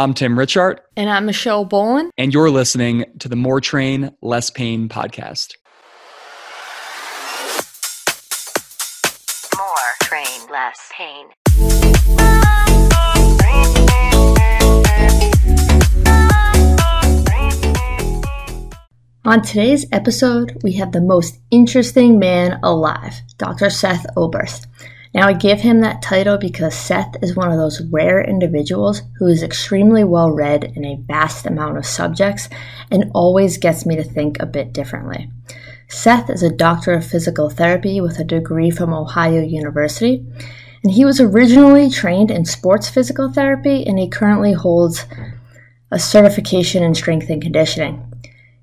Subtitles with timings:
[0.00, 0.78] I'm Tim Richart.
[0.96, 2.10] And I'm Michelle Boland.
[2.16, 5.56] And you're listening to the More Train, Less Pain podcast.
[9.58, 11.26] More train, less pain.
[19.26, 23.68] On today's episode, we have the most interesting man alive, Dr.
[23.68, 24.66] Seth Oberst.
[25.12, 29.26] Now, I give him that title because Seth is one of those rare individuals who
[29.26, 32.48] is extremely well read in a vast amount of subjects
[32.92, 35.28] and always gets me to think a bit differently.
[35.88, 40.24] Seth is a doctor of physical therapy with a degree from Ohio University,
[40.84, 45.06] and he was originally trained in sports physical therapy and he currently holds
[45.90, 48.09] a certification in strength and conditioning.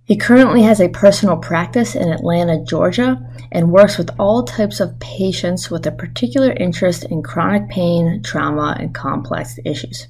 [0.07, 3.19] He currently has a personal practice in Atlanta, Georgia,
[3.51, 8.77] and works with all types of patients with a particular interest in chronic pain, trauma,
[8.79, 10.07] and complex issues.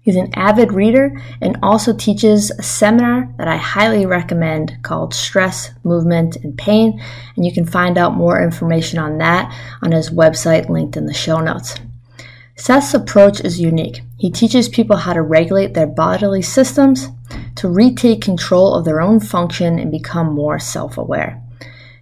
[0.00, 5.70] He's an avid reader and also teaches a seminar that I highly recommend called Stress,
[5.84, 7.00] Movement, and Pain,
[7.36, 11.14] and you can find out more information on that on his website linked in the
[11.14, 11.76] show notes.
[12.56, 14.02] Seth's approach is unique.
[14.16, 17.08] He teaches people how to regulate their bodily systems,
[17.56, 21.42] to retake control of their own function, and become more self aware.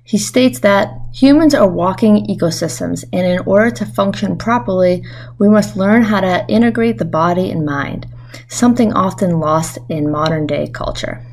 [0.05, 5.03] He states that humans are walking ecosystems, and in order to function properly,
[5.39, 8.06] we must learn how to integrate the body and mind,
[8.48, 11.25] something often lost in modern day culture.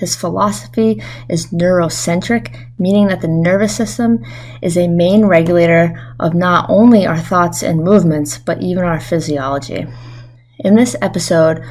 [0.00, 4.24] His philosophy is neurocentric, meaning that the nervous system
[4.62, 9.86] is a main regulator of not only our thoughts and movements, but even our physiology.
[10.58, 11.62] In this episode,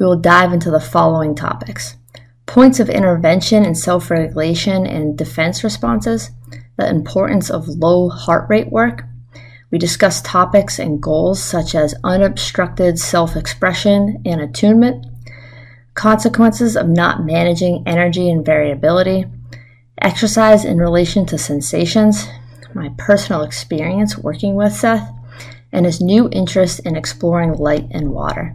[0.00, 1.94] we will dive into the following topics
[2.46, 6.30] points of intervention in self regulation and defense responses,
[6.76, 9.04] the importance of low heart rate work.
[9.70, 15.06] We discuss topics and goals such as unobstructed self expression and attunement
[15.96, 19.24] consequences of not managing energy and variability,
[20.00, 22.28] exercise in relation to sensations,
[22.74, 25.10] my personal experience working with Seth,
[25.72, 28.54] and his new interest in exploring light and water.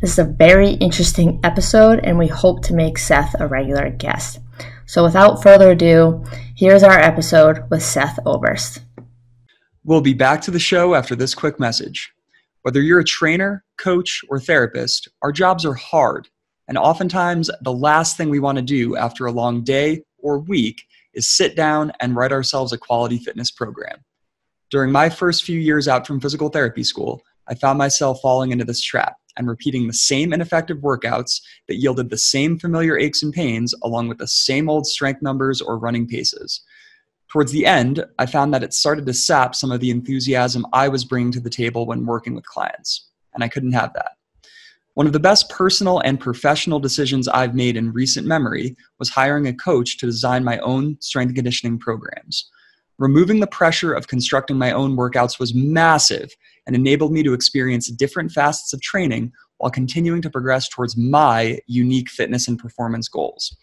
[0.00, 4.40] This is a very interesting episode, and we hope to make Seth a regular guest.
[4.84, 6.24] So, without further ado,
[6.56, 8.80] here's our episode with Seth Oberst.
[9.84, 12.12] We'll be back to the show after this quick message.
[12.62, 16.28] Whether you're a trainer, coach, or therapist, our jobs are hard
[16.68, 20.82] and oftentimes, the last thing we want to do after a long day or week
[21.14, 24.04] is sit down and write ourselves a quality fitness program.
[24.70, 28.64] During my first few years out from physical therapy school, I found myself falling into
[28.64, 33.32] this trap and repeating the same ineffective workouts that yielded the same familiar aches and
[33.32, 36.62] pains along with the same old strength numbers or running paces.
[37.28, 40.88] Towards the end, I found that it started to sap some of the enthusiasm I
[40.88, 44.12] was bringing to the table when working with clients, and I couldn't have that.
[44.94, 49.46] One of the best personal and professional decisions I've made in recent memory was hiring
[49.46, 52.50] a coach to design my own strength and conditioning programs.
[52.98, 56.30] Removing the pressure of constructing my own workouts was massive
[56.66, 61.58] and enabled me to experience different facets of training while continuing to progress towards my
[61.66, 63.56] unique fitness and performance goals.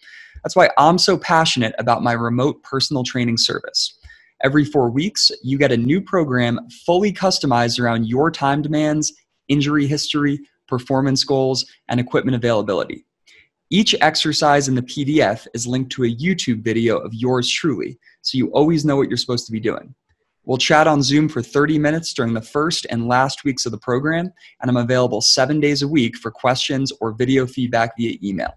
[0.44, 3.96] That's why I'm so passionate about my remote personal training service.
[4.44, 9.14] Every four weeks, you get a new program fully customized around your time demands,
[9.48, 13.06] injury history, performance goals, and equipment availability.
[13.72, 18.38] Each exercise in the PDF is linked to a YouTube video of yours truly, so
[18.38, 19.94] you always know what you're supposed to be doing.
[20.46, 23.78] We'll chat on Zoom for 30 minutes during the first and last weeks of the
[23.78, 24.32] program,
[24.62, 28.54] and I'm available seven days a week for questions or video feedback via email.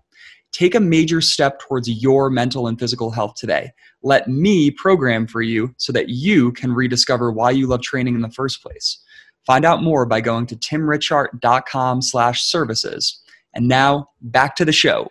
[0.53, 3.73] Take a major step towards your mental and physical health today.
[4.03, 8.23] Let me program for you so that you can rediscover why you love training in
[8.23, 9.02] the first place.
[9.47, 13.23] Find out more by going to timrichart.com slash services.
[13.55, 15.11] And now back to the show.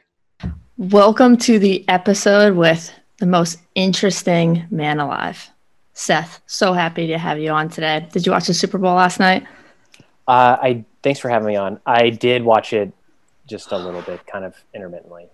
[0.78, 5.50] Welcome to the episode with the most interesting man alive.
[5.94, 8.08] Seth, so happy to have you on today.
[8.12, 9.46] Did you watch the Super Bowl last night?
[10.28, 11.82] Uh, I thanks for having me on.
[11.86, 12.94] I did watch it
[13.48, 15.28] just a little bit, kind of intermittently.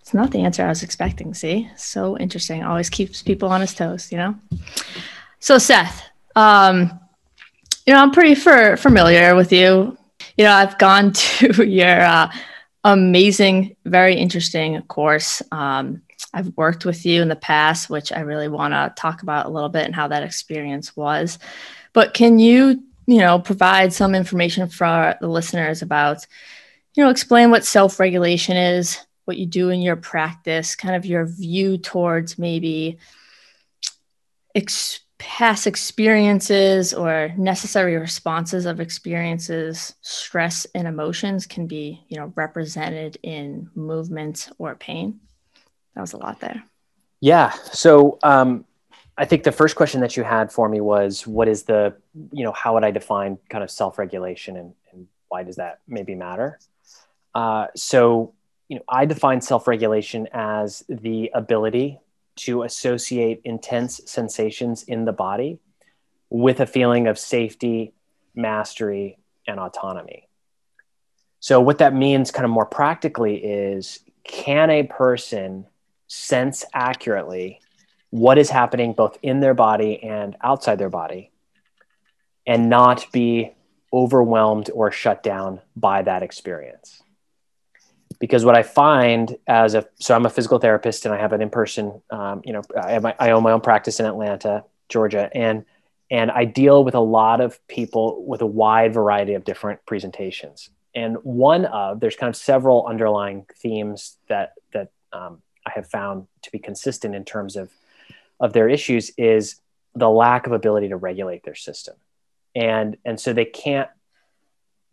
[0.00, 1.32] It's not the answer I was expecting.
[1.32, 2.62] See, so interesting.
[2.62, 4.34] Always keeps people on his toes, you know.
[5.40, 6.04] So Seth,
[6.36, 6.98] um,
[7.88, 9.96] you know, I'm pretty for, familiar with you.
[10.36, 12.30] You know, I've gone to your uh,
[12.84, 15.40] amazing, very interesting course.
[15.52, 16.02] Um,
[16.34, 19.48] I've worked with you in the past, which I really want to talk about a
[19.48, 21.38] little bit and how that experience was.
[21.94, 26.26] But can you, you know, provide some information for the listeners about,
[26.94, 31.06] you know, explain what self regulation is, what you do in your practice, kind of
[31.06, 32.98] your view towards maybe
[35.18, 43.18] past experiences or necessary responses of experiences, stress and emotions can be, you know, represented
[43.22, 45.18] in movement or pain.
[45.94, 46.62] That was a lot there.
[47.20, 47.50] Yeah.
[47.72, 48.64] So um,
[49.16, 51.96] I think the first question that you had for me was, what is the,
[52.30, 56.14] you know, how would I define kind of self-regulation and, and why does that maybe
[56.14, 56.60] matter?
[57.34, 58.34] Uh, so,
[58.68, 61.98] you know, I define self-regulation as the ability
[62.38, 65.58] to associate intense sensations in the body
[66.30, 67.92] with a feeling of safety,
[68.34, 70.28] mastery, and autonomy.
[71.40, 75.66] So, what that means, kind of more practically, is can a person
[76.06, 77.60] sense accurately
[78.10, 81.30] what is happening both in their body and outside their body
[82.46, 83.52] and not be
[83.92, 87.02] overwhelmed or shut down by that experience?
[88.18, 91.42] Because what I find as a so I'm a physical therapist and I have an
[91.42, 95.30] in person um, you know I, my, I own my own practice in Atlanta Georgia
[95.34, 95.64] and
[96.10, 100.70] and I deal with a lot of people with a wide variety of different presentations.
[100.94, 106.26] And one of there's kind of several underlying themes that that um, I have found
[106.42, 107.70] to be consistent in terms of
[108.40, 109.60] of their issues is
[109.94, 111.96] the lack of ability to regulate their system.
[112.54, 113.88] And and so they can't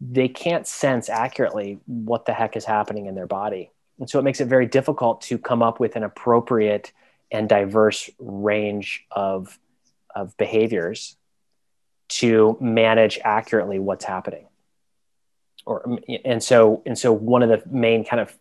[0.02, 3.72] they can't sense accurately what the heck is happening in their body.
[4.00, 6.92] And so it makes it very difficult to come up with an appropriate
[7.32, 9.58] and diverse range of,
[10.14, 11.16] of behaviors
[12.08, 14.48] to manage accurately what's happening.
[15.66, 18.38] Or, and so and so one of the main kind of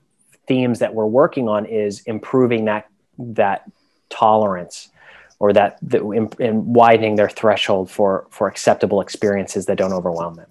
[0.47, 2.87] themes that we're working on is improving that
[3.19, 3.71] that
[4.11, 4.91] tolerance
[5.39, 6.03] or that, that
[6.39, 10.49] in widening their threshold for for acceptable experiences that don't overwhelm them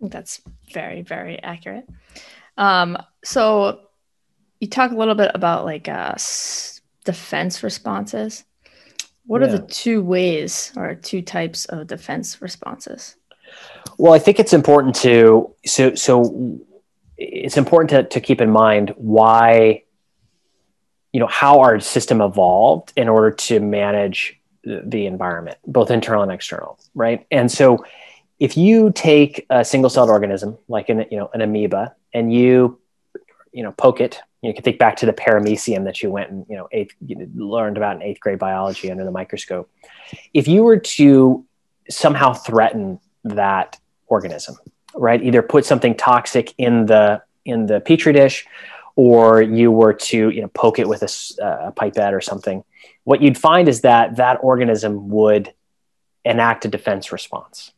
[0.00, 0.40] that's
[0.72, 1.88] very, very accurate.
[2.56, 3.80] Um, so
[4.60, 6.14] you talk a little bit about like uh,
[7.04, 8.44] defense responses.
[9.26, 9.48] What yeah.
[9.48, 13.16] are the two ways or two types of defense responses?
[13.98, 16.60] Well, I think it's important to so so
[17.16, 19.82] it's important to, to keep in mind why
[21.12, 26.22] you know how our system evolved in order to manage the, the environment, both internal
[26.22, 27.26] and external, right?
[27.30, 27.84] And so
[28.38, 32.78] if you take a single celled organism like an you know an amoeba and you
[33.52, 36.46] you know poke it you can think back to the paramecium that you went and
[36.48, 39.70] you know eighth you learned about in eighth grade biology under the microscope.
[40.32, 41.44] If you were to
[41.90, 44.56] somehow threaten that organism
[44.94, 48.46] right either put something toxic in the in the petri dish
[48.94, 51.10] or you were to you know poke it with a,
[51.42, 52.62] a pipette or something
[53.04, 55.52] what you'd find is that that organism would
[56.24, 57.72] enact a defense response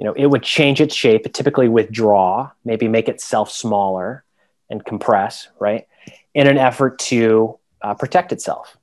[0.00, 4.24] you know, it would change its shape, typically withdraw, maybe make itself smaller
[4.70, 5.86] and compress, right,
[6.32, 8.78] in an effort to uh, protect itself.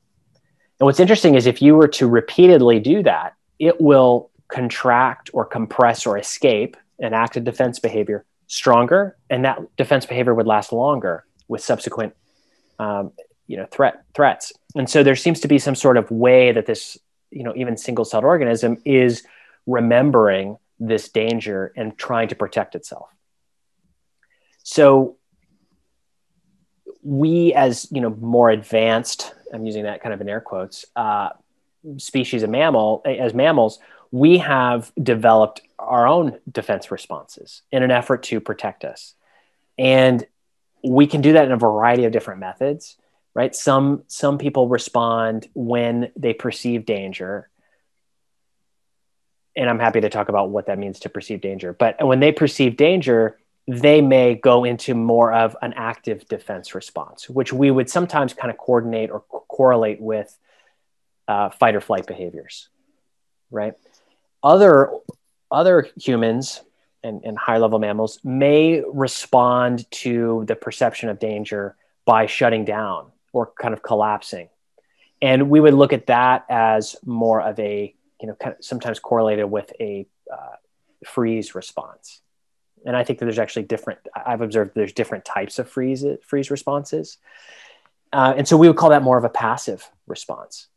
[0.80, 5.44] And what's interesting is if you were to repeatedly do that, it will contract or
[5.44, 11.26] compress or escape an active defense behavior stronger, and that defense behavior would last longer
[11.48, 12.14] with subsequent,
[12.78, 13.12] um,
[13.48, 14.54] you know, threat threats.
[14.76, 16.96] And so there seems to be some sort of way that this,
[17.32, 19.24] you know, even single-celled organism is
[19.66, 23.10] remembering this danger and trying to protect itself.
[24.64, 25.18] So
[27.04, 31.30] we as you know more advanced i'm using that kind of in air quotes uh,
[31.98, 33.80] species of mammal as mammals
[34.12, 39.16] we have developed our own defense responses in an effort to protect us.
[39.78, 40.26] And
[40.84, 42.98] we can do that in a variety of different methods
[43.34, 43.56] right?
[43.56, 47.50] Some some people respond when they perceive danger
[49.58, 51.74] and I'm happy to talk about what that means to perceive danger.
[51.74, 57.28] But when they perceive danger, they may go into more of an active defense response,
[57.28, 60.38] which we would sometimes kind of coordinate or co- correlate with
[61.28, 62.70] uh, fight or flight behaviors,
[63.52, 63.74] right?
[64.44, 64.92] Other
[65.50, 66.62] other humans
[67.04, 73.12] and, and high level mammals may respond to the perception of danger by shutting down
[73.34, 74.50] or kind of collapsing,
[75.22, 79.00] and we would look at that as more of a you know, kind of sometimes
[79.00, 80.56] correlated with a uh,
[81.06, 82.22] freeze response.
[82.86, 84.00] And I think that there's actually different.
[84.16, 87.18] I've observed there's different types of freeze freeze responses,
[88.14, 90.68] uh, and so we would call that more of a passive response,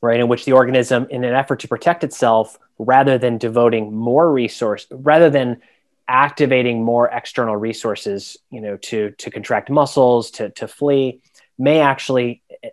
[0.00, 0.20] right?
[0.20, 4.86] In which the organism, in an effort to protect itself, rather than devoting more resource,
[4.90, 5.60] rather than
[6.06, 11.20] activating more external resources, you know, to to contract muscles, to to flee,
[11.58, 12.70] may actually eh,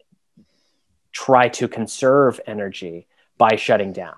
[1.12, 4.15] try to conserve energy by shutting down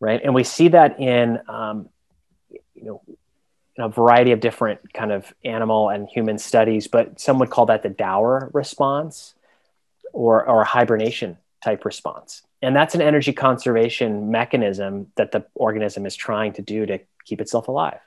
[0.00, 1.88] right and we see that in um,
[2.74, 3.02] you know
[3.76, 7.66] in a variety of different kind of animal and human studies but some would call
[7.66, 9.34] that the Dauer response
[10.12, 12.42] or, or hibernation type response.
[12.60, 17.40] And that's an energy conservation mechanism that the organism is trying to do to keep
[17.40, 17.98] itself alive.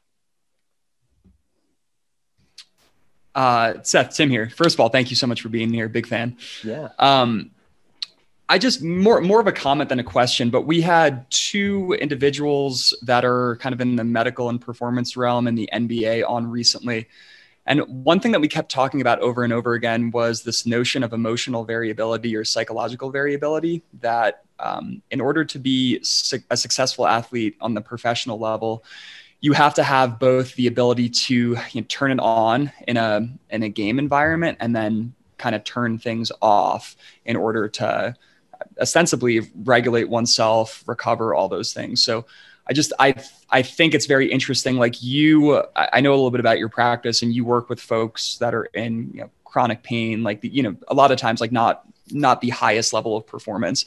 [3.33, 4.49] Uh, Seth, Tim here.
[4.49, 5.89] First of all, thank you so much for being here.
[5.89, 6.37] Big fan.
[6.63, 6.89] Yeah.
[6.97, 7.51] Um,
[8.47, 12.95] I just more more of a comment than a question, but we had two individuals
[13.01, 17.07] that are kind of in the medical and performance realm in the NBA on recently.
[17.65, 21.01] And one thing that we kept talking about over and over again was this notion
[21.01, 23.81] of emotional variability or psychological variability.
[24.01, 28.83] That um, in order to be su- a successful athlete on the professional level,
[29.41, 33.27] you have to have both the ability to you know, turn it on in a
[33.49, 38.15] in a game environment and then kind of turn things off in order to
[38.79, 42.03] ostensibly regulate oneself, recover, all those things.
[42.03, 42.25] So
[42.67, 43.15] I just I
[43.49, 44.77] I think it's very interesting.
[44.77, 48.37] Like you, I know a little bit about your practice, and you work with folks
[48.37, 50.23] that are in you know, chronic pain.
[50.23, 53.25] Like the, you know, a lot of times, like not not the highest level of
[53.27, 53.85] performance,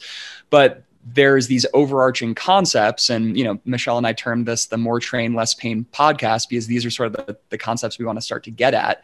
[0.49, 4.99] but there's these overarching concepts and you know michelle and i termed this the more
[4.99, 8.21] train less pain podcast because these are sort of the, the concepts we want to
[8.21, 9.01] start to get at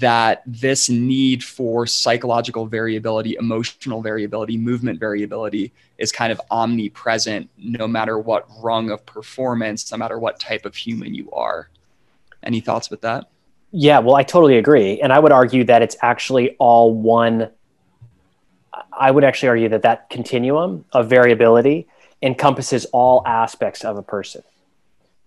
[0.00, 7.86] that this need for psychological variability, emotional variability, movement variability is kind of omnipresent no
[7.86, 11.68] matter what rung of performance, no matter what type of human you are.
[12.42, 13.26] Any thoughts with that?
[13.70, 15.00] Yeah, well, I totally agree.
[15.00, 17.50] And I would argue that it's actually all one.
[18.92, 21.86] I would actually argue that that continuum of variability
[22.22, 24.42] encompasses all aspects of a person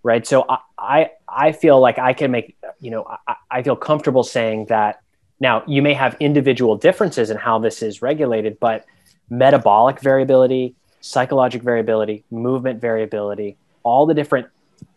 [0.06, 0.26] right?
[0.26, 4.22] So I, I i feel like i can make you know I, I feel comfortable
[4.22, 5.02] saying that
[5.40, 8.84] now you may have individual differences in how this is regulated but
[9.28, 14.46] metabolic variability psychologic variability movement variability all the different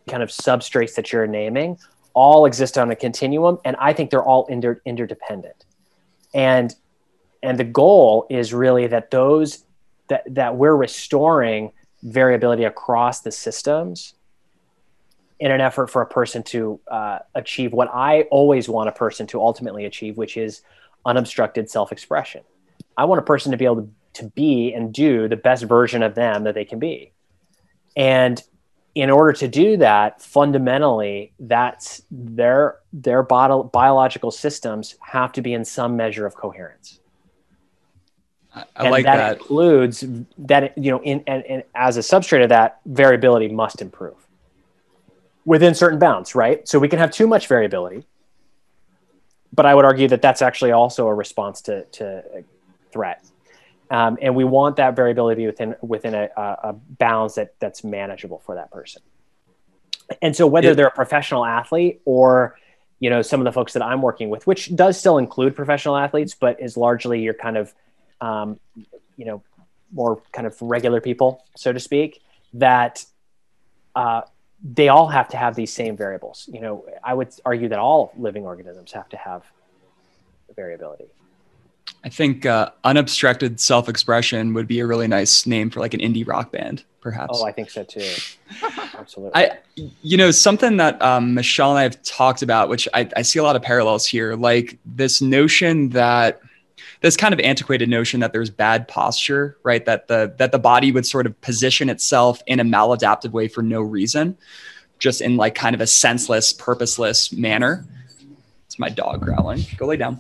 [0.08, 1.78] kind of substrates that you're naming
[2.14, 5.66] all exist on a continuum and i think they're all inter- interdependent.
[6.34, 6.76] And
[7.42, 9.64] and the goal is really that those
[10.10, 11.72] that that we're restoring
[12.04, 14.14] variability across the systems
[15.40, 19.26] in an effort for a person to uh, achieve what I always want a person
[19.28, 20.62] to ultimately achieve, which is
[21.06, 22.42] unobstructed self expression.
[22.98, 26.04] I want a person to be able to, to be and do the best version
[26.04, 27.14] of them that they can be.
[27.96, 28.42] And
[28.96, 35.54] in order to do that, fundamentally, that's their their bio- biological systems have to be
[35.54, 37.00] in some measure of coherence.
[38.54, 39.38] I, I like that, that.
[39.38, 40.04] includes
[40.40, 44.29] that you know, in and, and as a substrate of that, variability must improve
[45.50, 46.68] within certain bounds, right?
[46.68, 48.06] So we can have too much variability,
[49.52, 52.44] but I would argue that that's actually also a response to, to a
[52.94, 53.26] threat.
[53.90, 58.54] Um, and we want that variability within within a, a bounds that that's manageable for
[58.54, 59.02] that person.
[60.22, 62.56] And so whether they're a professional athlete or
[63.00, 65.98] you know some of the folks that I'm working with, which does still include professional
[65.98, 67.74] athletes, but is largely your kind of
[68.22, 68.60] um,
[69.18, 69.42] you know
[69.92, 72.22] more kind of regular people, so to speak,
[72.54, 73.04] that
[73.96, 74.22] uh,
[74.64, 76.50] they all have to have these same variables.
[76.52, 79.44] You know, I would argue that all living organisms have to have
[80.56, 81.06] variability.
[82.04, 86.26] I think uh, unobstructed self-expression would be a really nice name for like an indie
[86.28, 87.40] rock band, perhaps.
[87.42, 88.14] Oh, I think so too.
[88.98, 89.36] Absolutely.
[89.36, 89.58] I,
[90.02, 93.40] you know, something that um, Michelle and I have talked about, which I, I see
[93.40, 96.40] a lot of parallels here, like this notion that
[97.02, 99.86] this kind of antiquated notion that there's bad posture, right?
[99.86, 103.62] That the that the body would sort of position itself in a maladaptive way for
[103.62, 104.38] no reason,
[105.00, 107.86] just in like kind of a senseless, purposeless manner.
[108.66, 109.66] It's my dog growling.
[109.78, 110.20] Go lay down.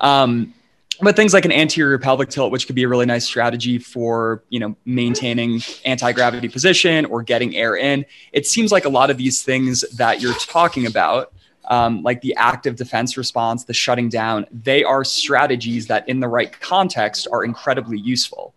[0.00, 0.54] Um,
[1.00, 4.42] but things like an anterior pelvic tilt, which could be a really nice strategy for
[4.48, 8.06] you know maintaining anti-gravity position or getting air in.
[8.32, 11.33] It seems like a lot of these things that you're talking about
[11.68, 16.28] um, like the active defense response, the shutting down, they are strategies that, in the
[16.28, 18.54] right context, are incredibly useful.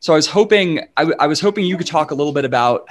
[0.00, 2.44] So I was hoping I, w- I was hoping you could talk a little bit
[2.44, 2.86] about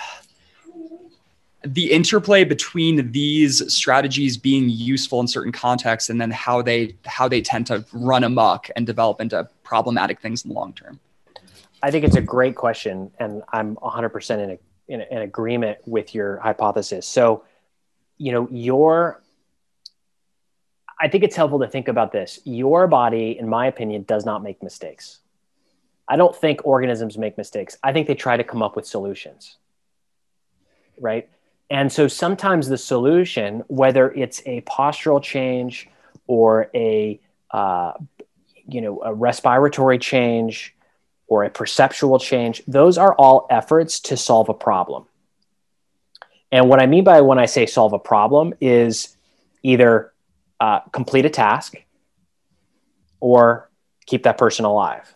[1.64, 7.28] the interplay between these strategies being useful in certain contexts and then how they how
[7.28, 11.00] they tend to run amok and develop into problematic things in the long term.
[11.82, 14.58] I think it's a great question, and I'm 100% in,
[14.88, 17.06] in, in agreement with your hypothesis.
[17.06, 17.44] So,
[18.18, 19.22] you know, your
[21.00, 22.40] I think it's helpful to think about this.
[22.44, 25.20] Your body, in my opinion, does not make mistakes.
[26.08, 27.78] I don't think organisms make mistakes.
[27.84, 29.58] I think they try to come up with solutions.
[31.00, 31.30] Right.
[31.70, 35.90] And so sometimes the solution, whether it's a postural change
[36.26, 37.20] or a,
[37.52, 37.94] uh,
[38.68, 40.74] you know, a respiratory change
[41.28, 45.06] or a perceptual change, those are all efforts to solve a problem.
[46.52, 49.16] And what I mean by when I say solve a problem is
[49.62, 50.14] either
[50.60, 51.76] uh, complete a task
[53.20, 53.70] or
[54.06, 55.14] keep that person alive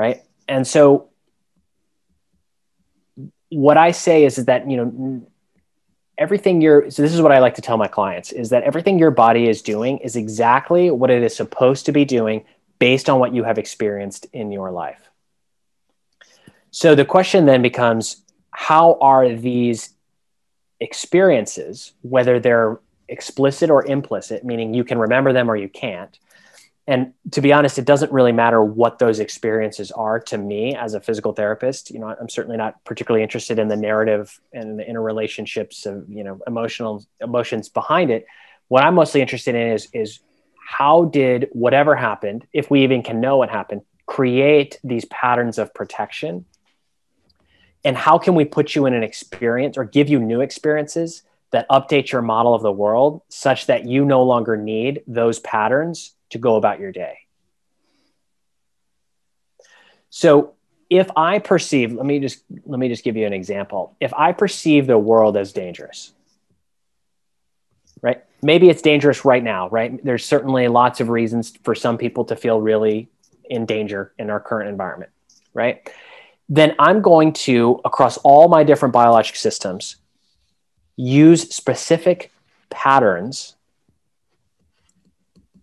[0.00, 0.22] right?
[0.48, 1.10] And so
[3.50, 5.26] what I say is, is that, you know,
[6.16, 8.98] everything you're, so this is what I like to tell my clients is that everything
[8.98, 12.44] your body is doing is exactly what it is supposed to be doing
[12.78, 15.10] based on what you have experienced in your life.
[16.70, 19.90] So the question then becomes how are these
[20.78, 22.80] experiences, whether they're
[23.10, 26.18] explicit or implicit, meaning you can remember them or you can't,
[26.86, 30.94] and to be honest it doesn't really matter what those experiences are to me as
[30.94, 31.90] a physical therapist.
[31.90, 36.24] You know i'm certainly not particularly interested in the narrative and the interrelationships of you
[36.24, 38.26] know emotional emotions behind it.
[38.68, 40.20] What i'm mostly interested in is is
[40.56, 45.72] how did whatever happened if we even can know what happened create these patterns of
[45.72, 46.44] protection?
[47.84, 51.68] And how can we put you in an experience or give you new experiences that
[51.68, 56.38] update your model of the world such that you no longer need those patterns to
[56.38, 57.18] go about your day.
[60.10, 60.54] So
[60.88, 63.96] if I perceive, let me just let me just give you an example.
[64.00, 66.12] If I perceive the world as dangerous,
[68.02, 68.24] right?
[68.42, 70.02] Maybe it's dangerous right now, right?
[70.04, 73.08] There's certainly lots of reasons for some people to feel really
[73.44, 75.12] in danger in our current environment,
[75.54, 75.88] right?
[76.48, 79.96] Then I'm going to, across all my different biologic systems,
[81.00, 82.30] use specific
[82.68, 83.56] patterns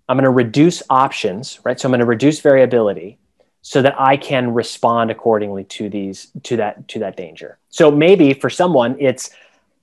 [0.10, 1.80] I'm going to reduce options, right?
[1.80, 3.18] So I'm going to reduce variability
[3.62, 7.58] so that I can respond accordingly to these to that to that danger.
[7.70, 9.32] So maybe for someone it's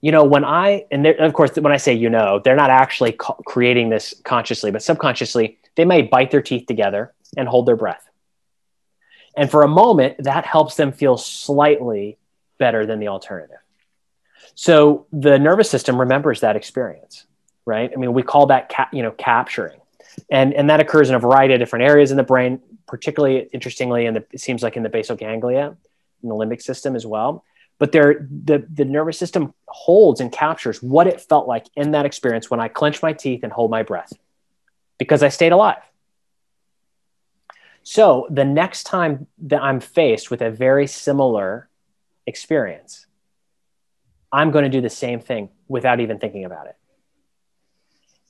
[0.00, 3.12] you know when I and of course when I say you know they're not actually
[3.12, 7.76] co- creating this consciously but subconsciously they may bite their teeth together and hold their
[7.76, 8.08] breath.
[9.36, 12.16] And for a moment that helps them feel slightly
[12.58, 13.58] better than the alternative.
[14.54, 17.26] So the nervous system remembers that experience,
[17.64, 17.90] right?
[17.92, 19.80] I mean we call that ca- you know capturing.
[20.30, 24.06] And and that occurs in a variety of different areas in the brain particularly interestingly
[24.06, 25.76] in the it seems like in the basal ganglia
[26.22, 27.44] in the limbic system as well.
[27.78, 32.06] But there the the nervous system holds and captures what it felt like in that
[32.06, 34.12] experience when i clench my teeth and hold my breath
[34.98, 35.82] because i stayed alive.
[37.82, 41.68] So the next time that i'm faced with a very similar
[42.26, 43.06] experience
[44.34, 46.76] i'm going to do the same thing without even thinking about it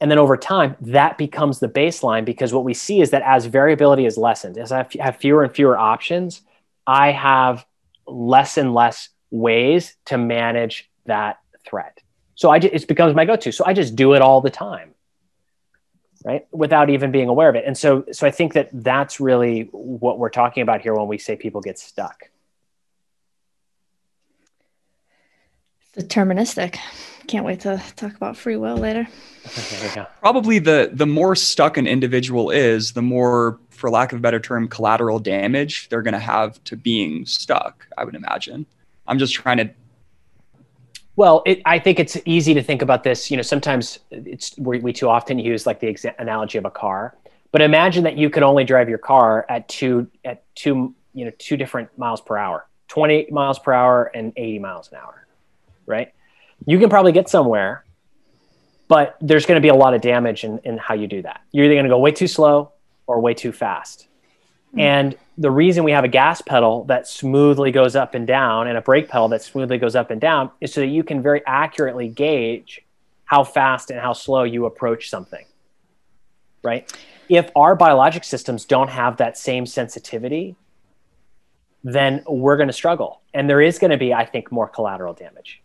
[0.00, 3.46] and then over time, that becomes the baseline because what we see is that as
[3.46, 6.42] variability is lessened, as I have fewer and fewer options,
[6.86, 7.64] I have
[8.06, 12.02] less and less ways to manage that threat.
[12.34, 13.52] So I just, it becomes my go-to.
[13.52, 14.94] So I just do it all the time,
[16.24, 16.46] right?
[16.52, 17.64] Without even being aware of it.
[17.64, 21.18] And so, so I think that that's really what we're talking about here when we
[21.18, 22.30] say people get stuck.
[25.96, 26.76] Deterministic.
[27.26, 29.06] Can't wait to talk about free will later.
[30.20, 34.40] Probably the the more stuck an individual is, the more, for lack of a better
[34.40, 37.86] term, collateral damage they're going to have to being stuck.
[37.96, 38.66] I would imagine.
[39.06, 39.70] I'm just trying to.
[41.16, 43.30] Well, it, I think it's easy to think about this.
[43.30, 46.70] You know, sometimes it's we, we too often use like the exa- analogy of a
[46.70, 47.16] car.
[47.52, 51.30] But imagine that you could only drive your car at two at two you know
[51.38, 55.23] two different miles per hour, 20 miles per hour and 80 miles an hour,
[55.86, 56.12] right?
[56.66, 57.84] You can probably get somewhere
[58.88, 61.40] but there's going to be a lot of damage in, in how you do that.
[61.52, 62.72] You're either going to go way too slow
[63.06, 64.08] or way too fast.
[64.68, 64.80] Mm-hmm.
[64.80, 68.76] And the reason we have a gas pedal that smoothly goes up and down and
[68.76, 71.42] a brake pedal that smoothly goes up and down is so that you can very
[71.46, 72.82] accurately gauge
[73.24, 75.44] how fast and how slow you approach something.
[76.62, 76.92] Right?
[77.28, 80.56] If our biologic systems don't have that same sensitivity,
[81.82, 83.22] then we're going to struggle.
[83.32, 85.63] And there is going to be, I think, more collateral damage.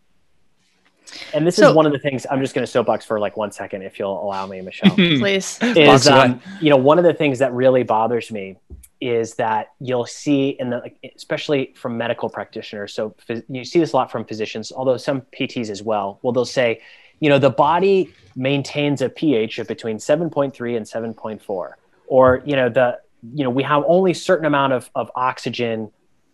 [1.34, 3.38] And this so, is one of the things I'm just going to soapbox for like
[3.38, 4.92] one second, if you'll allow me, Michelle.
[4.96, 5.60] Please.
[5.62, 8.58] Is um, you know one of the things that really bothers me
[9.02, 12.94] is that you'll see in the especially from medical practitioners.
[12.94, 13.16] So
[13.48, 16.20] you see this a lot from physicians, although some PTs as well.
[16.22, 16.82] Well, they'll say,
[17.20, 21.72] you know, the body maintains a pH of between 7.3 and 7.4,
[22.08, 23.00] or you know the
[23.34, 25.92] you know we have only certain amount of of oxygen.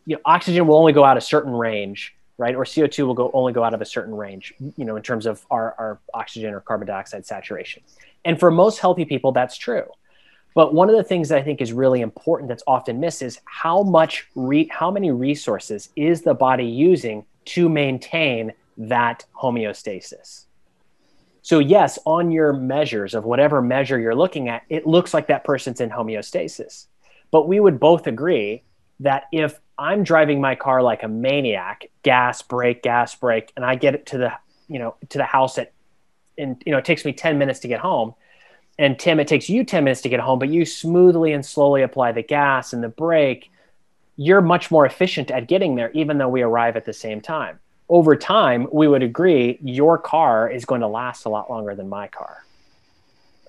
[0.08, 2.56] You know, oxygen will only go out a certain range right?
[2.56, 5.26] Or CO2 will go only go out of a certain range, you know, in terms
[5.26, 7.84] of our, our oxygen or carbon dioxide saturation.
[8.26, 9.86] And for most healthy people, that's true.
[10.54, 13.40] But one of the things that I think is really important that's often missed is
[13.46, 20.46] how much re- how many resources is the body using to maintain that homeostasis.
[21.42, 25.44] So yes, on your measures of whatever measure you're looking at, it looks like that
[25.44, 26.88] person's in homeostasis.
[27.32, 28.64] But we would both agree
[29.02, 33.76] that if I'm driving my car like a maniac, gas, brake, gas, brake, and I
[33.76, 34.32] get it to the,
[34.68, 35.74] you know, to the house at,
[36.38, 38.14] and you know, it takes me 10 minutes to get home.
[38.78, 41.82] And Tim, it takes you 10 minutes to get home, but you smoothly and slowly
[41.82, 43.52] apply the gas and the brake.
[44.18, 47.60] you're much more efficient at getting there, even though we arrive at the same time.
[47.90, 51.90] Over time, we would agree your car is going to last a lot longer than
[51.90, 52.46] my car.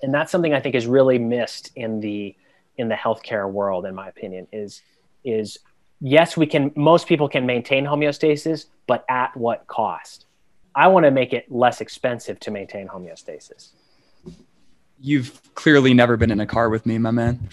[0.03, 2.35] And that's something I think is really missed in the
[2.77, 4.83] in the healthcare world, in my opinion, is
[5.27, 5.57] is
[5.99, 10.25] yes, we can most people can maintain homeostasis, but at what cost?
[10.75, 13.69] I want to make it less expensive to maintain homeostasis
[14.99, 17.49] you've clearly never been in a car with me, my man.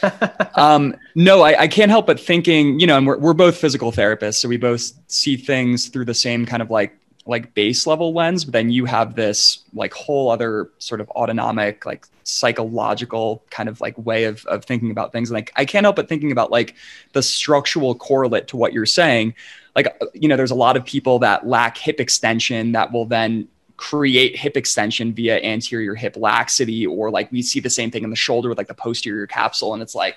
[0.54, 3.92] um, no, I, I, can't help but thinking, you know, and we're, we're both physical
[3.92, 6.96] therapists, so we both see things through the same kind of like
[7.28, 11.84] like base level lens, but then you have this like whole other sort of autonomic,
[11.84, 15.30] like psychological kind of like way of, of thinking about things.
[15.30, 16.74] And like I can't help but thinking about like
[17.12, 19.34] the structural correlate to what you're saying.
[19.76, 23.46] Like, you know, there's a lot of people that lack hip extension that will then
[23.76, 28.10] create hip extension via anterior hip laxity, or like we see the same thing in
[28.10, 29.74] the shoulder with like the posterior capsule.
[29.74, 30.16] And it's like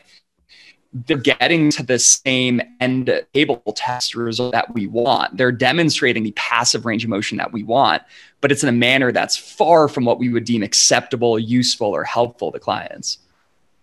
[0.93, 5.37] they're getting to the same end table test result that we want.
[5.37, 8.03] They're demonstrating the passive range of motion that we want,
[8.41, 12.03] but it's in a manner that's far from what we would deem acceptable, useful, or
[12.03, 13.19] helpful to clients.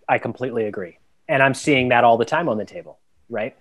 [0.09, 0.99] I completely agree.
[1.29, 2.99] And I'm seeing that all the time on the table,
[3.31, 3.57] right?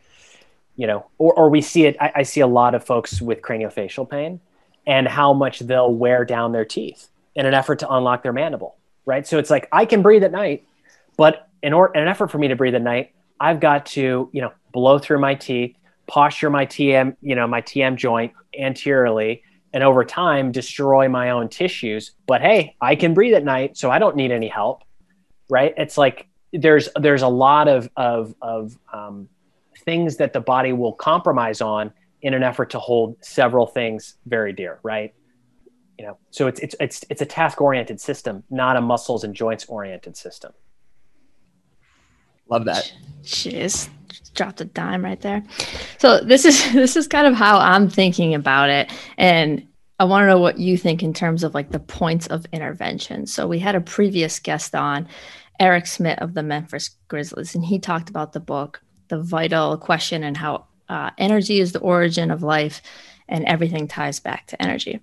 [0.76, 3.42] You know, or, or we see it, I, I see a lot of folks with
[3.42, 4.40] craniofacial pain
[4.86, 8.76] and how much they'll wear down their teeth in an effort to unlock their mandible,
[9.06, 9.26] right?
[9.26, 10.66] So it's like I can breathe at night,
[11.18, 14.30] but in, or, in an effort for me to breathe at night, I've got to,
[14.32, 15.76] you know, blow through my teeth,
[16.08, 21.50] posture my TM, you know, my TM joint anteriorly, and over time destroy my own
[21.50, 22.12] tissues.
[22.26, 24.84] But hey, I can breathe at night, so I don't need any help,
[25.50, 25.74] right?
[25.78, 29.30] It's like there's there's a lot of of of um,
[29.86, 34.54] things that the body will compromise on in an effort to hold several things very
[34.54, 35.14] dear, right?
[36.00, 39.34] You know, so it's it's it's it's a task oriented system, not a muscles and
[39.34, 40.54] joints oriented system.
[42.50, 42.94] Love that.
[43.24, 43.90] Jeez,
[44.34, 45.44] dropped a dime right there.
[45.98, 49.68] So this is this is kind of how I'm thinking about it, and
[50.00, 53.26] I want to know what you think in terms of like the points of intervention.
[53.26, 55.08] So we had a previous guest on,
[55.60, 60.24] Eric Schmidt of the Memphis Grizzlies, and he talked about the book, The Vital Question,
[60.24, 62.82] and how uh, energy is the origin of life,
[63.28, 65.00] and everything ties back to energy.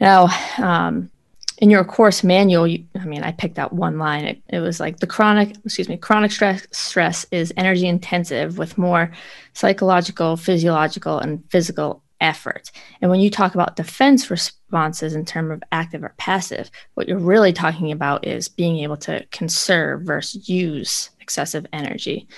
[0.00, 1.10] Now, um,
[1.58, 4.24] in your course manual, you, I mean, I picked out one line.
[4.24, 8.76] It, it was like the chronic, excuse me, chronic stress, stress is energy intensive with
[8.76, 9.10] more
[9.54, 12.70] psychological, physiological, and physical effort.
[13.00, 17.18] And when you talk about defense responses in terms of active or passive, what you're
[17.18, 22.28] really talking about is being able to conserve versus use excessive energy.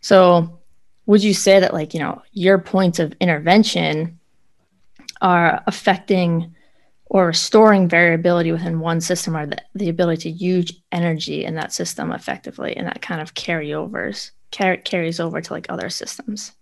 [0.00, 0.58] So
[1.06, 4.18] would you say that like you know your points of intervention
[5.22, 6.54] are affecting
[7.06, 11.72] or restoring variability within one system or the, the ability to use energy in that
[11.72, 16.52] system effectively and that kind of carryovers car- carries over to like other systems.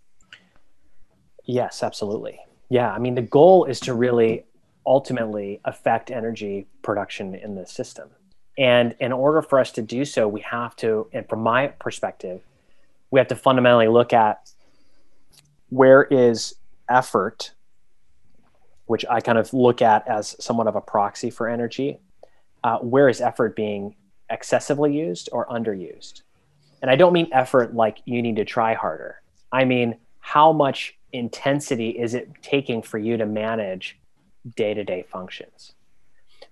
[1.45, 2.39] Yes absolutely.
[2.69, 4.45] Yeah i mean the goal is to really
[4.87, 8.11] ultimately affect energy production in the system.
[8.59, 12.43] And in order for us to do so we have to and from my perspective
[13.11, 14.51] we have to fundamentally look at
[15.71, 16.55] where is
[16.89, 17.53] effort,
[18.87, 21.99] which I kind of look at as somewhat of a proxy for energy.
[22.63, 23.95] Uh, where is effort being
[24.31, 26.23] excessively used or underused?
[26.83, 29.21] And I don't mean effort like you need to try harder.
[29.53, 33.99] I mean, how much intensity is it taking for you to manage
[34.57, 35.73] day to day functions?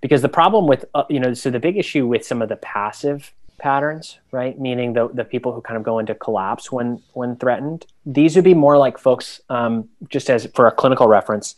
[0.00, 2.56] Because the problem with, uh, you know, so the big issue with some of the
[2.56, 4.58] passive patterns, right?
[4.58, 7.86] Meaning the, the people who kind of go into collapse when when threatened.
[8.04, 11.54] These would be more like folks, um, just as for a clinical reference.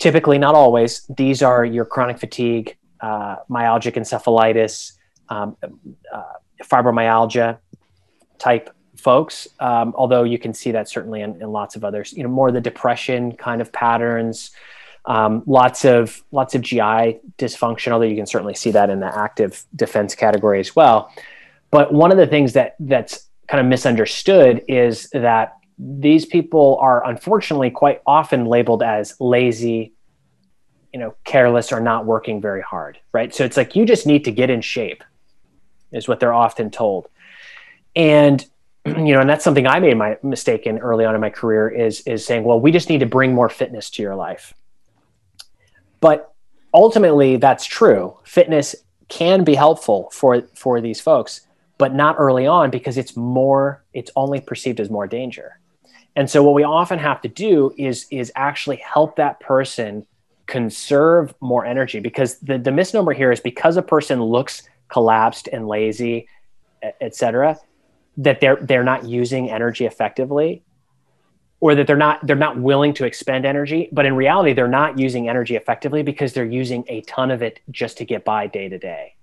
[0.00, 1.06] Typically, not always.
[1.14, 4.94] These are your chronic fatigue, uh, myalgic encephalitis,
[5.28, 5.56] um,
[6.12, 6.22] uh,
[6.64, 7.58] fibromyalgia
[8.38, 9.46] type folks.
[9.60, 12.14] Um, although you can see that certainly in, in lots of others.
[12.14, 14.52] You know, more the depression kind of patterns.
[15.04, 19.18] Um, lots of lots of GI dysfunction, although you can certainly see that in the
[19.18, 21.12] active defense category as well.
[21.70, 27.06] But one of the things that that's kind of misunderstood is that these people are
[27.06, 29.94] unfortunately quite often labeled as lazy,
[30.92, 33.34] you know, careless or not working very hard, right?
[33.34, 35.02] So it's like you just need to get in shape,
[35.90, 37.08] is what they're often told.
[37.96, 38.44] And
[38.84, 41.68] you know, and that's something I made my mistake in early on in my career
[41.68, 44.52] is is saying, well, we just need to bring more fitness to your life.
[46.00, 46.32] But
[46.74, 48.18] ultimately, that's true.
[48.24, 48.74] Fitness
[49.08, 51.42] can be helpful for for these folks,
[51.78, 53.82] but not early on because it's more.
[53.94, 55.59] It's only perceived as more danger.
[56.20, 60.06] And so, what we often have to do is is actually help that person
[60.44, 65.66] conserve more energy because the, the misnomer here is because a person looks collapsed and
[65.66, 66.28] lazy,
[66.82, 67.58] et cetera,
[68.18, 70.62] that they're they're not using energy effectively.
[71.60, 74.98] or that they're not they're not willing to expend energy but in reality they're not
[74.98, 78.68] using energy effectively because they're using a ton of it just to get by day
[78.68, 79.14] to day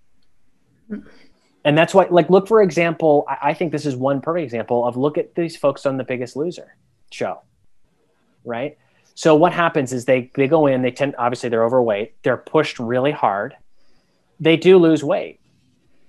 [1.63, 4.85] and that's why like look for example I, I think this is one perfect example
[4.85, 6.75] of look at these folks on the biggest loser
[7.11, 7.41] show
[8.43, 8.77] right?
[9.15, 12.79] So what happens is they they go in they tend obviously they're overweight they're pushed
[12.79, 13.55] really hard
[14.39, 15.39] they do lose weight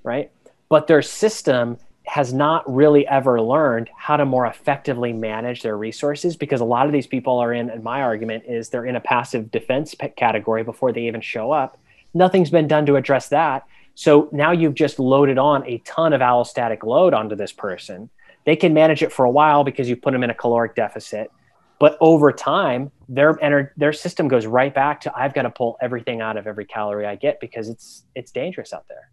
[0.04, 0.30] right?
[0.68, 6.36] But their system has not really ever learned how to more effectively manage their resources
[6.36, 9.00] because a lot of these people are in and my argument is they're in a
[9.00, 11.78] passive defense category before they even show up.
[12.14, 13.66] Nothing's been done to address that.
[13.94, 18.08] So now you've just loaded on a ton of allostatic load onto this person
[18.48, 21.30] they can manage it for a while because you put them in a caloric deficit.
[21.78, 25.78] But over time their ener- their system goes right back to i've got to pull
[25.80, 29.10] everything out of every calorie i get because it's it's dangerous out there.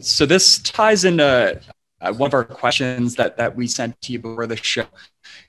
[0.00, 1.60] So this ties into
[2.00, 4.86] uh, one of our questions that that we sent to you before the show,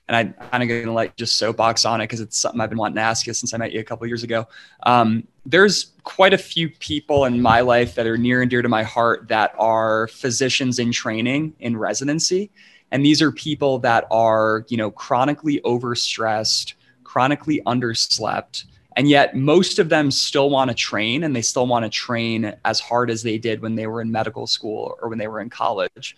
[0.08, 2.70] and I'm kind of going to like just soapbox on it because it's something I've
[2.70, 4.46] been wanting to ask you since I met you a couple years ago.
[4.84, 8.68] Um, there's quite a few people in my life that are near and dear to
[8.68, 12.50] my heart that are physicians in training in residency,
[12.90, 16.74] and these are people that are you know chronically overstressed,
[17.04, 18.64] chronically underslept
[18.96, 22.54] and yet, most of them still want to train and they still want to train
[22.64, 25.40] as hard as they did when they were in medical school or when they were
[25.40, 26.16] in college.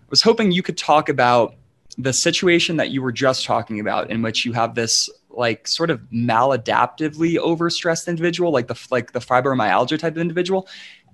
[0.00, 1.54] I was hoping you could talk about
[1.98, 5.90] the situation that you were just talking about, in which you have this like sort
[5.90, 10.68] of maladaptively overstressed individual, like the like the fibromyalgia type of individual,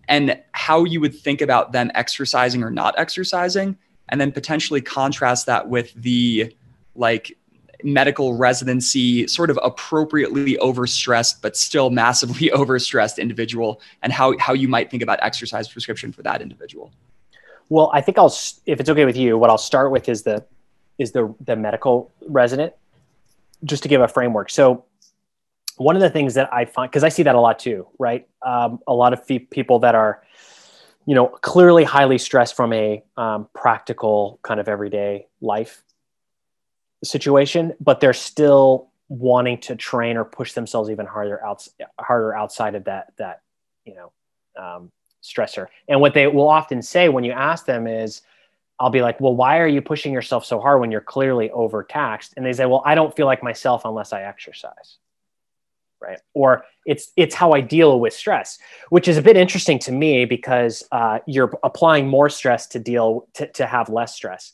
[0.08, 3.76] and how you would think about them exercising or not exercising,
[4.08, 6.54] and then potentially contrast that with the
[6.94, 7.36] like
[7.84, 14.66] medical residency sort of appropriately overstressed but still massively overstressed individual and how, how you
[14.66, 16.92] might think about exercise prescription for that individual.
[17.68, 18.34] Well i think i'll
[18.66, 20.44] if it's okay with you what i'll start with is the
[20.98, 22.72] is the the medical resident
[23.64, 24.84] just to give a framework so
[25.76, 28.28] one of the things that i find because i see that a lot too right
[28.42, 30.22] um, a lot of people that are
[31.06, 35.82] you know clearly highly stressed from a um, practical kind of everyday life
[37.04, 41.66] situation, but they're still wanting to train or push themselves even harder out,
[41.98, 43.42] harder outside of that that
[43.84, 44.12] you know
[44.62, 45.66] um, stressor.
[45.88, 48.22] And what they will often say when you ask them is,
[48.80, 52.34] I'll be like, well, why are you pushing yourself so hard when you're clearly overtaxed?
[52.36, 54.98] And they say, well, I don't feel like myself unless I exercise.
[56.00, 56.20] Right.
[56.32, 60.26] Or it's it's how I deal with stress, which is a bit interesting to me
[60.26, 64.52] because uh, you're applying more stress to deal to, to have less stress.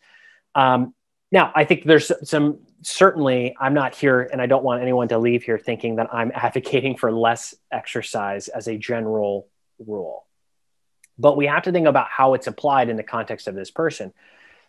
[0.54, 0.94] Um,
[1.30, 5.18] now, I think there's some certainly, I'm not here and I don't want anyone to
[5.18, 9.48] leave here thinking that I'm advocating for less exercise as a general
[9.84, 10.23] rule.
[11.18, 14.12] But we have to think about how it's applied in the context of this person.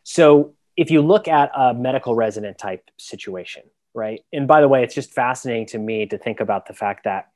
[0.03, 4.23] So, if you look at a medical resident type situation, right?
[4.34, 7.29] And by the way, it's just fascinating to me to think about the fact that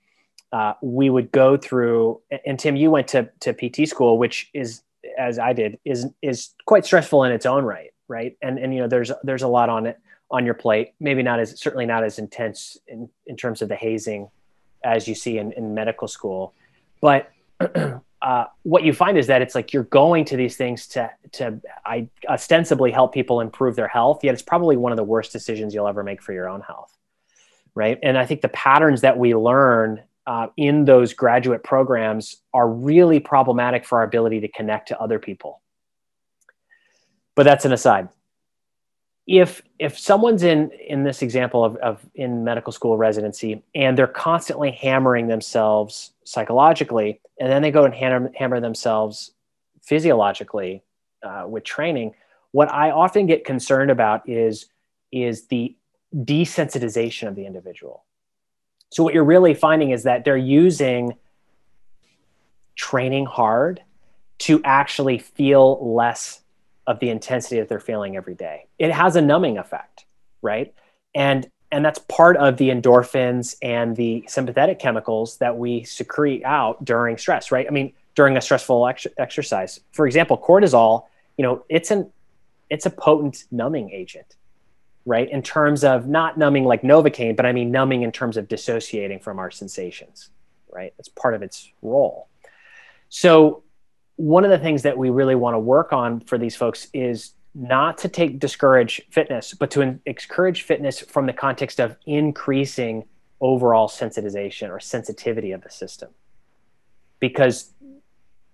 [0.52, 4.82] uh, we would go through, and Tim, you went to, to PT school, which is,
[5.18, 8.36] as I did, is, is quite stressful in its own right right?
[8.42, 9.98] And and you know, there's there's a lot on it
[10.30, 10.94] on your plate.
[11.00, 14.30] Maybe not as certainly not as intense in in terms of the hazing
[14.84, 16.54] as you see in, in medical school,
[17.02, 17.32] but
[18.22, 21.62] uh, what you find is that it's like you're going to these things to to
[21.86, 25.74] I, ostensibly help people improve their health, yet it's probably one of the worst decisions
[25.74, 26.96] you'll ever make for your own health,
[27.76, 27.98] right?
[28.04, 33.20] And I think the patterns that we learn uh, in those graduate programs are really
[33.20, 35.62] problematic for our ability to connect to other people
[37.40, 38.10] but that's an aside
[39.30, 44.08] if if someone's in in this example of, of in medical school residency and they're
[44.08, 49.32] constantly hammering themselves psychologically and then they go and hammer, hammer themselves
[49.82, 50.84] physiologically
[51.24, 52.14] uh, with training
[52.52, 54.66] what i often get concerned about is
[55.12, 55.76] is the
[56.16, 58.06] desensitization of the individual.
[58.92, 61.16] So what you're really finding is that they're using
[62.76, 63.82] training hard
[64.40, 66.42] to actually feel less
[66.90, 68.66] of the intensity that they're feeling every day.
[68.80, 70.06] It has a numbing effect,
[70.42, 70.74] right?
[71.14, 76.84] And and that's part of the endorphins and the sympathetic chemicals that we secrete out
[76.84, 77.68] during stress, right?
[77.68, 79.80] I mean, during a stressful ex- exercise.
[79.92, 81.06] For example, cortisol,
[81.38, 82.12] you know, it's an
[82.72, 84.36] it's a potent numbing agent,
[85.06, 85.30] right?
[85.30, 89.20] In terms of not numbing like Novocaine, but I mean numbing in terms of dissociating
[89.20, 90.32] from our sensations,
[90.72, 90.92] right?
[90.98, 92.30] That's part of its role.
[93.10, 93.62] So
[94.20, 97.36] one of the things that we really want to work on for these folks is
[97.56, 103.06] not to take discourage fitness, but to encourage fitness from the context of increasing
[103.40, 106.10] overall sensitization or sensitivity of the system,
[107.22, 107.72] because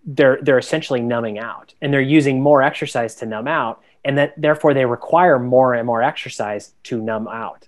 [0.05, 4.39] they're they're essentially numbing out, and they're using more exercise to numb out, and that
[4.39, 7.67] therefore they require more and more exercise to numb out.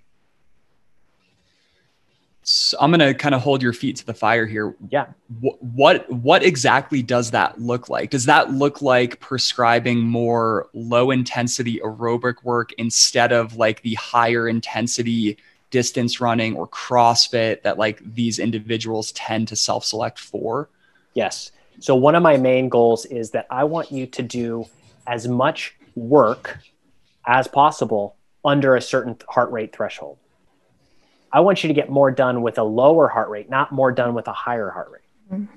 [2.49, 4.73] So I'm going to kind of hold your feet to the fire here.
[4.89, 5.07] Yeah.
[5.41, 8.09] What, what what exactly does that look like?
[8.09, 14.47] Does that look like prescribing more low intensity aerobic work instead of like the higher
[14.47, 15.37] intensity
[15.71, 20.69] distance running or CrossFit that like these individuals tend to self-select for?
[21.15, 21.51] Yes.
[21.79, 24.65] So one of my main goals is that I want you to do
[25.05, 26.59] as much work
[27.25, 30.17] as possible under a certain heart rate threshold.
[31.31, 34.13] I want you to get more done with a lower heart rate, not more done
[34.13, 35.01] with a higher heart rate.
[35.31, 35.53] Mm-hmm.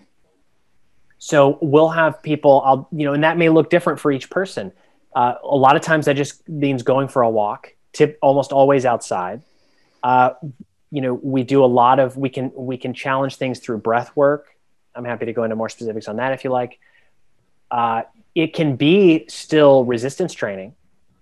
[1.18, 4.72] So we'll have people, I'll, you know, and that may look different for each person.
[5.14, 8.84] Uh, a lot of times that just means going for a walk, tip almost always
[8.84, 9.42] outside.
[10.02, 10.30] Uh,
[10.90, 14.16] you know, we do a lot of, we can, we can challenge things through breath
[14.16, 14.56] work.
[14.94, 16.78] I'm happy to go into more specifics on that if you like.
[17.70, 18.02] Uh,
[18.34, 20.74] it can be still resistance training,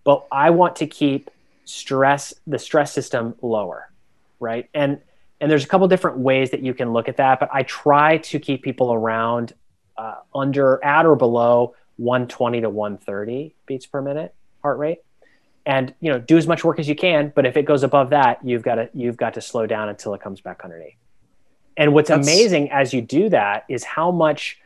[0.05, 1.31] but I want to keep
[1.65, 3.91] stress, the stress system lower
[4.41, 4.69] right?
[4.75, 5.01] And
[5.41, 8.19] and there's a couple different ways that you can look at that, but I try
[8.19, 9.53] to keep people around
[9.97, 14.99] uh, under at or below 120 to 130 beats per minute heart rate
[15.67, 18.11] and you know do as much work as you can but if it goes above
[18.11, 20.97] that you've got to you've got to slow down until it comes back underneath
[21.77, 22.27] and what's That's...
[22.27, 24.61] amazing as you do that is how much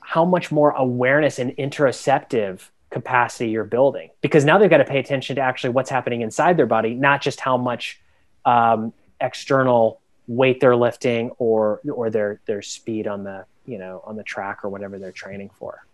[0.00, 4.98] how much more awareness and interoceptive capacity you're building because now they've got to pay
[4.98, 8.00] attention to actually what's happening inside their body not just how much
[8.46, 14.16] um, external weight they're lifting or or their their speed on the you know on
[14.16, 15.84] the track or whatever they're training for.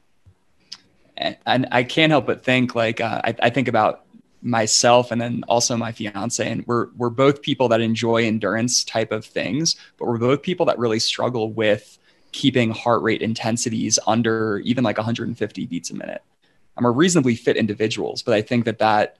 [1.17, 4.07] And, and i can't help but think like uh, I, I think about
[4.41, 9.12] myself and then also my fiance and we're we're both people that enjoy endurance type
[9.12, 11.99] of things but we're both people that really struggle with
[12.33, 16.23] keeping heart rate intensities under even like 150 beats a minute.
[16.79, 19.19] I'm a reasonably fit individuals but i think that that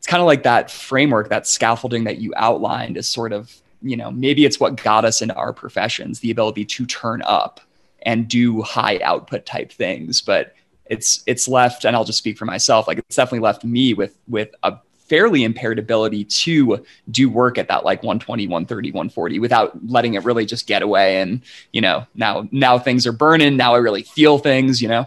[0.00, 3.98] it's kind of like that framework, that scaffolding that you outlined is sort of, you
[3.98, 7.60] know, maybe it's what got us into our professions, the ability to turn up
[8.00, 10.22] and do high output type things.
[10.22, 10.54] But
[10.86, 14.16] it's it's left, and I'll just speak for myself, like it's definitely left me with
[14.26, 19.86] with a fairly impaired ability to do work at that like 120 130 140 without
[19.86, 23.74] letting it really just get away and you know now now things are burning now
[23.74, 25.04] i really feel things you know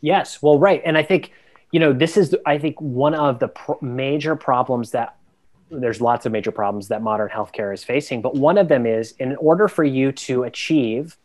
[0.00, 1.30] yes well right and i think
[1.74, 3.50] you know, this is, I think, one of the
[3.82, 5.16] major problems that
[5.72, 9.10] there's lots of major problems that modern healthcare is facing, but one of them is
[9.18, 11.16] in order for you to achieve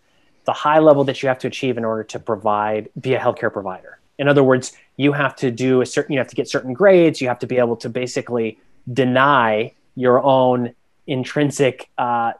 [0.45, 3.53] the high level that you have to achieve in order to provide, be a healthcare
[3.53, 3.99] provider.
[4.17, 7.21] In other words, you have to do a certain, you have to get certain grades,
[7.21, 8.57] you have to be able to basically
[8.91, 10.73] deny your own
[11.05, 12.31] intrinsic uh,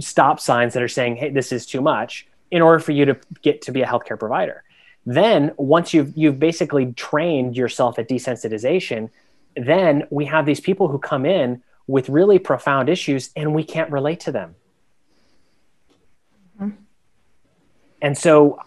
[0.00, 3.16] stop signs that are saying, hey, this is too much, in order for you to
[3.40, 4.64] get to be a healthcare provider.
[5.04, 9.10] Then once you've you've basically trained yourself at desensitization,
[9.56, 13.90] then we have these people who come in with really profound issues and we can't
[13.90, 14.54] relate to them.
[16.60, 16.76] Mm-hmm.
[18.00, 18.60] And so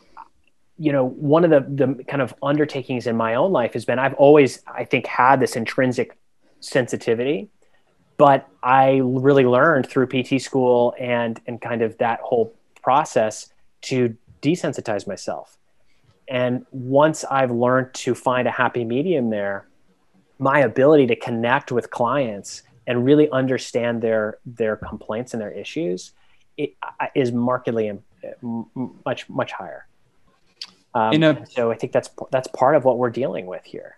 [0.78, 4.00] you know one of the the kind of undertakings in my own life has been
[4.00, 6.18] I've always I think had this intrinsic
[6.60, 7.50] sensitivity
[8.18, 13.50] but I really learned through PT school and and kind of that whole process
[13.84, 15.58] to desensitize myself
[16.28, 19.68] and once I've learned to find a happy medium there,
[20.40, 26.12] my ability to connect with clients and really understand their their complaints and their issues
[27.14, 28.00] is markedly
[29.06, 29.88] much much higher.
[30.94, 33.98] Um, a, so I think that's that's part of what we're dealing with here.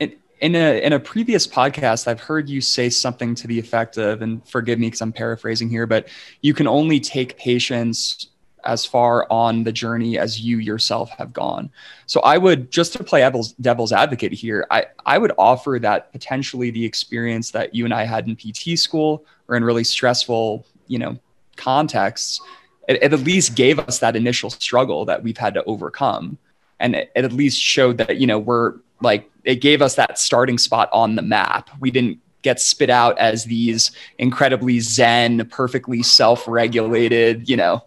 [0.00, 3.98] In, in a in a previous podcast, I've heard you say something to the effect
[3.98, 6.08] of, and forgive me because I'm paraphrasing here, but
[6.40, 8.28] you can only take patients
[8.64, 11.70] as far on the journey as you yourself have gone.
[12.06, 16.12] So I would just to play devil's, devil's advocate here, I, I would offer that
[16.12, 20.66] potentially the experience that you and I had in PT school or in really stressful,
[20.86, 21.18] you know,
[21.56, 22.40] contexts,
[22.88, 26.38] it, it at least gave us that initial struggle that we've had to overcome.
[26.80, 30.18] And it, it at least showed that, you know, we're like, it gave us that
[30.18, 31.70] starting spot on the map.
[31.80, 37.82] We didn't get spit out as these incredibly zen, perfectly self-regulated, you know,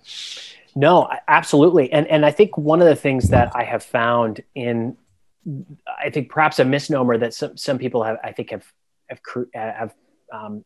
[0.78, 1.91] no, absolutely.
[1.91, 4.95] And and I think one of the things that I have found in
[5.88, 8.63] I think perhaps a misnomer that some, some people have I think have
[9.09, 9.19] have
[9.55, 9.95] have
[10.32, 10.63] um,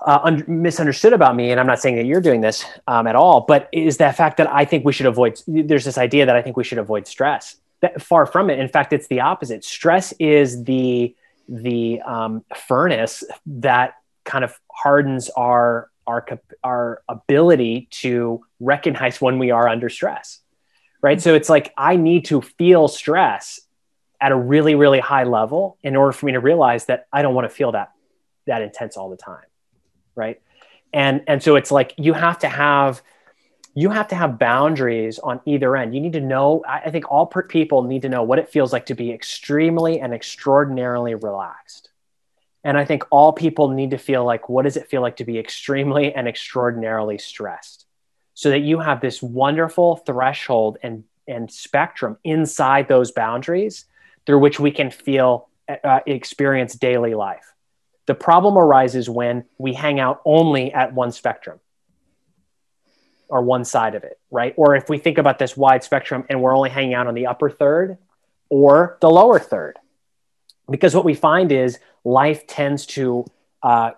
[0.00, 3.14] uh, un- misunderstood about me, and I'm not saying that you're doing this um, at
[3.14, 5.38] all, but is that fact that I think we should avoid.
[5.46, 7.56] There's this idea that I think we should avoid stress.
[7.82, 8.58] That, far from it.
[8.58, 9.66] In fact, it's the opposite.
[9.66, 11.14] Stress is the
[11.46, 16.26] the um, furnace that kind of hardens our our
[16.64, 20.40] our ability to recognize when we are under stress
[21.00, 23.60] right so it's like i need to feel stress
[24.20, 27.34] at a really really high level in order for me to realize that I don't
[27.34, 27.92] want to feel that
[28.46, 29.46] that intense all the time,
[30.14, 30.40] right?
[30.92, 33.02] And and so it's like you have to have
[33.74, 35.94] you have to have boundaries on either end.
[35.94, 36.64] You need to know.
[36.68, 40.12] I think all people need to know what it feels like to be extremely and
[40.12, 41.89] extraordinarily relaxed.
[42.62, 45.24] And I think all people need to feel like what does it feel like to
[45.24, 47.86] be extremely and extraordinarily stressed,
[48.34, 53.84] so that you have this wonderful threshold and and spectrum inside those boundaries
[54.26, 57.54] through which we can feel uh, experience daily life.
[58.06, 61.60] The problem arises when we hang out only at one spectrum
[63.28, 64.52] or one side of it, right?
[64.56, 67.28] Or if we think about this wide spectrum and we're only hanging out on the
[67.28, 67.98] upper third
[68.48, 69.78] or the lower third.
[70.70, 73.26] Because what we find is life tends to
[73.62, 73.90] uh,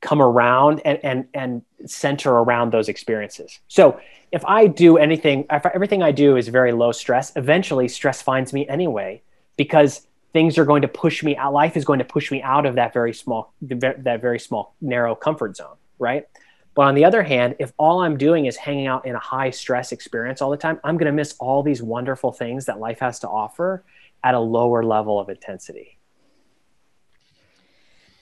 [0.00, 3.58] come around and, and, and center around those experiences.
[3.68, 4.00] So
[4.30, 8.52] if I do anything, if everything I do is very low stress, eventually stress finds
[8.52, 9.22] me anyway
[9.56, 11.52] because things are going to push me out.
[11.52, 15.14] Life is going to push me out of that very small, that very small, narrow
[15.14, 16.26] comfort zone, right?
[16.74, 19.50] But on the other hand, if all I'm doing is hanging out in a high
[19.50, 23.00] stress experience all the time, I'm going to miss all these wonderful things that life
[23.00, 23.82] has to offer
[24.22, 25.97] at a lower level of intensity.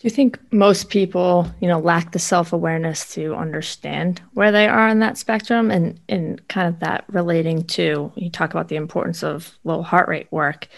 [0.07, 5.01] You think most people, you know, lack the self-awareness to understand where they are on
[5.01, 9.59] that spectrum and and kind of that relating to you talk about the importance of
[9.65, 10.69] low heart rate work.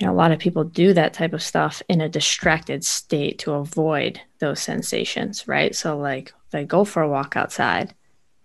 [0.00, 3.38] You know, a lot of people do that type of stuff in a distracted state
[3.38, 5.72] to avoid those sensations, right?
[5.72, 7.94] So like they go for a walk outside,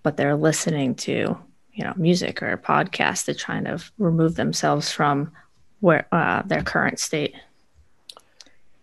[0.04, 1.36] but they're listening to,
[1.74, 5.32] you know, music or a podcast to try to remove themselves from
[5.80, 7.34] where uh, their current state.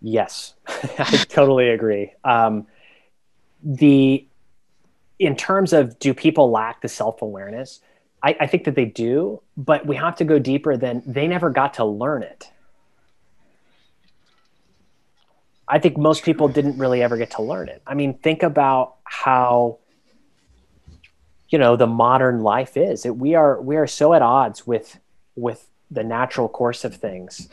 [0.02, 2.12] Yes, I totally agree.
[2.24, 2.66] Um,
[3.62, 4.26] the
[5.18, 7.80] in terms of do people lack the self awareness?
[8.22, 11.50] I, I think that they do, but we have to go deeper than they never
[11.50, 12.50] got to learn it.
[15.68, 17.82] I think most people didn't really ever get to learn it.
[17.86, 19.78] I mean, think about how
[21.48, 23.06] you know the modern life is.
[23.06, 24.98] It, we are we are so at odds with
[25.36, 27.48] with the natural course of things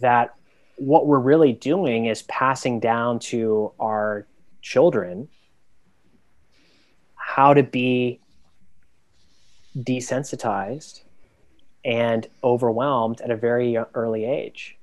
[0.00, 0.34] that
[0.80, 4.26] what we're really doing is passing down to our
[4.62, 5.28] children
[7.14, 8.18] how to be
[9.76, 11.02] desensitized
[11.84, 14.78] and overwhelmed at a very early age.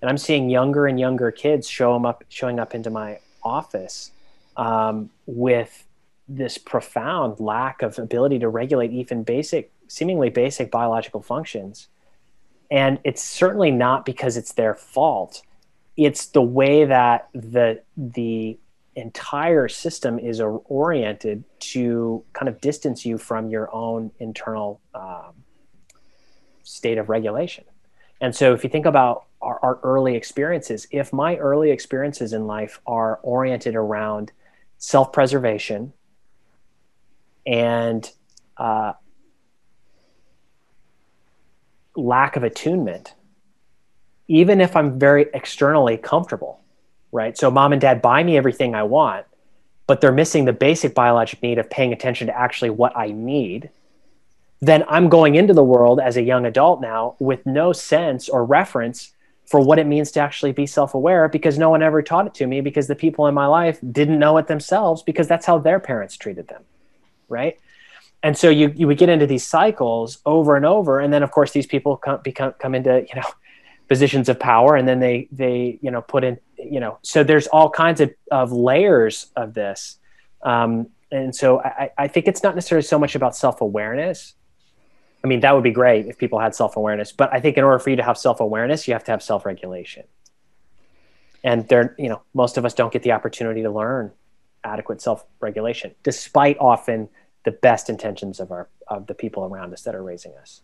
[0.00, 4.12] And I'm seeing younger and younger kids show up, showing up into my office
[4.56, 5.84] um, with
[6.28, 11.88] this profound lack of ability to regulate even basic, seemingly basic biological functions
[12.70, 15.42] and it's certainly not because it's their fault.
[15.96, 18.58] It's the way that the the
[18.96, 25.32] entire system is oriented to kind of distance you from your own internal um,
[26.62, 27.64] state of regulation.
[28.20, 32.46] And so if you think about our, our, early experiences if my early experiences in
[32.46, 34.32] life are oriented around
[34.76, 35.92] self-preservation
[37.46, 38.10] and
[38.58, 38.92] uh,
[41.96, 43.14] lack of attunement,
[44.28, 46.60] even if I'm very externally comfortable,
[47.12, 47.36] right?
[47.36, 49.26] So mom and dad buy me everything I want,
[49.86, 53.70] but they're missing the basic biologic need of paying attention to actually what I need.
[54.60, 58.44] Then I'm going into the world as a young adult now with no sense or
[58.44, 59.12] reference
[59.46, 62.34] for what it means to actually be self aware because no one ever taught it
[62.34, 65.58] to me because the people in my life didn't know it themselves because that's how
[65.58, 66.62] their parents treated them.
[67.28, 67.58] Right
[68.22, 71.00] and so you you would get into these cycles over and over.
[71.00, 73.26] And then of course these people come become come into you know
[73.88, 77.48] positions of power and then they they you know put in you know so there's
[77.48, 79.98] all kinds of, of layers of this.
[80.42, 84.34] Um, and so I, I think it's not necessarily so much about self-awareness.
[85.24, 87.78] I mean that would be great if people had self-awareness but i think in order
[87.78, 90.04] for you to have self-awareness you have to have self-regulation.
[91.42, 94.12] And there you know most of us don't get the opportunity to learn
[94.62, 97.08] adequate self-regulation despite often
[97.44, 100.62] the best intentions of our of the people around us that are raising us.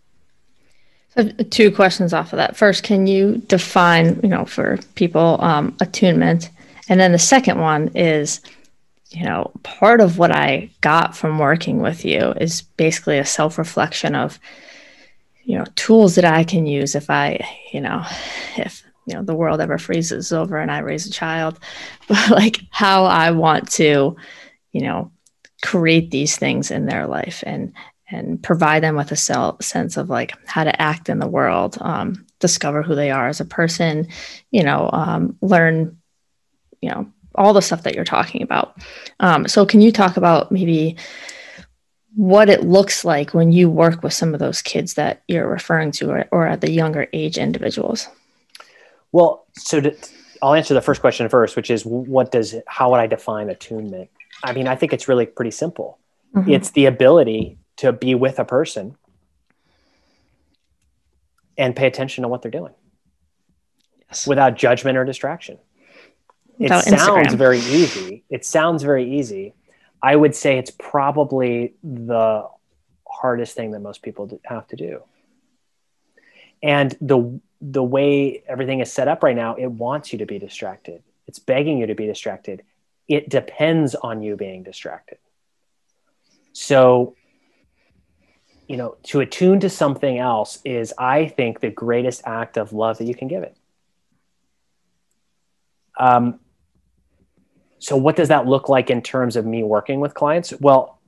[1.16, 2.56] So two questions off of that.
[2.56, 6.50] First, can you define, you know, for people um, attunement,
[6.88, 8.40] and then the second one is,
[9.10, 13.56] you know, part of what I got from working with you is basically a self
[13.56, 14.38] reflection of,
[15.44, 17.40] you know, tools that I can use if I,
[17.72, 18.04] you know,
[18.56, 21.58] if you know the world ever freezes over and I raise a child,
[22.08, 24.16] but like how I want to,
[24.72, 25.10] you know,
[25.66, 27.72] create these things in their life and
[28.08, 31.76] and provide them with a self, sense of like how to act in the world
[31.80, 34.06] um, discover who they are as a person
[34.52, 35.98] you know um, learn
[36.80, 38.76] you know all the stuff that you're talking about
[39.18, 40.96] um, so can you talk about maybe
[42.14, 45.90] what it looks like when you work with some of those kids that you're referring
[45.90, 48.08] to or, or at the younger age individuals
[49.10, 49.96] Well, so to,
[50.42, 54.10] I'll answer the first question first, which is what does how would I define attunement?
[54.46, 55.98] I mean, I think it's really pretty simple.
[56.34, 56.50] Mm-hmm.
[56.50, 58.96] It's the ability to be with a person
[61.58, 62.74] and pay attention to what they're doing
[64.08, 64.26] yes.
[64.26, 65.58] without judgment or distraction.
[66.58, 67.38] Without it sounds Instagram.
[67.38, 68.24] very easy.
[68.30, 69.54] It sounds very easy.
[70.02, 72.48] I would say it's probably the
[73.06, 75.02] hardest thing that most people have to do.
[76.62, 80.38] And the the way everything is set up right now, it wants you to be
[80.38, 81.02] distracted.
[81.26, 82.62] It's begging you to be distracted.
[83.08, 85.18] It depends on you being distracted.
[86.52, 87.14] So,
[88.66, 92.98] you know, to attune to something else is, I think, the greatest act of love
[92.98, 93.56] that you can give it.
[95.98, 96.40] Um,
[97.78, 100.52] so, what does that look like in terms of me working with clients?
[100.60, 100.98] Well,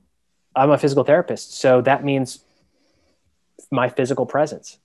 [0.55, 2.43] I'm a physical therapist, so that means
[3.71, 4.77] my physical presence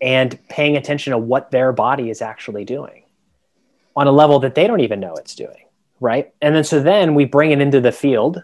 [0.00, 3.01] and paying attention to what their body is actually doing
[3.96, 5.56] on a level that they don't even know it's doing
[6.00, 6.34] right?
[6.42, 8.42] And then so then we bring it into the field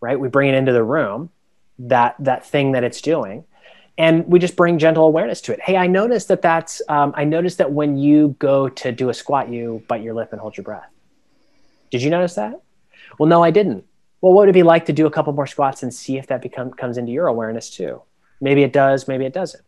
[0.00, 0.18] right?
[0.20, 1.30] We bring it into the room
[1.78, 3.44] that that thing that it's doing
[3.98, 5.60] and we just bring gentle awareness to it.
[5.60, 9.14] Hey i noticed that that's um, i noticed that when you go to do a
[9.14, 10.90] squat you bite your lip and hold your breath.
[11.90, 12.60] Did you notice that?
[13.18, 13.84] Well no i didn't.
[14.20, 16.26] Well what would it be like to do a couple more squats and see if
[16.28, 18.02] that become, comes into your awareness too?
[18.40, 19.62] Maybe it does maybe it doesn't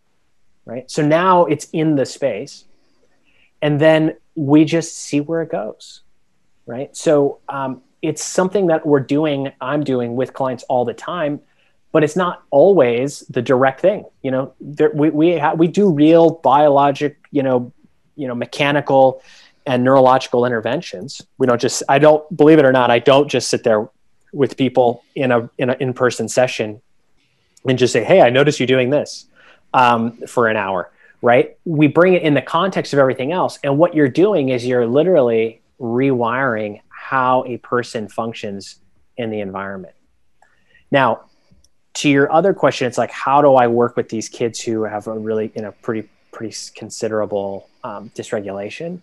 [0.68, 0.88] right?
[0.90, 2.64] So now it's in the space,
[3.60, 6.02] and then we just see where it goes,
[6.66, 6.94] right?
[6.96, 11.40] So um, it's something that we're doing, I'm doing with clients all the time,
[11.92, 14.04] but it's not always the direct thing.
[14.22, 17.72] You know, there, we we ha- we do real biologic, you know,
[18.14, 19.22] you know, mechanical
[19.66, 21.22] and neurological interventions.
[21.38, 23.88] We don't just I don't believe it or not, I don't just sit there
[24.32, 26.80] with people in a in an in-person session
[27.66, 29.26] and just say, "Hey, I noticed you doing this."
[29.74, 30.90] um, for an hour,
[31.22, 31.56] right?
[31.64, 33.58] We bring it in the context of everything else.
[33.62, 38.76] And what you're doing is you're literally rewiring how a person functions
[39.16, 39.94] in the environment.
[40.90, 41.24] Now,
[41.94, 45.06] to your other question, it's like, how do I work with these kids who have
[45.06, 49.00] a really, you know, pretty, pretty considerable um, dysregulation?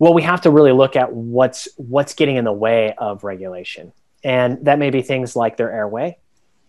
[0.00, 3.92] Well, we have to really look at what's what's getting in the way of regulation,
[4.24, 6.18] and that may be things like their airway.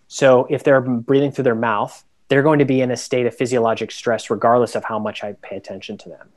[0.08, 3.36] So, if they're breathing through their mouth, they're going to be in a state of
[3.36, 6.30] physiologic stress regardless of how much I pay attention to them.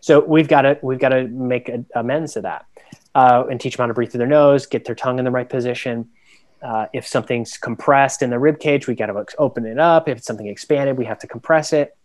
[0.00, 2.66] So we've got to we've got to make a, amends to that
[3.14, 5.30] uh, and teach them how to breathe through their nose, get their tongue in the
[5.30, 6.08] right position.
[6.62, 10.08] Uh, if something's compressed in the rib cage, we got to open it up.
[10.08, 11.96] If it's something expanded, we have to compress it.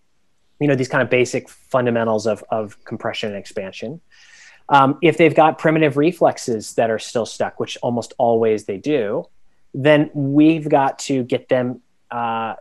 [0.60, 4.02] You know these kind of basic fundamentals of of compression and expansion.
[4.70, 9.26] Um, if they've got primitive reflexes that are still stuck, which almost always they do,
[9.74, 12.56] then we've got to get them uh,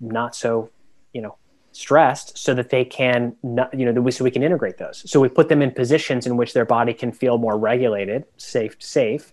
[0.00, 0.70] not so,
[1.12, 1.36] you know,
[1.72, 5.08] stressed so that they can not, you know, so we can integrate those.
[5.10, 8.76] So we put them in positions in which their body can feel more regulated, safe,
[8.78, 9.32] safe.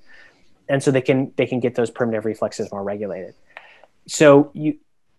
[0.70, 3.34] And so they can, they can get those primitive reflexes more regulated.
[4.08, 4.78] So you,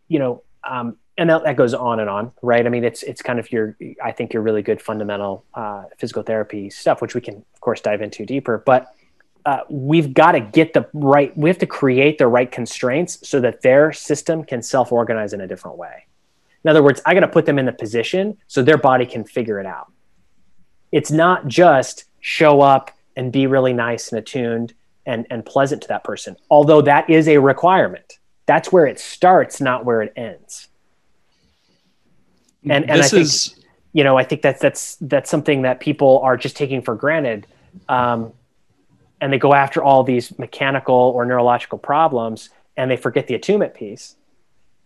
[0.09, 2.67] you know, um, and that, that, goes on and on, right?
[2.67, 6.23] I mean, it's it's kind of your, I think, your really good fundamental uh, physical
[6.23, 8.63] therapy stuff, which we can, of course, dive into deeper.
[8.67, 8.93] But
[9.47, 13.41] uh, we've got to get the right we have to create the right constraints so
[13.41, 16.05] that their system can self-organize in a different way.
[16.65, 19.25] In other words i got to put them in the position so their body can
[19.25, 19.93] figure it out.
[20.91, 24.75] It's not just show up and be really nice and attuned
[25.07, 28.19] and, and pleasant to that person although that is a requirement.
[28.47, 30.67] That's where it starts not where it ends.
[32.65, 35.79] And, and this I think, is you know i think that's that's that's something that
[35.79, 37.47] people are just taking for granted.
[37.89, 38.33] Um,
[39.21, 43.75] and they go after all these mechanical or neurological problems and they forget the attunement
[43.75, 44.17] piece.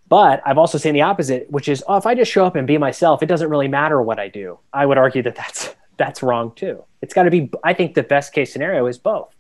[0.08, 2.66] But I've also seen the opposite, which is, oh, if I just show up and
[2.66, 4.58] be myself, it doesn't really matter what I do.
[4.72, 6.82] I would argue that that's that's wrong too.
[7.02, 7.50] It's got to be.
[7.62, 9.34] I think the best case scenario is both.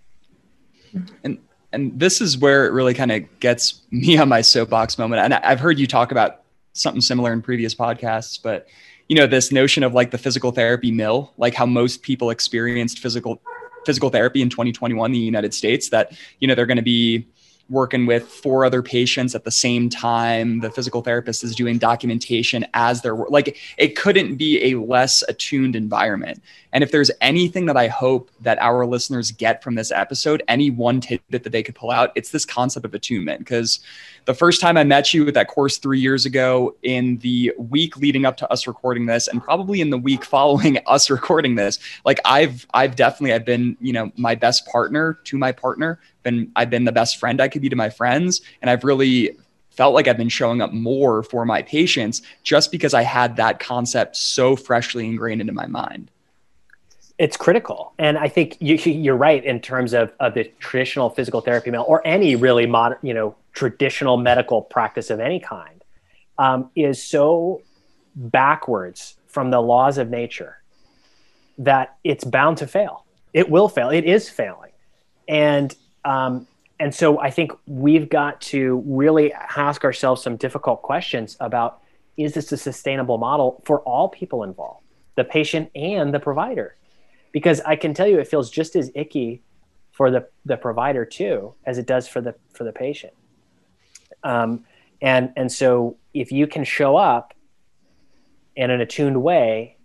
[1.24, 1.38] And
[1.72, 5.22] and this is where it really kind of gets me on my soapbox moment.
[5.22, 8.68] And I've heard you talk about something similar in previous podcasts, but
[9.08, 13.00] you know this notion of like the physical therapy mill, like how most people experienced
[13.00, 13.40] physical
[13.84, 17.26] physical therapy in 2021 in the United States that, you know, they're going to be
[17.70, 20.60] working with four other patients at the same time.
[20.60, 25.76] The physical therapist is doing documentation as they're like, it couldn't be a less attuned
[25.76, 26.42] environment.
[26.72, 30.70] And if there's anything that I hope that our listeners get from this episode, any
[30.70, 33.40] one tidbit that they could pull out, it's this concept of attunement.
[33.40, 33.80] Because
[34.26, 37.96] the first time I met you at that course three years ago, in the week
[37.96, 41.78] leading up to us recording this, and probably in the week following us recording this,
[42.04, 46.50] like I've I've definitely I've been you know my best partner to my partner, been
[46.56, 49.36] I've been the best friend I could be to my friends, and I've really
[49.70, 53.60] felt like I've been showing up more for my patients just because I had that
[53.60, 56.10] concept so freshly ingrained into my mind.
[57.18, 57.92] It's critical.
[57.98, 61.84] And I think you, you're right in terms of, of the traditional physical therapy mill
[61.86, 65.84] or any really modern, you know, traditional medical practice of any kind
[66.38, 67.62] um, is so
[68.14, 70.56] backwards from the laws of nature
[71.58, 73.04] that it's bound to fail.
[73.32, 73.90] It will fail.
[73.90, 74.72] It is failing.
[75.28, 75.74] And
[76.04, 76.46] um,
[76.78, 81.82] and so I think we've got to really ask ourselves some difficult questions about
[82.16, 84.84] is this a sustainable model for all people involved,
[85.16, 86.76] the patient and the provider?
[87.32, 89.42] Because I can tell you it feels just as icky
[89.92, 93.12] for the, the provider too as it does for the for the patient.
[94.22, 94.64] Um,
[95.02, 97.34] and and so if you can show up
[98.56, 99.76] in an attuned way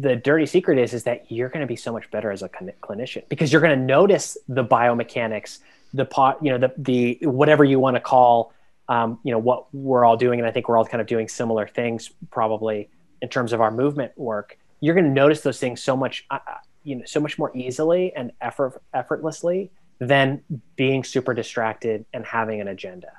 [0.00, 2.48] the dirty secret is is that you're going to be so much better as a
[2.48, 5.58] clinician because you're going to notice the biomechanics
[5.94, 8.52] the pot you know the the whatever you want to call
[8.88, 10.40] um, you know what we're all doing.
[10.40, 12.88] And i think we're all kind of doing similar things probably
[13.20, 14.58] in terms of our movement work.
[14.80, 17.54] You're going to notice those things so much uh, uh, you know so much more
[17.56, 20.42] easily and effort effortlessly than
[20.74, 23.12] being super distracted and having an agenda.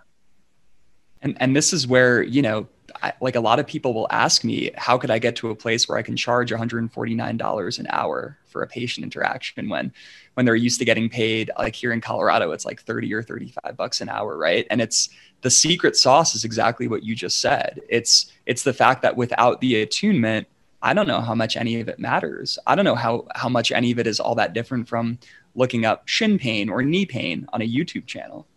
[1.22, 2.68] And and this is where you know
[3.02, 5.56] I, like a lot of people will ask me, how could I get to a
[5.56, 9.92] place where I can charge $149 an hour for a patient interaction when
[10.36, 13.78] when they're used to getting paid like here in Colorado it's like 30 or 35
[13.78, 14.66] bucks an hour, right?
[14.70, 15.10] And it's
[15.42, 17.82] the secret sauce is exactly what you just said.
[17.90, 20.48] It's it's the fact that without the attunement,
[20.82, 22.58] I don't know how much any of it matters.
[22.66, 25.20] I don't know how how much any of it is all that different from
[25.56, 28.48] looking up shin pain or knee pain on a YouTube channel.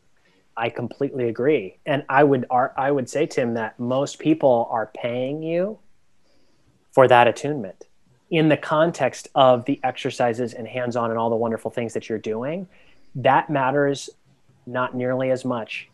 [0.57, 1.79] I completely agree.
[1.85, 5.79] And I would I would say Tim that most people are paying you
[6.93, 7.85] for that attunement
[8.31, 12.19] in the context of the exercises and hands-on and all the wonderful things that you're
[12.19, 12.67] doing.
[13.15, 14.11] That matters
[14.67, 15.89] not nearly as much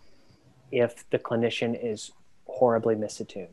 [0.71, 2.13] if the clinician is
[2.47, 3.49] horribly misattuned.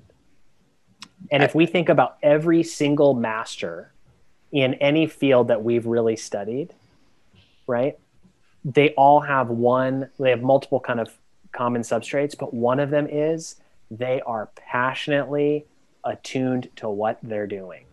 [1.32, 3.92] And if we think about every single master
[4.52, 6.74] in any field that we've really studied,
[7.68, 8.00] right?
[8.66, 11.18] They all have one they have multiple kind of
[11.52, 13.56] common substrates but one of them is
[13.92, 15.66] they are passionately
[16.04, 17.86] attuned to what they're doing.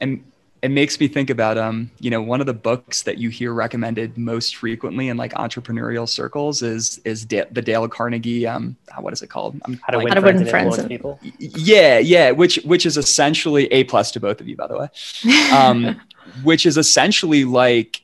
[0.00, 0.24] And
[0.62, 3.52] it makes me think about um you know one of the books that you hear
[3.52, 9.12] recommended most frequently in like entrepreneurial circles is is da- the Dale Carnegie um what
[9.12, 9.60] is it called?
[9.64, 11.18] I'm how to win, friends, win friends and people.
[11.38, 14.88] Yeah yeah which which is essentially a plus to both of you by the way.
[15.52, 16.00] Um
[16.44, 18.02] which is essentially like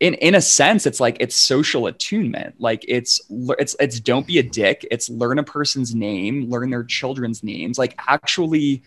[0.00, 2.54] in in a sense it's like it's social attunement.
[2.58, 4.86] Like it's it's it's don't be a dick.
[4.90, 7.78] It's learn a person's name learn their children's names.
[7.78, 8.82] Like actually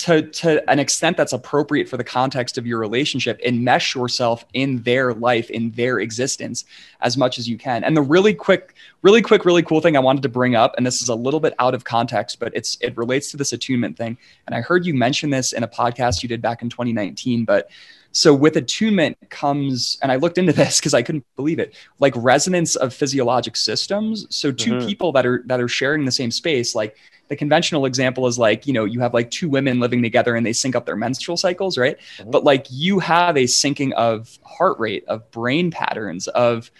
[0.00, 4.82] to to an extent that's appropriate for the context of your relationship enmesh yourself in
[4.82, 6.64] their life in their existence
[7.02, 7.84] as much as you can.
[7.84, 10.86] And the really quick really quick really cool thing i wanted to bring up and
[10.86, 13.96] this is a little bit out of context but it's it relates to this attunement
[13.96, 14.16] thing.
[14.46, 17.70] And i heard you mention this in a podcast you did back in 2019 but
[18.12, 22.12] so with attunement comes, and I looked into this because I couldn't believe it, like
[22.16, 24.26] resonance of physiologic systems.
[24.30, 24.86] So 2 mm-hmm.
[24.86, 26.96] people that are that are sharing the same space, like
[27.28, 30.44] the conventional example is like, you know, you have like two women living together and
[30.44, 31.96] they sync up their menstrual cycles, right?
[32.18, 32.30] Mm-hmm.
[32.30, 36.70] But like you have a syncing of heart rate, of brain patterns, of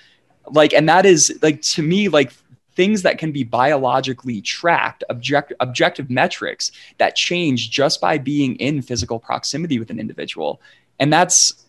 [0.48, 2.32] like, and that is like to me, like
[2.74, 8.82] things that can be biologically tracked, object, objective metrics that change just by being in
[8.82, 10.60] physical proximity with an individual
[11.00, 11.66] and that's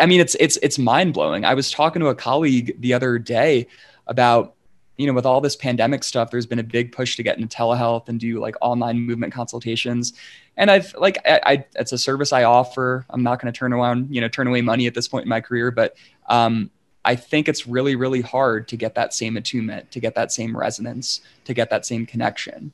[0.00, 1.44] i mean it's it's it's mind-blowing.
[1.44, 3.66] I was talking to a colleague the other day
[4.06, 4.54] about
[4.96, 7.54] you know with all this pandemic stuff there's been a big push to get into
[7.54, 10.14] telehealth and do like online movement consultations.
[10.56, 13.04] And i've like i, I it's a service i offer.
[13.10, 15.28] I'm not going to turn around you know turn away money at this point in
[15.28, 15.96] my career but
[16.28, 16.70] um,
[17.04, 20.56] i think it's really really hard to get that same attunement to get that same
[20.56, 22.72] resonance to get that same connection.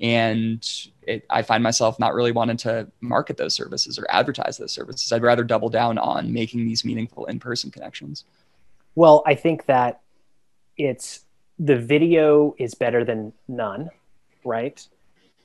[0.00, 0.66] And
[1.06, 5.12] it, I find myself not really wanting to market those services or advertise those services.
[5.12, 8.24] I'd rather double down on making these meaningful in-person connections.
[8.94, 10.00] Well, I think that
[10.76, 11.20] it's
[11.58, 13.90] the video is better than none,
[14.44, 14.86] right?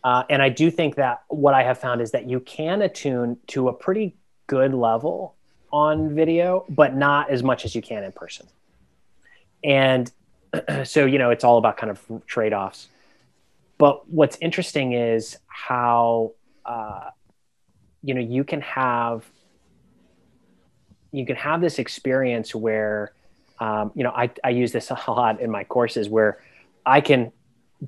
[0.04, 3.38] Uh, and I do think that what I have found is that you can attune
[3.48, 4.16] to a pretty
[4.48, 5.36] good level
[5.72, 8.48] on video, but not as much as you can in person.
[9.64, 10.12] And
[10.84, 12.88] so, you know, it's all about kind of trade offs.
[13.82, 16.34] But what's interesting is how
[16.68, 17.10] uh,
[18.04, 19.26] you know you can have
[21.12, 23.12] you can have this experience where
[23.60, 26.44] um, you know I, I use this a lot in my courses where
[26.86, 27.32] I can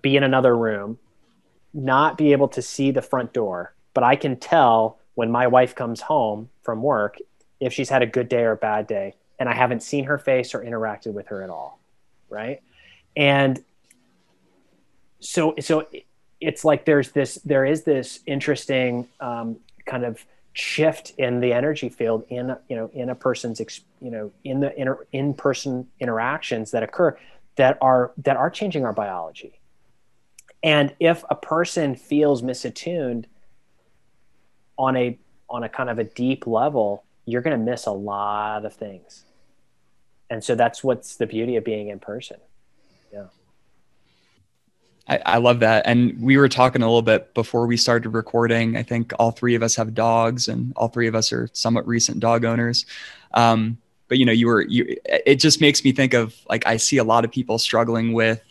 [0.02, 0.98] be in another room,
[1.76, 5.76] not be able to see the front door, but I can tell when my wife
[5.76, 7.18] comes home from work
[7.60, 10.18] if she's had a good day or a bad day, and I haven't seen her
[10.18, 11.80] face or interacted with her at all,
[12.32, 12.64] right?
[13.16, 13.64] and
[15.24, 15.88] so so
[16.42, 21.90] it's like there's this there is this interesting um, kind of shift in the energy
[21.90, 23.60] field in you know in a person's
[24.02, 27.18] you know in the inter, in-person interactions that occur
[27.56, 29.60] that are that are changing our biology.
[30.62, 33.26] And if a person feels misattuned
[34.78, 35.18] on a
[35.50, 39.24] on a kind of a deep level you're going to miss a lot of things.
[40.30, 42.38] And so that's what's the beauty of being in person
[45.08, 45.86] I, I, love that.
[45.86, 48.78] And we were talking a little bit before we started recording.
[48.78, 51.86] I think all three of us have dogs, and all three of us are somewhat
[51.86, 52.86] recent dog owners.
[53.34, 53.78] Um,
[54.08, 54.96] but you know, you were you.
[55.06, 58.42] It just makes me think of like I see a lot of people struggling with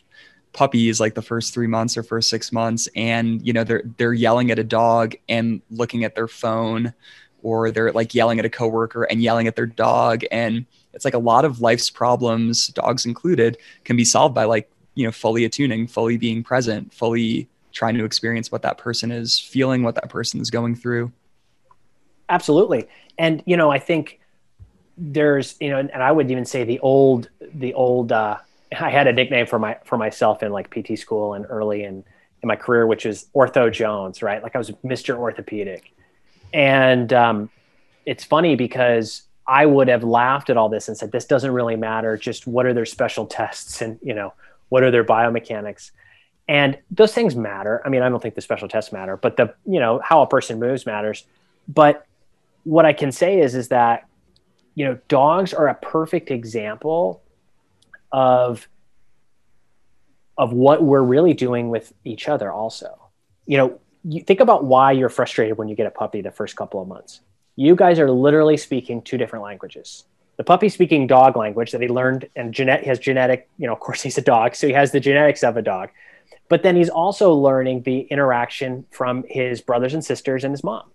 [0.53, 4.13] puppies like the first three months or first six months, and you know they're they're
[4.13, 6.93] yelling at a dog and looking at their phone,
[7.43, 11.15] or they're like yelling at a coworker and yelling at their dog, and it's like
[11.15, 15.45] a lot of life's problems, dogs included, can be solved by like you know fully
[15.45, 20.09] attuning fully being present fully trying to experience what that person is feeling what that
[20.09, 21.11] person is going through.
[22.29, 22.89] Absolutely.
[23.19, 24.21] And you know i think
[24.97, 28.37] there's you know and, i would even say the old the old uh
[28.81, 32.05] i had a nickname for my for myself in like pt school and early in
[32.43, 34.43] in my career which is ortho jones right?
[34.43, 35.93] Like i was mr orthopedic.
[36.55, 37.51] And um
[38.07, 41.77] it's funny because i would have laughed at all this and said this doesn't really
[41.77, 42.17] matter.
[42.17, 43.83] Just what are their special tests?
[43.83, 44.33] And you know
[44.73, 45.91] what are their biomechanics?
[46.49, 47.83] And those things matter.
[47.85, 50.27] I mean i don't think the special tests matter but the you know how a
[50.27, 51.27] person moves matters.
[51.69, 52.07] But
[52.65, 54.09] what i can say is is that
[54.75, 57.23] you know dogs are a perfect example
[58.13, 58.67] of
[60.39, 63.11] of what we're really doing with each other also.
[63.45, 66.57] You know you think about why you're frustrated when you get a puppy the first
[66.57, 67.21] couple of months.
[67.57, 70.05] You guys are literally speaking two different languages
[70.43, 73.79] the puppy speaking dog language that he learned and genet- has genetic, you know, of
[73.79, 75.91] course he's a dog, so he has the genetics of a dog.
[76.49, 80.91] But then he's also learning the interaction from his brothers and sisters and his mom.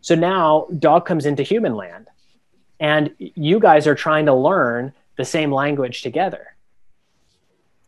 [0.00, 2.08] So now dog comes into human land
[2.80, 6.56] and you guys are trying to learn the same language together.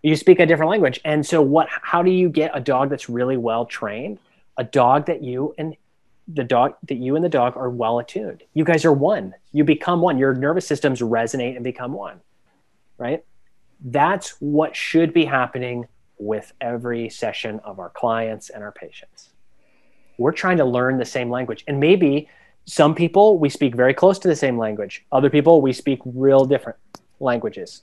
[0.03, 1.01] You speak a different language.
[1.07, 4.19] And so what how do you get a dog that's really well trained?
[4.59, 5.75] A dog that you and
[6.29, 8.43] the dog that you and the dog are well attuned.
[8.55, 9.35] You guys are one.
[9.53, 10.19] You become one.
[10.19, 12.21] Your nervous systems resonate and become one.
[12.99, 13.25] Right?
[13.85, 15.87] That's what should be happening
[16.19, 19.31] with every session of our clients and our patients.
[20.19, 21.63] We're trying to learn the same language.
[21.69, 22.29] And maybe
[22.65, 25.05] some people we speak very close to the same language.
[25.13, 26.79] Other people we speak real different
[27.21, 27.83] languages.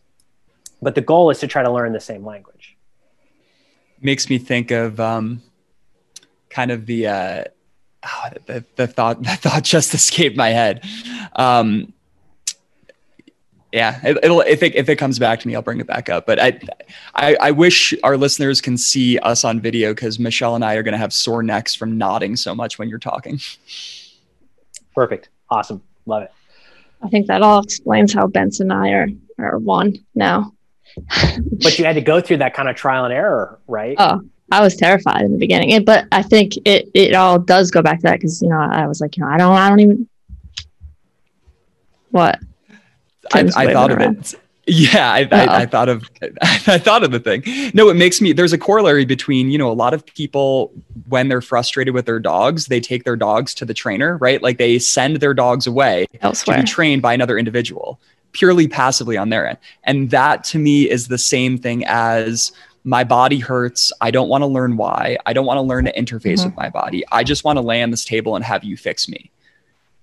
[0.81, 2.75] But the goal is to try to learn the same language.
[4.01, 5.41] Makes me think of um,
[6.49, 7.43] kind of the uh,
[8.05, 10.83] oh, the, the thought the thought just escaped my head.
[11.35, 11.93] Um,
[13.71, 16.07] yeah, it, will if it if it comes back to me, I'll bring it back
[16.07, 16.27] up.
[16.27, 16.59] But I,
[17.15, 20.83] I, I wish our listeners can see us on video because Michelle and I are
[20.83, 23.39] going to have sore necks from nodding so much when you're talking.
[24.93, 26.31] Perfect, awesome, love it.
[27.01, 29.07] I think that all explains how Benson and I are
[29.39, 30.53] are one now.
[31.07, 33.95] but you had to go through that kind of trial and error, right?
[33.97, 34.21] Oh,
[34.53, 37.97] I was terrified in the beginning, but I think it it all does go back
[37.99, 40.07] to that because you know I was like you know I don't I don't even
[42.11, 42.39] what
[43.33, 44.35] I, I thought of it.
[44.65, 46.09] Yeah, I, I, I, thought of
[46.41, 47.43] I thought of the thing.
[47.73, 48.31] No, it makes me.
[48.31, 50.71] There's a corollary between you know a lot of people
[51.09, 54.41] when they're frustrated with their dogs, they take their dogs to the trainer, right?
[54.41, 56.57] Like they send their dogs away Elsewhere.
[56.57, 57.99] to be trained by another individual,
[58.31, 63.03] purely passively on their end, and that to me is the same thing as my
[63.03, 63.91] body hurts.
[64.01, 65.17] I don't want to learn why.
[65.25, 66.47] I don't want to learn to interface mm-hmm.
[66.47, 67.03] with my body.
[67.11, 69.31] I just want to lay on this table and have you fix me.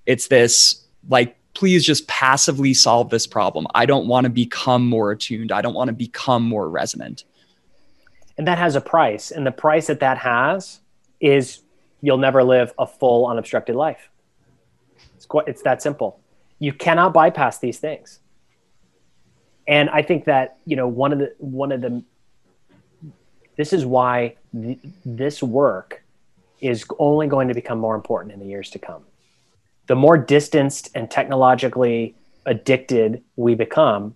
[0.07, 3.67] It's this like, please just passively solve this problem.
[3.75, 5.53] I don't want to become more attuned.
[5.53, 7.25] I don't want to become more resonant.
[8.39, 9.31] And that has a price.
[9.31, 10.81] And the price that that has
[11.21, 11.61] is
[12.01, 14.09] you'll never live a full unobstructed life.
[15.17, 16.21] It's quite, it's that simple.
[16.59, 18.21] You cannot bypass these things.
[19.69, 22.03] And I think that, you know, one of the, one of the
[23.61, 26.03] this is why th- this work
[26.63, 29.03] is only going to become more important in the years to come.
[29.87, 32.15] The more distanced and technologically
[32.47, 34.15] addicted we become,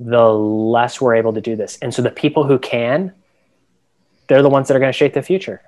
[0.00, 1.76] the less we're able to do this.
[1.82, 3.12] And so the people who can,
[4.26, 5.60] they're the ones that are going to shape the future.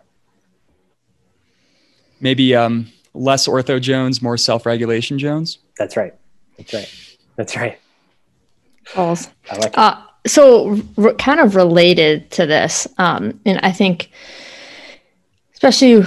[2.23, 5.59] Maybe um, less ortho Jones, more self regulation Jones.
[5.77, 6.14] That's right.
[6.57, 7.18] That's right.
[7.37, 7.79] That's right.
[8.87, 9.29] False.
[9.51, 9.79] I like it.
[9.79, 14.11] Uh, so re- kind of related to this um, and i think
[15.55, 16.03] especially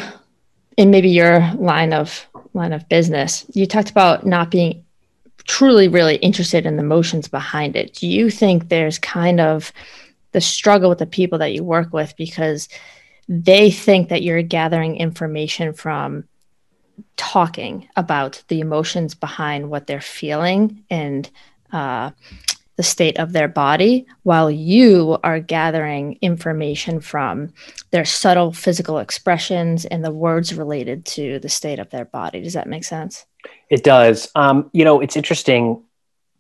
[0.78, 4.84] in maybe your line of line of business you talked about not being
[5.46, 7.94] truly really interested in the motions behind it.
[7.94, 9.72] Do you think there's kind of
[10.32, 12.70] the struggle with the people that you work with because
[13.28, 16.26] they think that you're gathering information from
[17.18, 21.30] talking about the emotions behind what they're feeling and
[21.72, 22.12] uh,
[22.76, 27.54] the state of their body, while you are gathering information from
[27.92, 32.42] their subtle physical expressions and the words related to the state of their body.
[32.42, 33.26] Does that make sense?
[33.70, 34.30] It does.
[34.36, 35.84] Um, you know, it's interesting.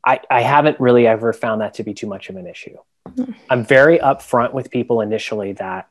[0.06, 2.78] I, I haven't really ever found that to be too much of an issue.
[3.10, 3.34] Mm-hmm.
[3.50, 5.90] I'm very upfront with people initially that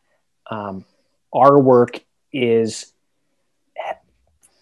[0.51, 0.85] um,
[1.33, 2.01] our work
[2.33, 2.93] is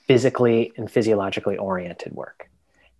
[0.07, 2.51] physically and physiologically oriented work.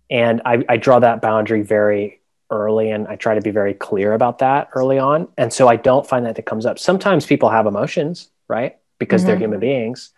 [0.09, 2.20] And I, I draw that boundary very
[2.51, 5.29] early and I try to be very clear about that early on.
[5.37, 6.77] And so I don't find that it comes up.
[6.77, 8.77] Sometimes people have emotions, right?
[8.99, 9.27] Because mm-hmm.
[9.27, 10.11] they're human beings.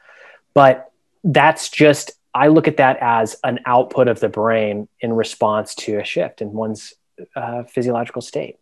[0.54, 0.92] But
[1.24, 6.00] that's just, I look at that as an output of the brain in response to
[6.00, 6.94] a shift in one's
[7.36, 8.58] uh, physiological state.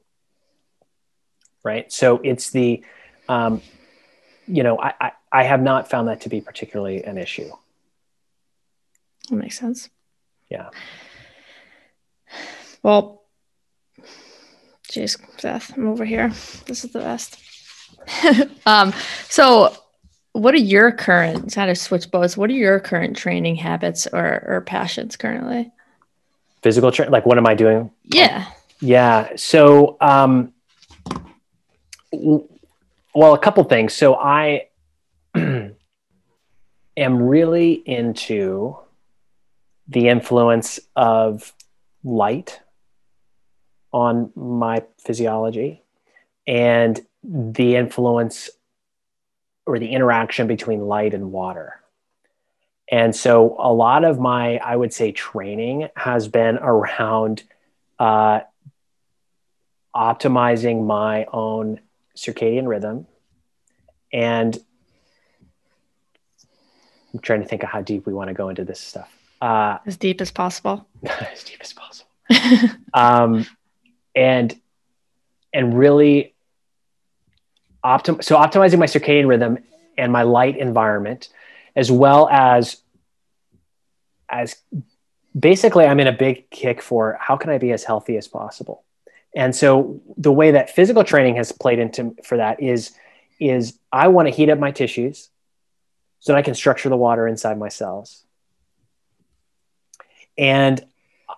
[1.63, 1.91] Right.
[1.91, 2.83] So it's the,
[3.29, 3.61] um,
[4.47, 7.49] you know, I, I, I have not found that to be particularly an issue.
[9.29, 9.89] That makes sense.
[10.49, 10.69] Yeah.
[12.83, 13.20] Well,
[14.91, 16.29] Jeez, Seth, I'm over here.
[16.65, 17.37] This is the best.
[18.65, 18.93] um,
[19.29, 19.73] so
[20.33, 22.35] what are your current kind of switch boats?
[22.35, 25.71] What are your current training habits or, or passions currently?
[26.61, 27.89] Physical training, like what am I doing?
[28.03, 28.47] Yeah.
[28.81, 29.29] Yeah.
[29.37, 30.53] So, um,
[32.11, 33.93] well, a couple things.
[33.93, 34.67] So I
[35.35, 35.73] am
[36.97, 38.77] really into
[39.87, 41.53] the influence of
[42.03, 42.59] light
[43.91, 45.83] on my physiology
[46.47, 48.49] and the influence
[49.65, 51.81] or the interaction between light and water.
[52.89, 57.43] And so a lot of my, I would say, training has been around
[57.99, 58.41] uh,
[59.95, 61.79] optimizing my own
[62.17, 63.07] circadian rhythm.
[64.11, 64.57] And
[67.13, 69.09] I'm trying to think of how deep we want to go into this stuff.
[69.41, 70.85] Uh, as deep as possible.
[71.05, 72.09] as deep as possible.
[72.93, 73.45] um,
[74.15, 74.59] and
[75.53, 76.33] and really
[77.83, 79.57] optim so optimizing my circadian rhythm
[79.97, 81.29] and my light environment
[81.75, 82.77] as well as
[84.29, 84.55] as
[85.37, 88.83] basically i'm in a big kick for how can i be as healthy as possible.
[89.33, 92.91] And so the way that physical training has played into for that is
[93.39, 95.29] is i want to heat up my tissues
[96.19, 98.23] so that i can structure the water inside my cells.
[100.37, 100.85] And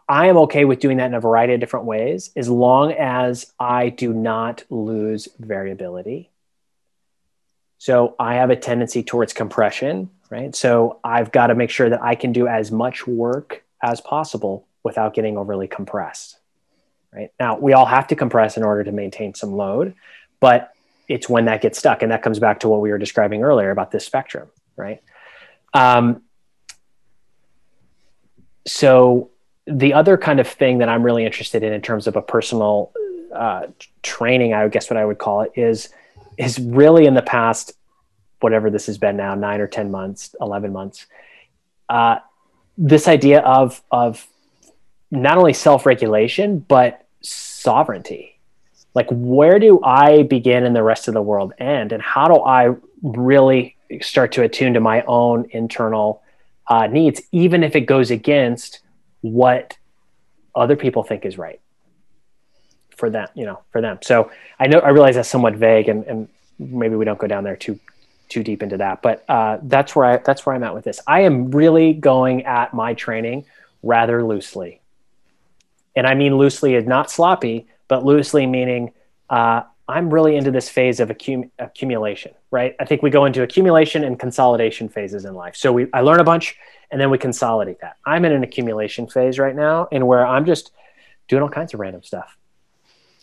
[0.08, 3.51] I am okay with doing that in a variety of different ways as long as
[3.60, 6.30] I do not lose variability.
[7.78, 10.56] So I have a tendency towards compression, right?
[10.56, 14.66] So I've got to make sure that I can do as much work as possible
[14.84, 16.38] without getting overly compressed,
[17.14, 17.32] right?
[17.39, 19.95] Now, we all have to compress in order to maintain some load,
[20.39, 20.72] but
[21.10, 22.01] it's when that gets stuck.
[22.01, 24.47] And that comes back to what we were describing earlier about this spectrum,
[24.78, 25.01] right?
[25.74, 26.22] Um,
[28.66, 29.30] so
[29.66, 32.91] the other kind of thing that I'm really interested in in terms of a personal
[33.34, 33.68] uh,
[34.01, 35.89] training, I would guess what I would call it is
[36.38, 37.74] is really in the past,
[38.39, 41.05] whatever this has been now, nine or ten months, eleven months,
[41.89, 42.18] uh,
[42.78, 44.26] this idea of of
[45.11, 48.30] not only self regulation but sovereignty.
[48.95, 52.43] Like, where do I begin and the rest of the world end, and how do
[52.43, 56.22] I really start to attune to my own internal
[56.68, 58.82] uh, needs, even if it goes against
[59.24, 59.78] what
[60.53, 61.59] other people think is right
[62.95, 63.97] for them, you know, for them.
[64.03, 67.43] So I know I realize that's somewhat vague, and, and maybe we don't go down
[67.43, 67.80] there too
[68.30, 69.01] too deep into that.
[69.01, 70.99] But uh, that's where I that's where I'm at with this.
[71.07, 73.45] I am really going at my training
[73.82, 74.82] rather loosely,
[75.95, 78.91] and I mean loosely is not sloppy, but loosely meaning
[79.30, 82.34] uh, I'm really into this phase of accum- accumulation.
[82.52, 82.76] Right?
[82.80, 85.56] I think we go into accumulation and consolidation phases in life.
[85.56, 86.56] So we I learn a bunch
[86.92, 87.98] and then we consolidate that.
[88.06, 90.72] I'm in an accumulation phase right now, and where I'm just
[91.28, 92.38] doing all kinds of random stuff.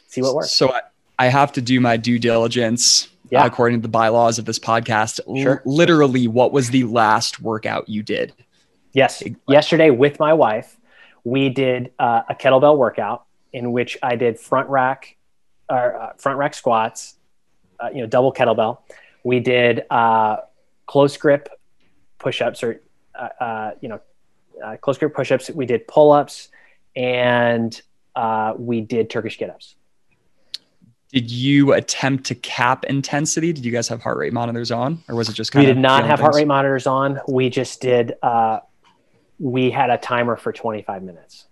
[0.09, 0.51] See what works.
[0.51, 0.81] So I,
[1.19, 3.45] I have to do my due diligence yeah.
[3.45, 5.21] according to the bylaws of this podcast.
[5.41, 5.63] Sure.
[5.65, 8.33] L- literally, what was the last workout you did?
[8.93, 10.77] Yes, yesterday with my wife,
[11.23, 15.17] we did uh, a kettlebell workout in which I did front rack
[15.71, 17.14] or uh, front rack squats,
[17.79, 18.81] uh, you know, double kettlebell.
[19.25, 20.39] We did uh,
[20.87, 21.49] close grip
[22.18, 22.83] push-ups or
[23.14, 24.01] uh, uh, you know,
[24.64, 25.51] uh, close grip push-ups.
[25.51, 26.49] We did pull-ups,
[26.97, 27.81] and
[28.16, 29.77] uh, we did Turkish get-ups.
[31.12, 33.53] Did you attempt to cap intensity?
[33.53, 35.81] Did you guys have heart rate monitors on, or was it just kind we did
[35.81, 36.27] not have things?
[36.27, 37.21] heart rate monitors on.
[37.29, 38.14] We just did.
[38.23, 38.61] Uh,
[39.39, 41.47] we had a timer for 25 minutes.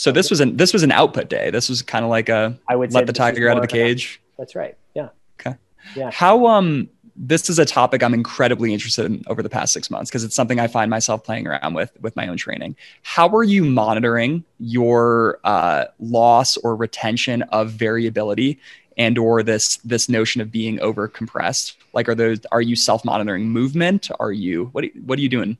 [0.00, 1.50] So this was an this was an output day.
[1.50, 4.18] This was kind of like a I would let the tiger out of the cage.
[4.38, 4.74] That's right.
[4.94, 5.10] Yeah.
[5.38, 5.56] Okay.
[5.94, 6.10] Yeah.
[6.10, 10.10] How um this is a topic I'm incredibly interested in over the past six months
[10.10, 12.76] because it's something I find myself playing around with with my own training.
[13.02, 18.58] How are you monitoring your uh, loss or retention of variability
[18.96, 21.76] and or this this notion of being over compressed?
[21.92, 24.10] Like, are those are you self monitoring movement?
[24.18, 25.58] Are you what what are you doing?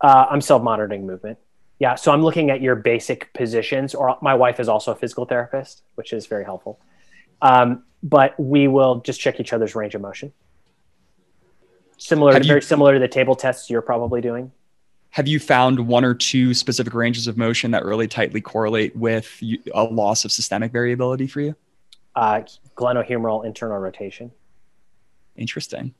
[0.00, 1.38] Uh, I'm self monitoring movement.
[1.78, 1.94] Yeah.
[1.96, 5.82] So I'm looking at your basic positions, or my wife is also a physical therapist,
[5.96, 6.80] which is very helpful.
[7.42, 10.32] Um, but we will just check each other's range of motion.
[11.98, 14.52] Similar, Have you- very similar to the table tests you're probably doing.
[15.10, 19.40] Have you found one or two specific ranges of motion that really tightly correlate with
[19.72, 21.54] a loss of systemic variability for you?
[22.16, 22.42] Uh,
[22.76, 24.32] glenohumeral internal rotation.
[25.36, 25.94] Interesting.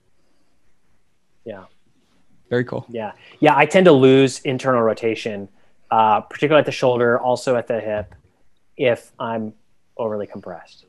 [1.45, 1.65] Yeah.
[2.51, 2.87] Very cool.
[2.89, 3.57] Yeah, yeah.
[3.57, 5.49] I tend to lose internal rotation,
[5.95, 8.17] uh, particularly at the shoulder, also at the hip,
[8.77, 9.55] if I'm
[9.97, 10.87] overly compressed.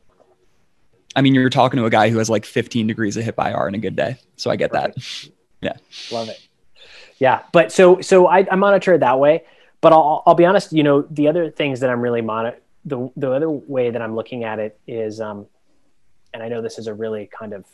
[1.16, 3.68] I mean, you're talking to a guy who has like 15 degrees of hip IR
[3.68, 4.18] in a good day.
[4.36, 4.95] So I get that.
[5.62, 5.74] Yeah.
[6.12, 6.39] Love it.
[7.20, 9.45] Yeah, but so so I, I monitor it that way.
[9.80, 10.74] But I'll I'll be honest.
[10.74, 14.16] You know, the other things that I'm really monitor the the other way that I'm
[14.16, 15.45] looking at it is, um,
[16.34, 17.66] and I know this is a really kind of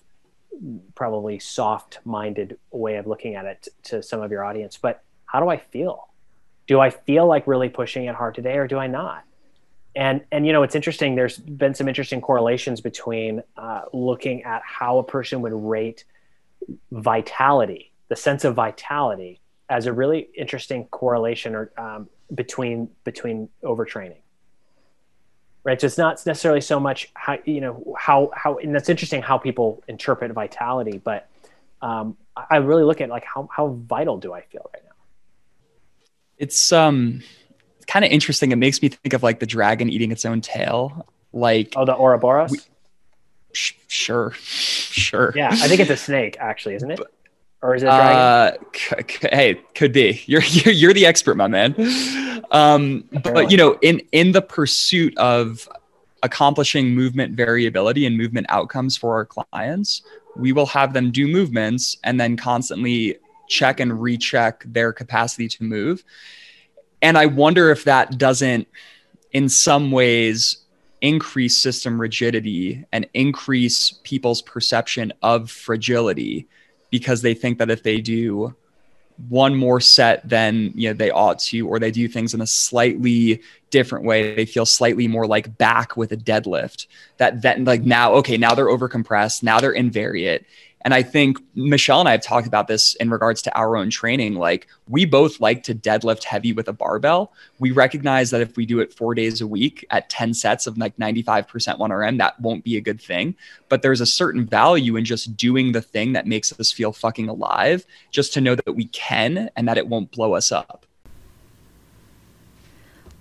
[0.95, 5.49] probably soft-minded way of looking at it to some of your audience, but how do
[5.49, 6.10] I feel?
[6.71, 9.25] Do I feel like really pushing it hard today, or do I not?
[9.93, 11.15] And and you know, it's interesting.
[11.15, 16.05] There's been some interesting correlations between uh, looking at how a person would rate
[16.93, 24.21] vitality, the sense of vitality, as a really interesting correlation or um, between between overtraining.
[25.65, 29.21] Right, so it's not necessarily so much how you know how how, and that's interesting
[29.21, 31.27] how people interpret vitality, but
[31.81, 32.15] um,
[32.49, 34.90] I really look at like how how vital do I feel right now?
[36.41, 37.21] It's um
[37.87, 38.51] kind of interesting.
[38.51, 41.05] It makes me think of like the dragon eating its own tail.
[41.33, 42.51] Like, Oh, the Ouroboros.
[42.51, 42.59] We-
[43.53, 45.33] sh- sure, sure.
[45.35, 46.99] yeah, I think it's a snake, actually, isn't it?
[47.61, 48.17] Or is it a dragon?
[48.17, 50.21] Uh, c- c- hey, could be.
[50.25, 51.75] You're, you're you're the expert, my man.
[52.51, 55.69] Um, but you know, in in the pursuit of
[56.23, 60.01] accomplishing movement variability and movement outcomes for our clients,
[60.35, 63.17] we will have them do movements and then constantly
[63.51, 66.03] check and recheck their capacity to move.
[67.01, 68.67] And I wonder if that doesn't,
[69.31, 70.57] in some ways,
[71.01, 76.47] increase system rigidity and increase people's perception of fragility
[76.91, 78.55] because they think that if they do
[79.29, 82.47] one more set than you know they ought to or they do things in a
[82.47, 84.33] slightly different way.
[84.33, 86.87] They feel slightly more like back with a deadlift.
[87.17, 90.45] That that like now okay now they're over compressed now they're invariate
[90.83, 93.89] and i think michelle and i have talked about this in regards to our own
[93.89, 94.35] training.
[94.35, 97.33] Like we both like to deadlift heavy with a barbell.
[97.59, 100.77] We recognize that if we do it four days a week at 10 sets of
[100.77, 103.35] like 95% 1rm that won't be a good thing.
[103.69, 107.29] But there's a certain value in just doing the thing that makes us feel fucking
[107.29, 110.85] alive just to know that we can and that it won't blow us up.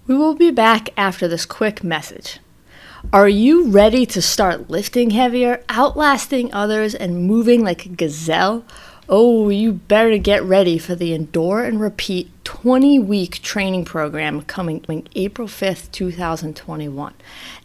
[0.07, 2.41] We will be back after this quick message.
[3.13, 8.63] Are you ready to start lifting heavier, outlasting others, and moving like a gazelle?
[9.09, 14.85] Oh, you better get ready for the Endure and Repeat 20 week training program coming
[15.17, 17.15] April 5th, 2021.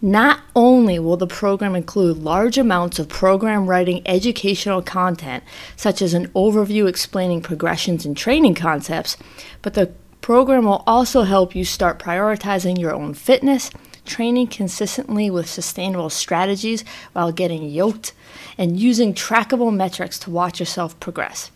[0.01, 5.43] Not only will the program include large amounts of program writing educational content,
[5.75, 9.17] such as an overview explaining progressions and training concepts,
[9.61, 13.69] but the program will also help you start prioritizing your own fitness,
[14.05, 16.83] training consistently with sustainable strategies
[17.13, 18.13] while getting yoked,
[18.57, 21.51] and using trackable metrics to watch yourself progress.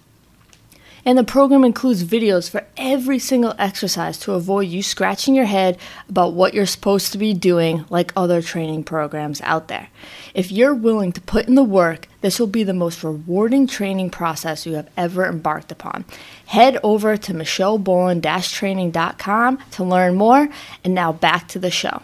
[1.06, 5.78] And the program includes videos for every single exercise to avoid you scratching your head
[6.10, 9.88] about what you're supposed to be doing, like other training programs out there.
[10.34, 14.10] If you're willing to put in the work, this will be the most rewarding training
[14.10, 16.06] process you have ever embarked upon.
[16.48, 20.50] Head over to michelleboland training.com to learn more.
[20.84, 22.02] And now back to the show.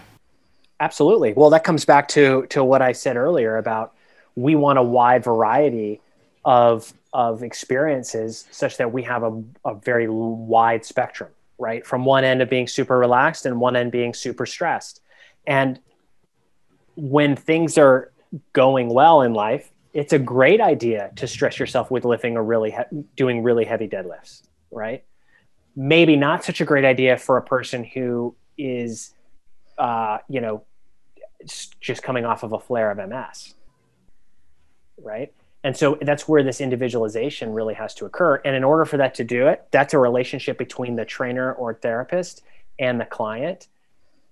[0.79, 1.33] Absolutely.
[1.33, 3.93] Well, that comes back to to what I said earlier about
[4.35, 6.01] we want a wide variety
[6.43, 11.85] of of experiences such that we have a, a very wide spectrum, right?
[11.85, 15.01] From one end of being super relaxed and one end being super stressed.
[15.47, 15.79] And
[16.95, 18.11] when things are
[18.53, 22.71] going well in life, it's a great idea to stress yourself with lifting or really
[22.71, 25.03] he- doing really heavy deadlifts, right?
[25.75, 29.14] Maybe not such a great idea for a person who is
[29.77, 30.63] uh, you know,
[31.81, 33.55] just coming off of a flare of MS,
[35.01, 35.33] right?
[35.63, 38.35] And so that's where this individualization really has to occur.
[38.45, 41.73] And in order for that to do it, that's a relationship between the trainer or
[41.73, 42.43] therapist
[42.79, 43.67] and the client.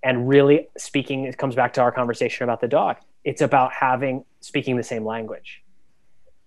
[0.03, 4.23] and really speaking it comes back to our conversation about the dog it's about having
[4.41, 5.63] speaking the same language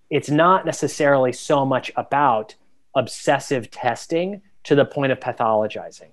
[0.09, 2.55] it's not necessarily so much about
[2.95, 6.11] obsessive testing to the point of pathologizing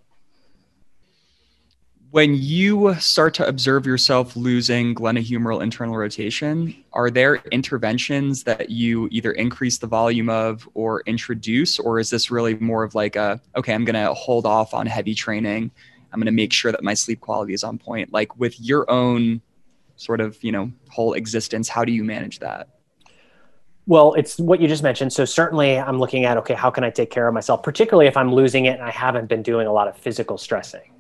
[2.15, 9.09] when you start to observe yourself losing glenohumeral internal rotation, are there interventions that you
[9.11, 13.41] either increase the volume of or introduce, or is this really more of like a,
[13.57, 15.73] okay, I'm going to hold off on heavy training.
[16.13, 18.13] I'm going to make sure that my sleep quality is on point.
[18.13, 19.43] Like with your own
[19.97, 22.69] sort of, you know, whole existence, how do you manage that?
[23.89, 25.13] Well, it's what you just mentioned.
[25.13, 28.17] So certainly I'm looking at, okay, how can I take care of myself, particularly if
[28.17, 30.94] I'm losing it and I haven't been doing a lot of physical stressing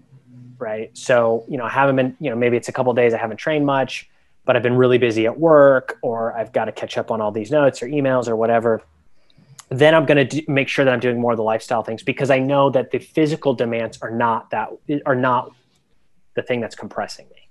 [0.64, 0.96] right?
[0.96, 3.36] So, you know, I haven't been, you know, maybe it's a couple days I haven't
[3.36, 4.08] trained much,
[4.46, 7.30] but I've been really busy at work or I've got to catch up on all
[7.30, 8.80] these notes or emails or whatever.
[9.68, 12.30] Then I'm going to make sure that I'm doing more of the lifestyle things because
[12.30, 14.70] I know that the physical demands are not that
[15.04, 15.52] are not
[16.34, 17.48] the thing that's compressing me.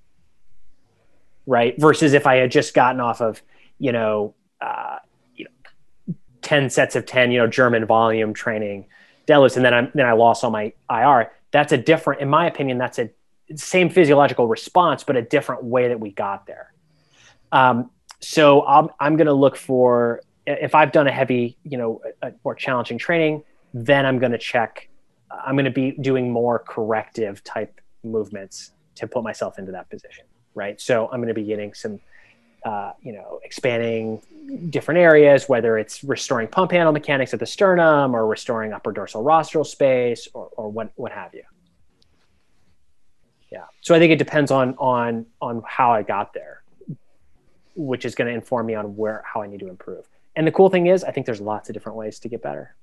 [1.45, 1.79] Right?
[1.79, 3.43] Versus if I had just gotten off of,
[3.77, 4.97] you know, uh,
[5.35, 8.87] you know, 10 sets of 10, you know, German volume training
[9.27, 12.47] deadlifts and then I then I lost all my IR that's a different in my
[12.47, 13.09] opinion that's a
[13.55, 16.73] same physiological response but a different way that we got there.
[17.53, 22.01] Um, so i'm, I'm going to look for if i've done a heavy you know
[22.21, 23.43] a, more challenging training
[23.73, 24.89] then i'm going to check
[25.45, 30.25] i'm going to be doing more corrective type movements to put myself into that position
[30.55, 30.79] right?
[30.79, 31.99] So i'm going to be getting some
[32.65, 34.21] uh, you know expanding
[34.69, 39.23] different areas whether it's restoring pump handle mechanics at the sternum or restoring upper dorsal
[39.23, 41.43] rostral space or, or what what have you.
[43.51, 43.65] Yeah.
[43.81, 46.63] So i think it depends on on on how i got there
[47.75, 50.07] which is going to inform me on where how i need to improve.
[50.35, 52.75] And the cool thing is i think there's lots of different ways to get better.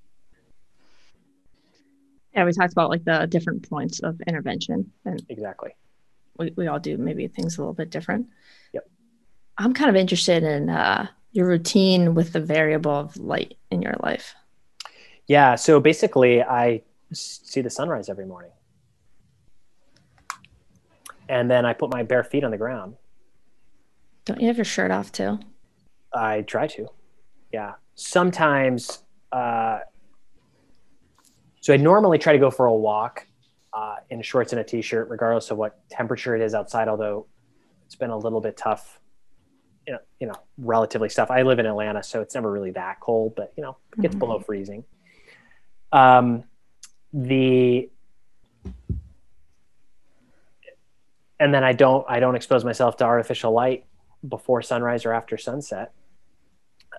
[2.35, 5.71] Yeah we talked about like the different points of intervention and exactly.
[6.39, 8.29] we, we all do maybe things a little bit different.
[8.73, 8.87] Yep
[9.59, 13.97] I'm kind of interested in uh, your routine with the variable of light in your
[14.01, 14.35] life.
[15.27, 15.55] Yeah.
[15.55, 16.83] So basically, I
[17.13, 18.51] see the sunrise every morning.
[21.29, 22.97] And then I put my bare feet on the ground.
[24.25, 25.39] Don't you have your shirt off too?
[26.13, 26.89] I try to.
[27.53, 27.75] Yeah.
[27.95, 29.81] Sometimes, uh,
[31.61, 33.27] so I normally try to go for a walk
[33.73, 37.27] uh, in shorts and a t shirt, regardless of what temperature it is outside, although
[37.87, 39.00] it's been a little bit tough
[39.87, 41.31] you know, you know, relatively stuff.
[41.31, 44.13] I live in Atlanta, so it's never really that cold, but you know, it gets
[44.13, 44.21] mm-hmm.
[44.21, 44.85] below freezing.
[45.93, 46.45] Um,
[47.13, 47.91] the
[51.41, 53.85] and then I don't I don't expose myself to artificial light
[54.27, 55.93] before sunrise or after sunset.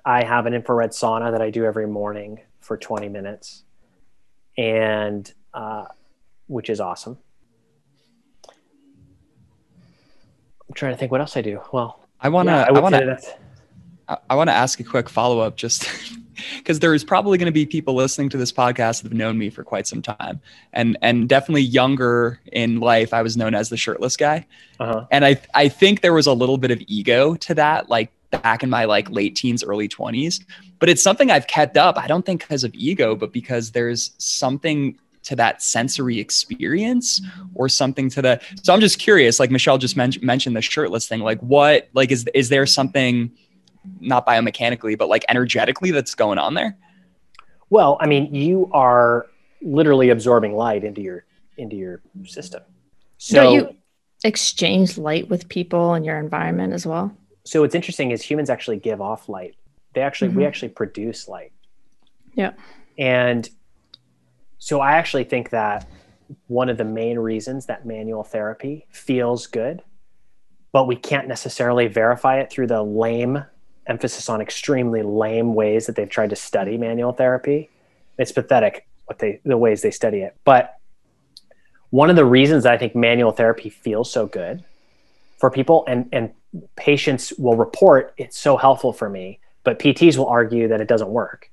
[0.03, 3.63] I have an infrared sauna that I do every morning for 20 minutes,
[4.57, 5.86] and uh,
[6.47, 7.19] which is awesome.
[10.67, 11.61] I'm trying to think what else I do.
[11.71, 12.53] Well, I want to.
[12.53, 13.19] Yeah, I want to.
[14.30, 15.89] I want to ask a quick follow up, just
[16.57, 19.49] because there's probably going to be people listening to this podcast that have known me
[19.49, 20.41] for quite some time,
[20.74, 24.45] and and definitely younger in life, I was known as the shirtless guy,
[24.80, 25.05] uh-huh.
[25.11, 28.63] and I I think there was a little bit of ego to that, like back
[28.63, 30.41] in my like late teens, early twenties.
[30.80, 31.97] But it's something I've kept up.
[31.97, 37.22] I don't think because of ego, but because there's something to that sensory experience
[37.53, 41.07] or something to the so i'm just curious like michelle just men- mentioned the shirtless
[41.07, 43.32] thing like what like is is there something
[44.00, 46.78] not biomechanically but like energetically that's going on there?
[47.70, 49.28] Well i mean you are
[49.62, 51.25] literally absorbing light into your
[51.58, 52.63] into your system.
[53.17, 53.75] So Don't you
[54.24, 57.16] exchange light with people in your environment as well?
[57.43, 59.55] So what's interesting is humans actually give off light.
[59.93, 60.39] They actually mm-hmm.
[60.39, 61.51] we actually produce light.
[62.33, 62.54] Yeah.
[62.97, 63.50] And
[64.63, 65.88] so I actually think that
[66.46, 69.82] one of the main reasons that manual therapy feels good,
[70.71, 73.43] but we can't necessarily verify it through the lame
[73.88, 77.71] emphasis on extremely lame ways that they've tried to study manual therapy.
[78.20, 80.38] It's pathetic what they the ways they study it.
[80.43, 80.75] But
[81.89, 84.63] one of the reasons I think manual therapy feels so good
[85.39, 86.33] for people and and
[86.75, 91.09] patients will report it's so helpful for me, but PTs will argue that it doesn't
[91.09, 91.50] work.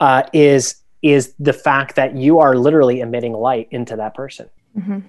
[0.00, 4.48] Uh, is is the fact that you are literally emitting light into that person.
[4.76, 5.00] Mm-hmm.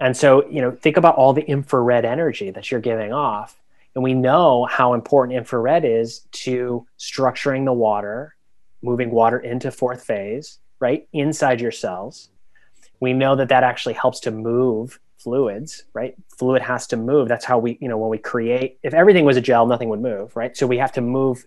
[0.00, 3.60] And so, you know, think about all the infrared energy that you're giving off.
[3.94, 8.34] And we know how important infrared is to structuring the water,
[8.82, 11.06] moving water into fourth phase, right?
[11.12, 12.28] Inside your cells.
[12.98, 16.14] We know that that actually helps to move fluids, right?
[16.36, 17.28] Fluid has to move.
[17.28, 20.02] That's how we, you know, when we create, if everything was a gel, nothing would
[20.02, 20.56] move, right?
[20.56, 21.46] So we have to move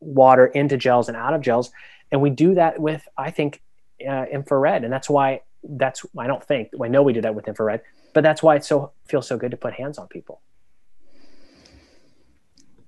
[0.00, 1.70] water into gels and out of gels
[2.10, 3.60] and we do that with i think
[4.08, 7.48] uh, infrared and that's why that's i don't think i know we do that with
[7.48, 7.80] infrared
[8.14, 10.40] but that's why it so feels so good to put hands on people.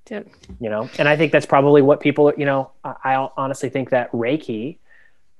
[0.07, 0.31] Dude.
[0.61, 3.91] You know, and I think that's probably what people, you know, I, I honestly think
[3.91, 4.79] that Reiki,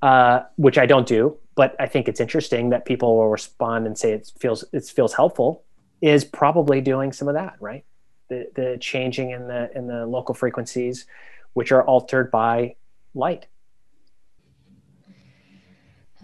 [0.03, 3.97] uh, which I don't do, but I think it's interesting that people will respond and
[3.97, 5.63] say it feels it feels helpful,
[6.03, 7.85] is probably doing some of that, right?
[8.29, 11.07] The the changing in the in the local frequencies,
[11.55, 12.75] which are altered by
[13.15, 13.47] light.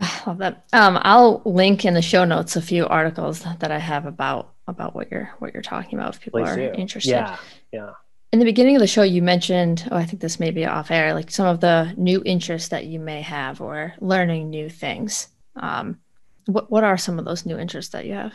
[0.03, 0.65] I love that.
[0.73, 4.95] Um, I'll link in the show notes a few articles that I have about about
[4.95, 6.73] what you're what you're talking about if people Please are do.
[6.75, 7.11] interested.
[7.11, 7.37] Yeah,
[7.73, 7.91] yeah.
[8.33, 10.91] In the beginning of the show, you mentioned, oh, I think this may be off
[10.91, 15.29] air, like some of the new interests that you may have or learning new things.
[15.57, 16.01] Um,
[16.47, 18.33] what what are some of those new interests that you have?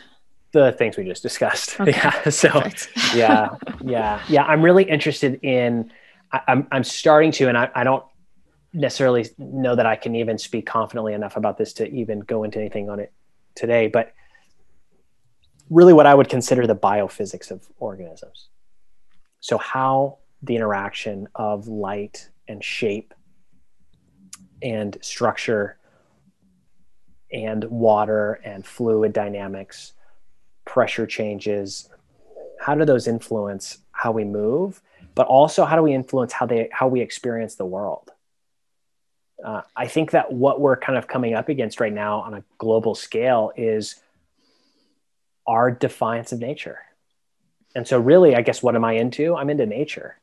[0.52, 1.78] The things we just discussed.
[1.80, 2.28] Okay, Yeah.
[2.30, 2.62] So
[3.14, 4.44] yeah, yeah, yeah.
[4.44, 5.92] I'm really interested in.
[6.32, 8.04] I, I'm I'm starting to, and I, I don't
[8.72, 12.58] necessarily know that I can even speak confidently enough about this to even go into
[12.58, 13.12] anything on it
[13.54, 13.88] today.
[13.88, 14.12] But
[15.70, 18.48] really, what I would consider the biophysics of organisms.
[19.40, 23.14] So how the interaction of light and shape
[24.62, 25.78] and structure
[27.32, 29.92] and water and fluid dynamics,
[30.64, 31.88] pressure changes,
[32.60, 34.80] how do those influence how we move,
[35.14, 38.10] but also how do we influence how they how we experience the world?
[39.44, 42.42] Uh, I think that what we're kind of coming up against right now on a
[42.58, 43.96] global scale is
[45.46, 46.78] our defiance of nature.
[47.74, 49.36] And so, really, I guess what am I into?
[49.36, 50.18] I'm into nature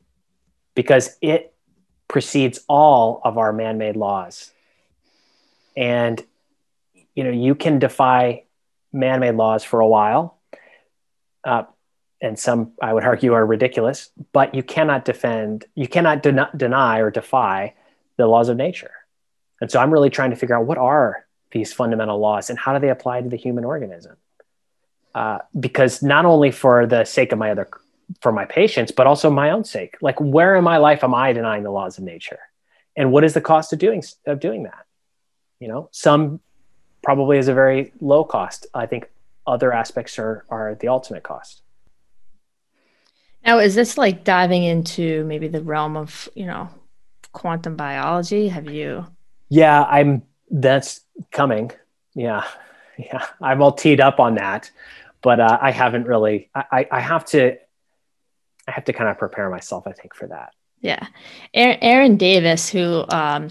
[0.76, 1.54] because it
[2.08, 4.52] precedes all of our man made laws.
[5.78, 6.22] And,
[7.14, 8.44] you know, you can defy
[8.92, 10.38] man made laws for a while.
[11.44, 11.64] Uh,
[12.22, 17.00] and some I would argue are ridiculous, but you cannot defend, you cannot den- deny
[17.00, 17.76] or defy
[18.18, 18.92] the laws of nature.
[19.66, 22.74] And so I'm really trying to figure out what are these fundamental laws and how
[22.74, 24.16] do they apply to the human organism?
[25.16, 27.68] Uh, because not only for the sake of my other,
[28.22, 29.98] for my patients, but also my own sake.
[30.02, 32.38] Like, where in my life am I denying the laws of nature?
[32.96, 34.86] And what is the cost of doing of doing that?
[35.60, 36.42] You know, some
[37.02, 38.68] probably is a very low cost.
[38.72, 39.10] I think
[39.48, 41.64] other aspects are are the ultimate cost.
[43.44, 46.70] Now, is this like diving into maybe the realm of, you know,
[47.32, 48.50] quantum biology?
[48.50, 49.08] Have you?
[49.50, 50.24] Yeah, I'm.
[50.50, 51.02] That's
[51.32, 51.72] coming.
[52.14, 52.44] Yeah,
[52.98, 53.26] yeah.
[53.42, 54.72] I'm all teed up on that,
[55.22, 56.50] but uh, I haven't really.
[56.54, 57.58] I, I, I have to.
[58.68, 59.86] I have to kind of prepare myself.
[59.88, 60.54] I think for that.
[60.82, 61.08] Yeah.
[61.54, 63.50] Aaron, Davis, who, um,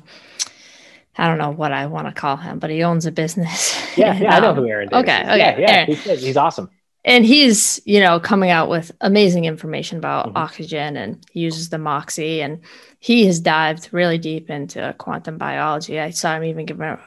[1.16, 3.76] I don't know what I want to call him, but he owns a business.
[3.96, 4.36] Yeah, yeah.
[4.36, 5.28] I know Um, who Aaron Davis okay, is.
[5.28, 5.86] okay, Yeah, yeah.
[5.86, 6.70] He's, he's awesome.
[7.06, 10.32] And he's you know coming out with amazing information about Mhm.
[10.36, 12.60] oxygen and he uses the Moxy and
[12.98, 16.98] he has dived really deep into quantum biology i saw him even give an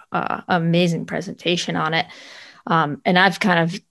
[0.47, 2.05] amazing presentation on it
[2.67, 3.81] um, and i've kind of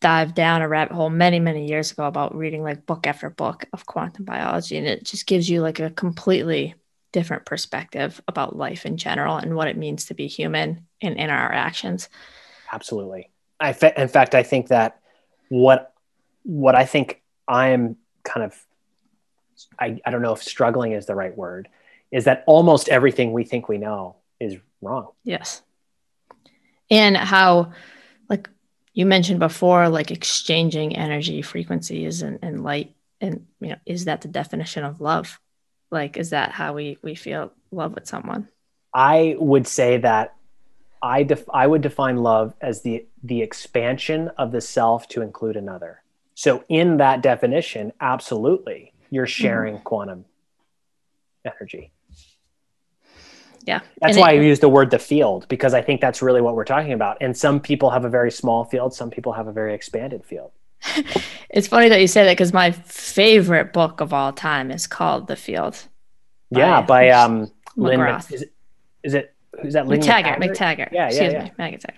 [0.00, 3.66] dived down a rabbit hole many many years ago about reading like book after book
[3.74, 6.74] of quantum biology and it just gives you like a completely
[7.12, 11.28] different perspective about life in general and what it means to be human and in
[11.28, 12.08] our actions
[12.72, 13.30] Absolutely.
[13.60, 14.98] I fa- in fact, I think that
[15.54, 15.92] what
[16.42, 18.60] what I think I'm kind of
[19.78, 21.68] I, I don't know if struggling is the right word
[22.10, 25.08] is that almost everything we think we know is wrong.
[25.22, 25.62] Yes.
[26.90, 27.72] And how,
[28.28, 28.50] like
[28.92, 34.22] you mentioned before, like exchanging energy frequencies and, and light, and you know, is that
[34.22, 35.40] the definition of love?
[35.90, 38.48] Like, is that how we we feel love with someone?
[38.92, 40.34] I would say that
[41.04, 45.56] I def- I would define love as the the expansion of the self to include
[45.56, 46.02] another.
[46.34, 50.24] So in that definition, absolutely, you're sharing quantum
[51.44, 51.92] energy.
[53.66, 53.80] Yeah.
[54.00, 56.40] That's And why it- I use the word the field because I think that's really
[56.40, 57.18] what we're talking about.
[57.20, 60.52] And some people have a very small field, some people have a very expanded field.
[61.50, 65.28] It's funny that you say that because my favorite book of all time is called
[65.28, 65.76] The Field.
[66.50, 68.00] yeah, by um, Lynn.
[68.00, 68.52] Is it,
[69.04, 69.86] is it who's that?
[69.86, 70.92] Lynn McTaggart, McTaggart.
[70.92, 71.44] Yeah, yeah, Excuse yeah.
[71.44, 71.96] me, McTaggart.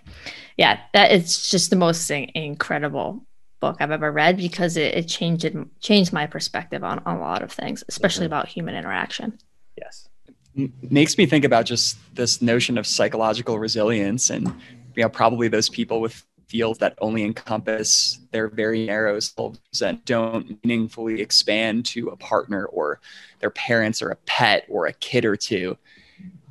[0.57, 3.25] Yeah, that it's just the most incredible
[3.61, 7.21] book I've ever read because it, it changed it, changed my perspective on, on a
[7.21, 8.27] lot of things, especially Mhm.
[8.29, 9.39] about human interaction.
[9.79, 10.09] Yes.
[10.57, 14.47] m- makes me think about just this notion of psychological resilience and
[14.95, 20.03] you know probably those people with fields that only encompass their very narrow selves and
[20.05, 23.01] don't meaningfully expand to a partner or
[23.41, 25.77] their parents or a pet or a kid or two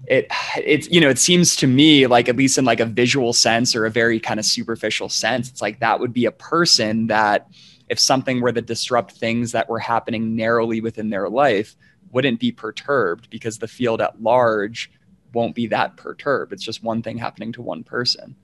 [0.07, 0.27] it
[0.57, 3.76] it's you know it seems to me like at least in like a visual sense
[3.76, 7.48] or a very kind of superficial sense it's like that would be a person that
[7.90, 11.76] if something were to disrupt things that were happening narrowly within their life
[12.11, 14.91] wouldn't be perturbed because the field at large
[15.34, 16.53] won't be that perturbed.
[16.53, 18.36] It's just one thing happening to one person.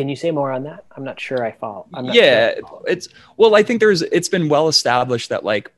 [0.00, 0.86] can you say more on that?
[0.96, 1.86] I'm not sure I follow.
[2.04, 5.70] yeah, sure it's well, I think there's it's been well established that like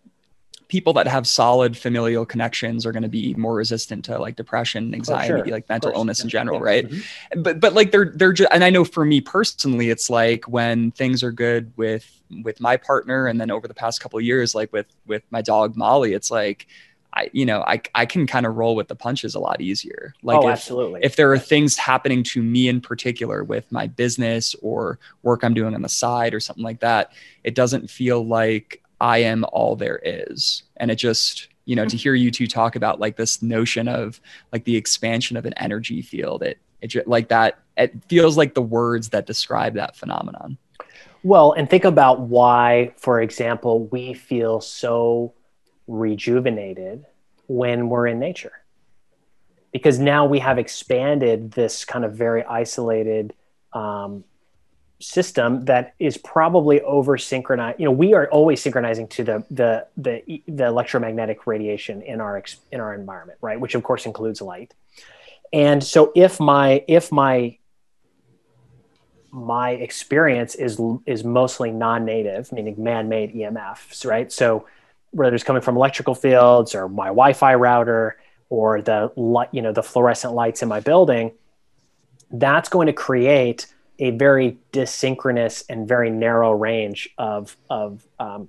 [0.73, 4.95] people that have solid familial connections are going to be more resistant to like depression,
[4.95, 5.47] anxiety, Oh, sure.
[5.53, 6.65] like mental illness in general, Yeah.
[6.65, 6.89] right?
[6.89, 7.43] Mhm.
[7.43, 10.91] But but like they're they're just and I know for me personally, it's like when
[10.93, 12.07] things are good with
[12.43, 15.43] with my partner, and then over the past couple of years, like with with my
[15.43, 16.67] dog Molly, it's like.
[17.15, 20.15] I, you know, I, I can kind of roll with the punches a lot easier.
[20.23, 21.01] Like oh, if, absolutely.
[21.03, 25.53] if there are things happening to me in particular with my business or work I'm
[25.53, 27.13] doing on the side or something like that,
[27.45, 30.63] it doesn't feel like I am all there is.
[30.77, 34.21] And it just, you know, to hear you two talk about like this notion of
[34.53, 38.63] like the expansion of an energy field, it, it like that, it feels like the
[38.63, 40.57] words that describe that phenomenon.
[41.25, 45.35] Well, and think about why, for example, we feel so
[45.89, 47.05] rejuvenated
[47.49, 48.53] when we're in nature.
[49.73, 53.35] Because now we have expanded this kind of very isolated
[53.73, 54.23] um,
[55.03, 57.81] system that is probably over synchronized.
[57.81, 62.43] You know, we are always synchronizing to the the the the electromagnetic radiation in our
[62.71, 63.61] in our environment, right?
[63.61, 64.75] Which of course includes light.
[65.53, 67.59] And so if my if my
[69.31, 74.31] my experience is is mostly non-native, meaning man-made EMFs, right?
[74.31, 74.67] So
[75.11, 78.17] whether it's coming from electrical fields or my Wi-Fi router
[78.49, 81.33] or the light, you know, the fluorescent lights in my building,
[82.31, 83.67] that's going to create
[84.03, 88.49] a very dysynchronous and very narrow range of of um,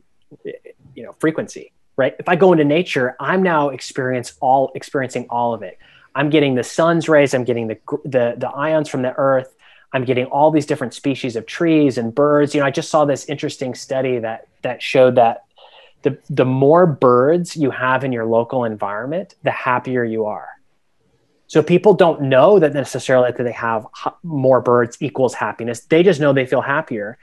[0.96, 2.16] you know frequency, right?
[2.18, 5.78] If I go into nature, I'm now experience all experiencing all of it.
[6.16, 9.56] I'm getting the sun's rays, I'm getting the the, the ions from the earth,
[9.94, 12.56] I'm getting all these different species of trees and birds.
[12.56, 15.46] You know, I just saw this interesting study that that showed that
[16.02, 20.50] the the more birds you have in your local environment, the happier you are.
[21.48, 23.86] So people don't know that necessarily that they have
[24.24, 25.82] more birds equals happiness.
[25.82, 27.18] They just know they feel happier.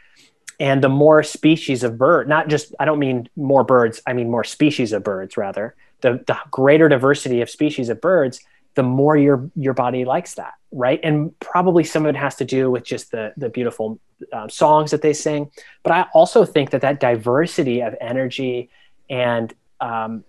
[0.59, 4.31] And the more species of bird, not just I don't mean more birds, I mean
[4.31, 5.75] more species of birds rather.
[6.03, 8.41] The the greater diversity of species of birds,
[8.75, 11.01] the more your your body likes that, right?
[11.03, 13.99] And probably some of it has to do with just the the beautiful
[14.33, 15.51] um, songs that they sing.
[15.83, 18.69] But I also think that that diversity of energy
[19.09, 20.25] and um,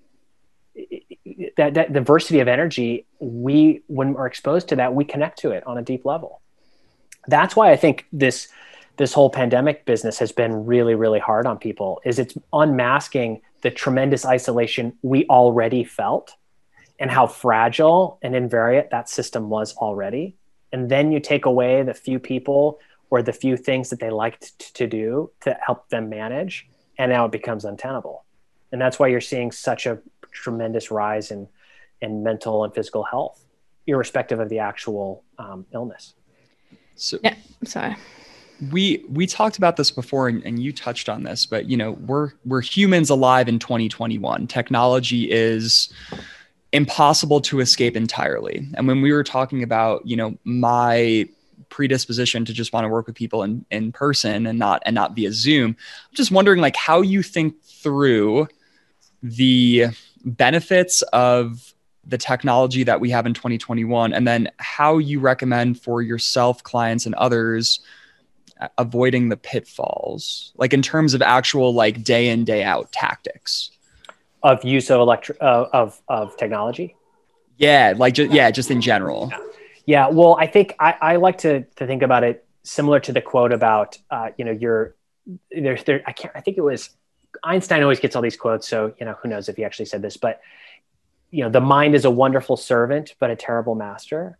[1.58, 5.66] that, that diversity of energy, we when we're exposed to that, we connect to it
[5.68, 6.42] on a deep level.
[7.28, 8.48] That's why I think this
[8.98, 12.02] this whole pandemic business has been really really hard on people.
[12.06, 16.36] Is it's unmasking the tremendous isolation we already felt
[17.00, 20.36] and how fragile and invariant that system was already.
[20.72, 22.80] And then you take away the few people
[23.10, 26.68] or the few things that they liked to do to help them manage,
[26.98, 28.24] and now it becomes untenable.
[28.72, 30.00] And that's why you're seeing such a
[30.32, 31.48] tremendous rise in,
[32.02, 33.44] in mental and physical health,
[33.88, 36.14] irrespective of the actual um, illness.
[36.96, 37.96] So Yeah, sorry.
[38.72, 41.94] we we talked about this before and, and you touched on this but you know
[41.94, 45.92] we're we're humans alive in 2021 technology is
[46.72, 51.28] impossible to escape entirely and when we were talking about you know my
[51.70, 55.16] predisposition to just want to work with people in in person and not and not
[55.16, 58.48] via zoom i'm just wondering like how you think through
[59.24, 59.88] the
[60.26, 61.74] benefits of
[62.06, 67.06] the technology that we have in 2021 and then how you recommend for yourself clients
[67.06, 67.80] and others
[68.78, 73.72] avoiding the pitfalls like in terms of actual like day in day out tactics?
[74.44, 76.96] Of use of electric uh, of of technology?
[77.58, 79.30] Yeah like just yeah just in general.
[79.32, 79.40] Yeah,
[79.86, 83.22] yeah well i think i, I like to to think about it similar to the
[83.22, 84.96] quote about uh, you know your
[85.52, 86.90] there's there i can't i think it was
[87.44, 90.02] einstein always gets all these quotes so you know who knows if he actually said
[90.02, 90.42] this but
[91.32, 94.38] you know the mind is a wonderful servant but a terrible master.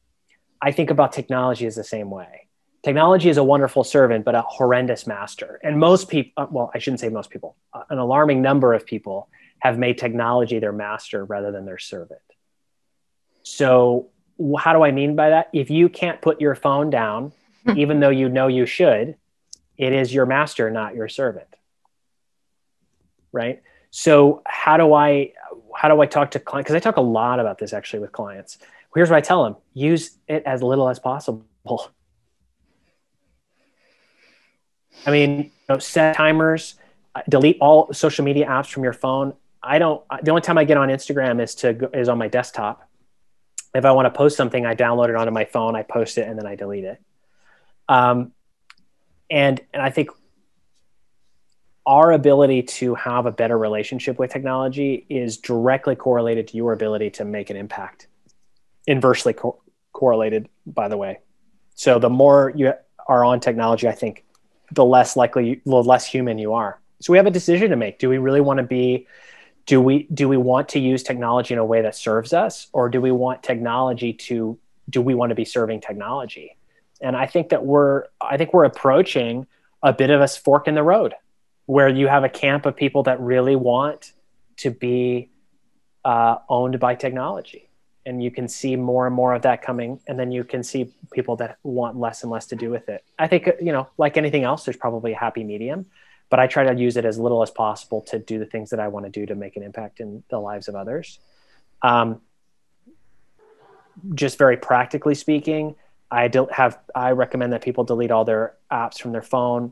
[0.62, 2.48] I think about technology as the same way.
[2.84, 5.60] Technology is a wonderful servant but a horrendous master.
[5.64, 8.86] And most people uh, well i shouldn't say most people uh, an alarming number of
[8.86, 9.30] people
[9.60, 12.22] have made technology their master rather than their servant.
[13.44, 14.10] So
[14.60, 15.50] how do i mean by that?
[15.54, 17.32] If you can't put your phone down
[17.66, 17.78] hmm.
[17.78, 19.16] even though you know you should
[19.78, 21.48] it is your master not your servant
[23.32, 25.32] right so how do i
[25.76, 28.12] how do i talk to clients because i talk a lot about this actually with
[28.12, 28.58] clients
[28.96, 31.46] here's what i tell them use it as little as possible
[35.06, 36.76] I mean, you know, set timers,
[37.28, 39.34] delete all social media apps from your phone.
[39.64, 40.04] I don't.
[40.24, 42.88] The only time I get on Instagram is to is on my desktop.
[43.74, 46.28] If I want to post something, I download it onto my phone, I post it,
[46.28, 47.02] and then I delete it.
[47.88, 48.34] Um,
[49.30, 50.10] and and I think
[51.86, 57.10] our ability to have a better relationship with technology is directly correlated to your ability
[57.10, 58.08] to make an impact.
[58.88, 61.20] Inversely co- correlated, by the way.
[61.76, 62.74] So the more you
[63.08, 64.24] are on technology, I think
[64.72, 66.80] the less likely, the less human you are.
[67.00, 67.98] So we have a decision to make.
[67.98, 69.08] Do we really want to be
[69.66, 72.90] do we do we want to use technology in a way that serves us or
[72.90, 74.58] do we want technology to
[74.90, 76.58] do we want to be serving technology?
[77.00, 79.48] And I think that we're I think we're approaching
[79.84, 81.14] a bit of a fork in the road
[81.72, 84.12] where you have a camp of people that really want
[84.58, 85.30] to be
[86.04, 87.70] uh, owned by technology.
[88.06, 90.92] And you can see more and more of that coming and then you can see
[91.14, 93.06] people that want less and less to do with it.
[93.18, 95.86] I think you know like anything else there's probably a happy medium
[96.30, 98.80] but i try to use it as little as possible to do the things that
[98.80, 101.20] i want to do to make an impact in the lives of others.
[101.82, 102.22] Um,
[104.16, 105.76] just very practically speaking
[106.10, 109.72] i don't have i recommend that people delete all their apps from their phone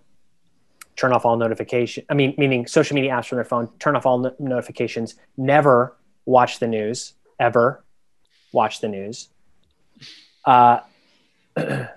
[0.99, 2.05] turn off all notifications.
[2.09, 5.95] i mean meaning social media apps from their phone turn off all no- notifications never
[6.25, 7.83] watch the news ever
[8.51, 9.29] watch the news.
[10.45, 10.79] Uh,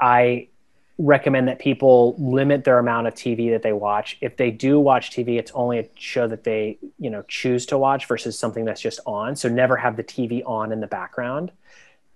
[0.00, 0.48] I
[0.96, 4.16] recommend that people limit their amount of TV that they watch.
[4.20, 7.78] If they do watch TV, it's only a show that they, you know, choose to
[7.78, 9.34] watch versus something that's just on.
[9.34, 11.50] So never have the TV on in the background.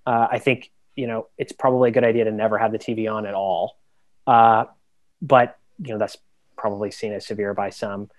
[0.06, 3.12] Uh, I think, you know, it's probably a good idea to never have the TV
[3.12, 3.76] on at all.
[4.26, 4.66] Uh,
[5.20, 6.16] but, you know, that's
[6.56, 8.10] probably seen as severe by some.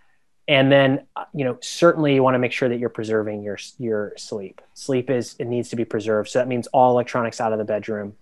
[0.48, 3.60] And then uh, you know certainly you want to make sure that you're preserving your
[3.78, 4.62] your sleep.
[4.74, 6.30] Sleep is it needs to be preserved.
[6.30, 8.16] So that means all electronics out of the bedroom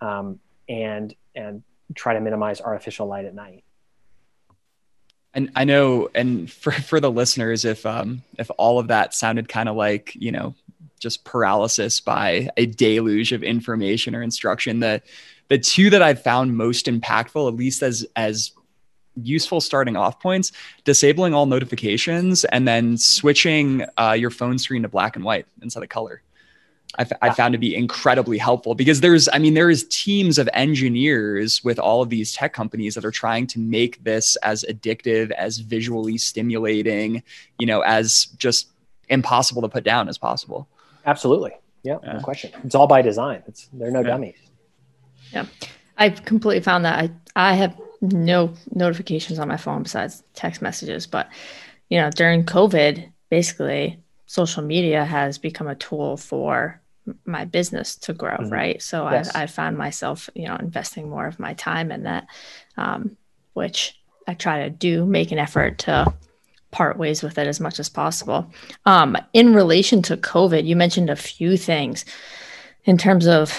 [0.00, 1.62] um, and and
[1.94, 3.62] try to minimize artificial light at night.
[5.32, 9.48] And i know and for for the listeners if um if all of that sounded
[9.48, 10.56] kind of like you know
[10.98, 15.00] just paralysis by a deluge of information or instruction the
[15.46, 18.50] the two that i've found most impactful at least as as
[19.16, 20.52] useful starting off points
[20.84, 25.82] disabling all notifications and then switching uh, your phone screen to black and white instead
[25.82, 26.22] of color.
[26.98, 30.38] I, f- I found to be incredibly helpful because there's i mean there is teams
[30.38, 34.64] of engineers with all of these tech companies that are trying to make this as
[34.68, 37.22] addictive as visually stimulating
[37.60, 38.70] you know as just
[39.10, 40.68] impossible to put down as possible.
[41.04, 41.52] Absolutely.
[41.82, 42.14] Yeah, yeah.
[42.14, 42.52] no question.
[42.64, 43.42] It's all by design.
[43.46, 44.06] It's they're no yeah.
[44.06, 44.36] dummies.
[45.32, 45.46] Yeah.
[45.98, 47.04] I've completely found that.
[47.04, 51.06] I i have no notifications on my phone besides text messages.
[51.06, 51.28] But,
[51.88, 56.80] you know, during COVID, basically, social media has become a tool for
[57.24, 58.52] my business to grow, mm-hmm.
[58.52, 58.82] right?
[58.82, 59.34] So yes.
[59.34, 62.26] I, I found myself, you know, investing more of my time in that,
[62.76, 63.16] um,
[63.54, 66.12] which I try to do, make an effort to
[66.70, 68.48] part ways with it as much as possible.
[68.86, 72.04] Um, in relation to COVID, you mentioned a few things
[72.84, 73.52] in terms of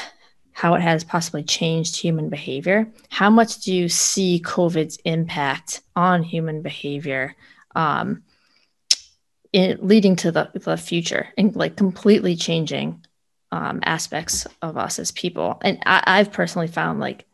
[0.62, 2.88] how it has possibly changed human behavior.
[3.10, 7.36] How much do you see COVID's impact on human behavior,
[7.74, 8.22] um,
[9.52, 13.04] in, leading to the, the future and like completely changing
[13.52, 15.58] um, aspects of us as people?
[15.64, 17.26] And I, have personally found like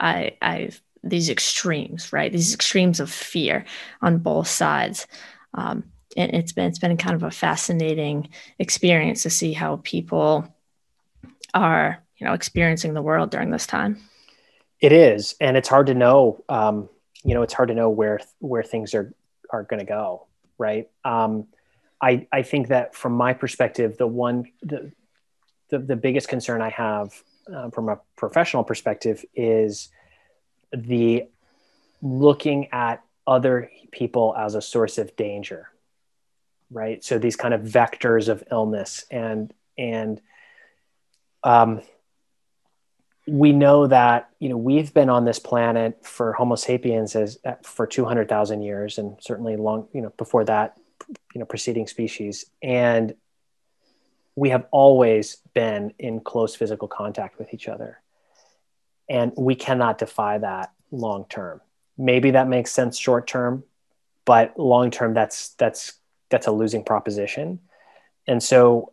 [0.00, 2.32] I, I've these extremes, right?
[2.32, 3.66] These extremes of fear
[4.00, 5.06] on both sides.
[5.52, 5.84] Um,
[6.16, 10.48] and it's been it's been kind of a fascinating experience to see how people
[11.52, 13.98] are you know experiencing the world during this time?
[14.78, 16.88] It is and it's hard to know um,
[17.24, 19.12] you know it's hard to know where where things are
[19.50, 20.26] are going to go
[20.56, 20.88] right?
[21.04, 21.48] Um,
[22.00, 24.92] i i think that from my perspective the one the
[25.70, 27.22] the, the biggest concern i have
[27.52, 29.88] uh, from a professional perspective is
[30.72, 31.24] the
[32.02, 35.68] looking at other people as a source of danger
[36.72, 37.04] right?
[37.04, 40.20] So these kind of vectors of illness and and
[41.44, 41.82] um,
[43.26, 47.54] we know that you know we've been on this planet for Homo sapiens as uh,
[47.62, 50.76] for two hundred thousand years, and certainly long you know before that,
[51.34, 53.14] you know preceding species, and
[54.34, 58.00] we have always been in close physical contact with each other,
[59.08, 61.60] and we cannot defy that long term.
[61.96, 63.62] Maybe that makes sense short term,
[64.24, 65.92] but long term, that's that's
[66.28, 67.60] that's a losing proposition,
[68.26, 68.90] and so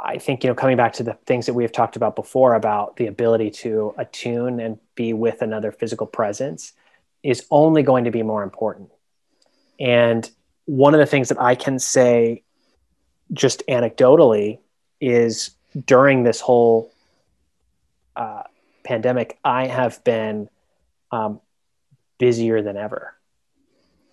[0.00, 2.54] I think you know coming back to the things that we have talked about before
[2.54, 6.72] about the ability to attune and be with another physical presence
[7.22, 8.90] is only going to be more important.
[9.80, 10.28] And
[10.66, 12.42] one of the things that I can say
[13.32, 14.58] just anecdotally
[15.00, 15.50] is
[15.86, 16.92] during this whole
[18.14, 18.42] uh,
[18.84, 20.48] pandemic, I have been
[21.10, 21.40] um,
[22.18, 23.14] busier than ever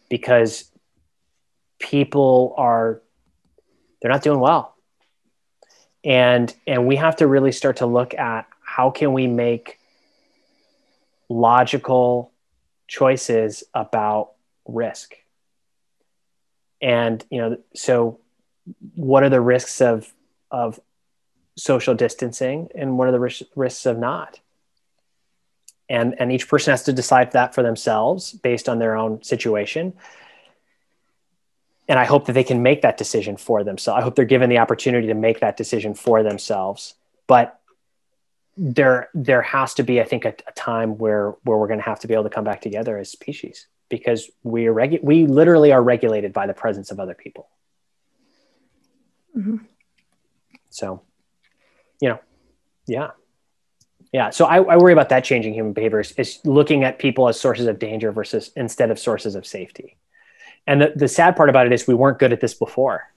[0.09, 0.69] because
[1.79, 3.01] people are
[4.01, 4.70] they're not doing well
[6.03, 9.79] and and we have to really start to look at how can we make
[11.29, 12.31] logical
[12.87, 14.31] choices about
[14.65, 15.15] risk.
[16.81, 18.19] And you know so
[18.95, 20.11] what are the risks of
[20.49, 20.79] of
[21.57, 24.39] social distancing and what are the risks of not?
[25.87, 29.93] And and each person has to decide that for themselves based on their own situation
[31.87, 34.49] and i hope that they can make that decision for themselves i hope they're given
[34.49, 36.95] the opportunity to make that decision for themselves
[37.27, 37.59] but
[38.57, 41.85] there there has to be i think a, a time where where we're going to
[41.85, 45.25] have to be able to come back together as species because we are regu- we
[45.25, 47.49] literally are regulated by the presence of other people
[49.35, 49.57] mm-hmm.
[50.69, 51.01] so
[52.01, 52.19] you know
[52.87, 53.11] yeah
[54.11, 54.29] yeah.
[54.29, 57.39] So I, I worry about that changing human behavior is, is, looking at people as
[57.39, 59.97] sources of danger versus instead of sources of safety.
[60.67, 63.11] And the, the sad part about it is we weren't good at this before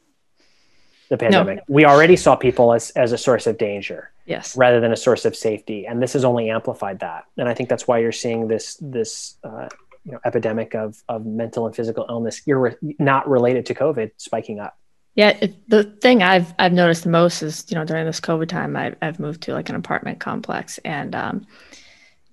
[1.09, 1.57] the pandemic.
[1.57, 1.63] No.
[1.69, 4.11] We already saw people as, as a source of danger.
[4.27, 4.57] Yes.
[4.57, 5.87] Rather than a source of safety.
[5.87, 7.25] And this has only amplified that.
[7.37, 9.69] And I think that's why you're seeing this, this, uh,
[10.05, 14.61] you know, epidemic of, of mental and physical illness, you're not related to COVID spiking
[14.61, 14.79] up.
[15.15, 18.49] Yeah, it, the thing I've I've noticed the most is you know during this COVID
[18.49, 21.47] time I've I've moved to like an apartment complex and um,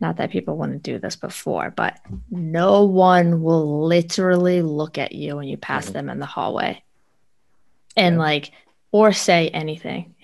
[0.01, 1.99] not that people wouldn't do this before, but
[2.29, 5.93] no one will literally look at you when you pass mm-hmm.
[5.93, 6.83] them in the hallway,
[7.95, 8.21] and yeah.
[8.21, 8.51] like
[8.91, 10.15] or say anything.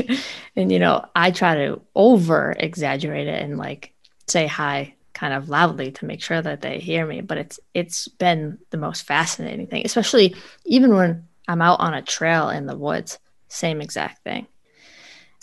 [0.56, 3.94] and you know I try to over exaggerate it and like
[4.26, 8.08] say hi kind of loudly to make sure that they hear me, but it's it's
[8.08, 10.34] been the most fascinating thing, especially
[10.64, 13.18] even when I'm out on a trail in the woods.
[13.48, 14.46] Same exact thing.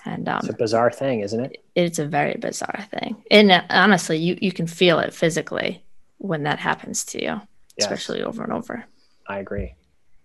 [0.05, 1.63] And um, it's a bizarre thing, isn't it?
[1.76, 3.21] It's a very bizarre thing.
[3.30, 5.84] And uh, honestly, you, you can feel it physically
[6.17, 7.41] when that happens to you, yes.
[7.80, 8.85] especially over and over.
[9.27, 9.73] I agree.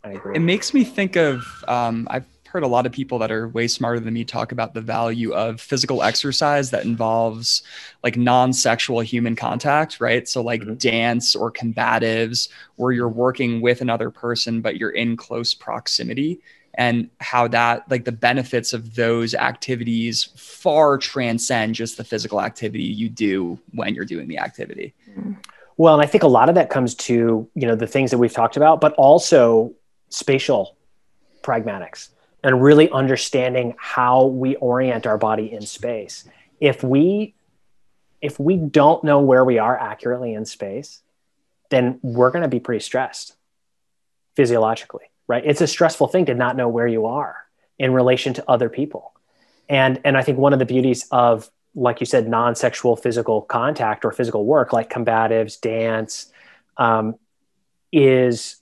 [0.05, 0.37] I agree.
[0.37, 3.67] It makes me think of um, I've heard a lot of people that are way
[3.67, 7.65] smarter than me talk about the value of physical exercise that involves
[8.05, 10.29] like non-sexual human contact, right?
[10.29, 10.75] So like mm-hmm.
[10.75, 16.41] dance or combatives where you're working with another person but you're in close proximity
[16.77, 22.83] and how that like the benefits of those activities far transcend just the physical activity
[22.83, 24.95] you do when you're doing the activity.
[25.11, 25.33] Mm-hmm.
[25.77, 28.19] Well, and I think a lot of that comes to, you know, the things that
[28.19, 29.73] we've talked about, but also
[30.09, 30.77] spatial
[31.43, 32.11] pragmatics
[32.45, 36.25] and really understanding how we orient our body in space.
[36.61, 37.35] If we
[38.21, 41.03] if we don't know where we are accurately in space,
[41.69, 43.37] then we're going to be pretty stressed
[44.35, 45.43] physiologically, right?
[45.45, 47.37] It's a stressful thing to not know where you are
[47.79, 49.13] in relation to other people.
[49.69, 54.05] And and I think one of the beauties of like you said non-sexual physical contact
[54.05, 56.31] or physical work like combatives, dance
[56.77, 57.17] um,
[57.93, 58.57] is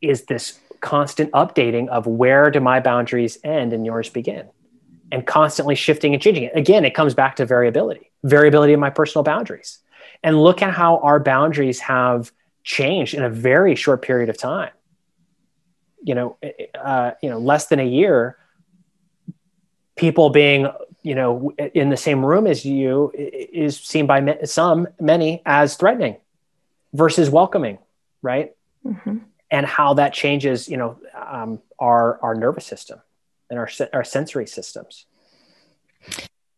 [0.00, 4.46] is this constant updating of where do my boundaries end and yours begin
[5.10, 8.90] and constantly shifting and changing it again it comes back to variability variability of my
[8.90, 9.78] personal boundaries
[10.22, 12.30] and look at how our boundaries have
[12.62, 14.70] changed in a very short period of time
[16.06, 16.38] you know
[16.74, 18.38] uh, you know less than a year
[19.96, 20.68] people being
[21.02, 26.16] you know in the same room as you is seen by some many as threatening
[26.94, 27.78] versus welcoming
[28.22, 28.54] right
[28.84, 29.18] mm-hmm
[29.50, 33.00] and how that changes, you know, um, our our nervous system
[33.50, 35.06] and our our sensory systems.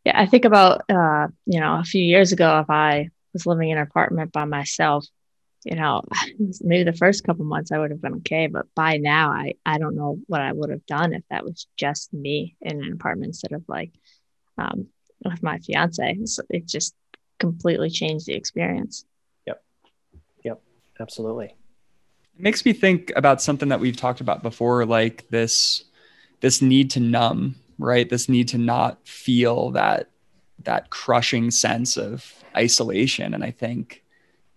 [0.04, 3.70] Yeah, I think about uh, you know a few years ago if I was living
[3.70, 5.06] in an apartment by myself,
[5.64, 6.02] you know,
[6.60, 9.78] maybe the first couple months I would have been okay, but by now I I
[9.78, 13.30] don't know what I would have done if that was just me in an apartment
[13.30, 13.93] instead of like
[14.56, 14.86] um,
[15.24, 16.18] with my fiance.
[16.24, 16.94] So it just
[17.39, 19.05] completely changed the experience.
[19.47, 19.62] Yep.
[20.44, 20.60] Yep.
[21.01, 21.47] Absolutely.
[21.47, 25.85] It makes me think about something that we've talked about before, like this
[26.40, 28.09] this need to numb, right?
[28.09, 30.09] This need to not feel that
[30.64, 33.35] that crushing sense of isolation.
[33.35, 34.02] And I think,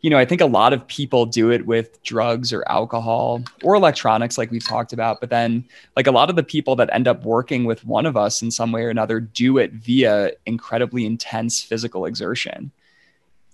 [0.02, 3.76] you know, I think a lot of people do it with drugs or alcohol or
[3.76, 5.20] electronics, like we've talked about.
[5.20, 5.64] But then,
[5.96, 8.50] like a lot of the people that end up working with one of us in
[8.50, 12.72] some way or another do it via incredibly intense physical exertion.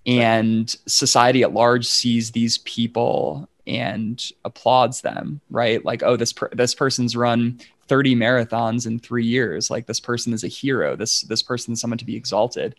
[0.06, 5.84] And society at large sees these people and applauds them, right?
[5.84, 7.60] Like, oh, this per- this person's run
[7.90, 9.70] 30 marathons in 3 years.
[9.70, 10.96] Like this person is a hero.
[10.96, 12.76] This this person is someone to be exalted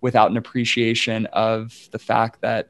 [0.00, 2.68] without an appreciation of the fact that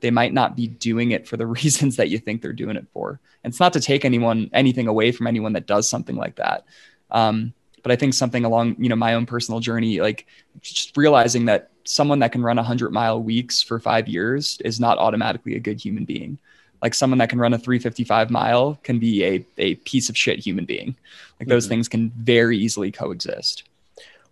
[0.00, 2.86] they might not be doing it for the reasons that you think they're doing it
[2.92, 3.20] for.
[3.42, 6.64] And it's not to take anyone anything away from anyone that does something like that.
[7.10, 7.52] Um,
[7.82, 10.26] but I think something along you know my own personal journey, like
[10.60, 14.98] just realizing that someone that can run 100 mile weeks for five years is not
[14.98, 16.38] automatically a good human being
[16.82, 20.38] like someone that can run a 355 mile can be a, a piece of shit
[20.38, 20.96] human being
[21.40, 21.70] like those mm-hmm.
[21.70, 23.64] things can very easily coexist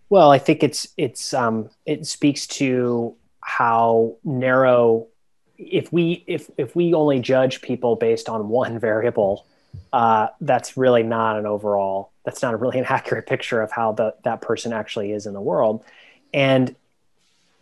[0.09, 5.07] well i think it's it's um it speaks to how narrow
[5.57, 9.45] if we if if we only judge people based on one variable
[9.91, 14.15] uh that's really not an overall that's not really an accurate picture of how the,
[14.23, 15.83] that person actually is in the world
[16.33, 16.75] and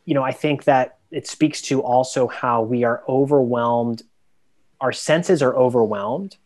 [0.06, 4.04] you know, I think that it speaks to also how we are overwhelmed.
[4.82, 6.38] Our senses are overwhelmed,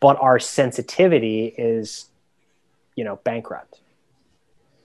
[0.00, 2.06] but our sensitivity is,
[2.94, 3.80] you know, bankrupt.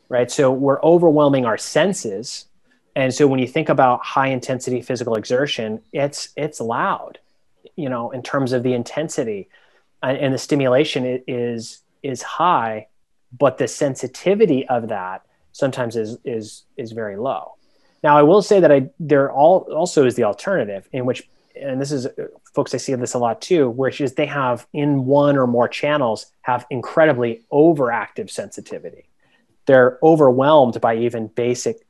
[0.09, 0.29] Right.
[0.29, 2.45] So we're overwhelming our senses.
[2.95, 7.19] And so when you think about high intensity physical exertion, it's it's loud,
[7.75, 9.49] you know, in terms of the intensity
[10.01, 12.87] and the stimulation is is high,
[13.37, 17.53] but the sensitivity of that sometimes is is is very low.
[18.03, 21.27] Now, I will say that I there all also is the alternative in which,
[21.59, 22.07] and this is
[22.53, 25.67] folks I see this a lot too, which is they have in one or more
[25.67, 29.05] channels have incredibly overactive sensitivity.
[29.65, 31.87] They're overwhelmed by even basic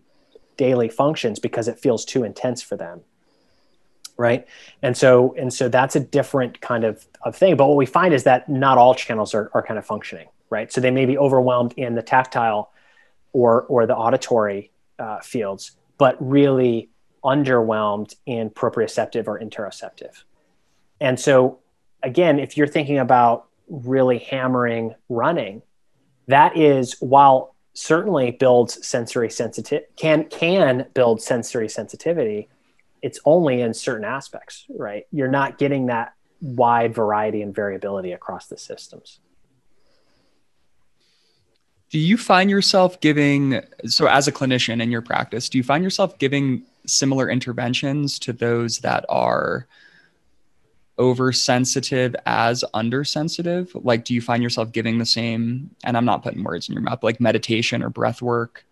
[0.58, 3.02] daily functions because it feels too intense for them
[4.16, 4.48] right?
[4.84, 7.58] And so and so that's a different kind of, of thing.
[7.58, 10.72] But what we find is that not all channels are, are kind of functioning right?
[10.72, 12.72] So they may be overwhelmed in the tactile
[13.34, 16.90] or or the auditory uh, fields but really
[17.24, 20.24] underwhelmed in proprioceptive or interoceptive.
[21.02, 21.60] And so
[22.04, 25.64] again if you're thinking about really hammering running
[26.28, 32.48] that is while certainly builds sensory sensitivity can can build sensory sensitivity
[33.04, 35.06] it's only in certain aspects, right?
[35.12, 39.20] You're not getting that wide variety and variability across the systems.
[41.90, 45.84] Do you find yourself giving, so as a clinician in your practice, do you find
[45.84, 49.68] yourself giving similar interventions to those that are
[50.99, 53.76] oversensitive as undersensitive?
[53.76, 56.84] Like, do you find yourself giving the same, and I'm not putting words in your
[56.84, 58.65] mouth, like meditation or breath work?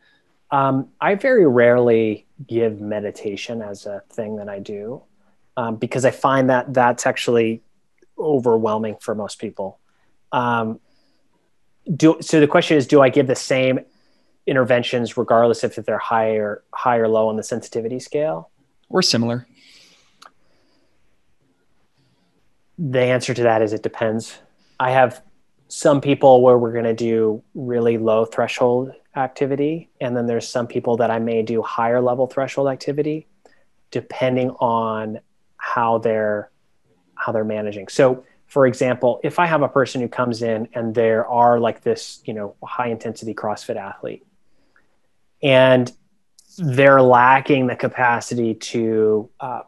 [0.51, 5.01] Um, I very rarely give meditation as a thing that I do
[5.55, 7.61] um, because I find that that's actually
[8.17, 9.79] overwhelming for most people.
[10.31, 10.79] Um,
[11.95, 13.79] do, so the question is, do I give the same
[14.45, 18.49] interventions regardless if they're high or high or low on the sensitivity scale?
[18.89, 19.47] Or similar?
[22.89, 24.39] The answer to that is it depends.
[24.79, 25.21] I have
[25.67, 30.67] some people where we're going to do really low threshold activity and then there's some
[30.67, 33.27] people that i may do higher level threshold activity
[33.89, 35.19] depending on
[35.57, 36.49] how they're
[37.15, 40.95] how they're managing so for example if i have a person who comes in and
[40.95, 44.25] there are like this you know high intensity crossfit athlete
[45.43, 45.91] and
[46.57, 49.61] they're lacking the capacity to uh,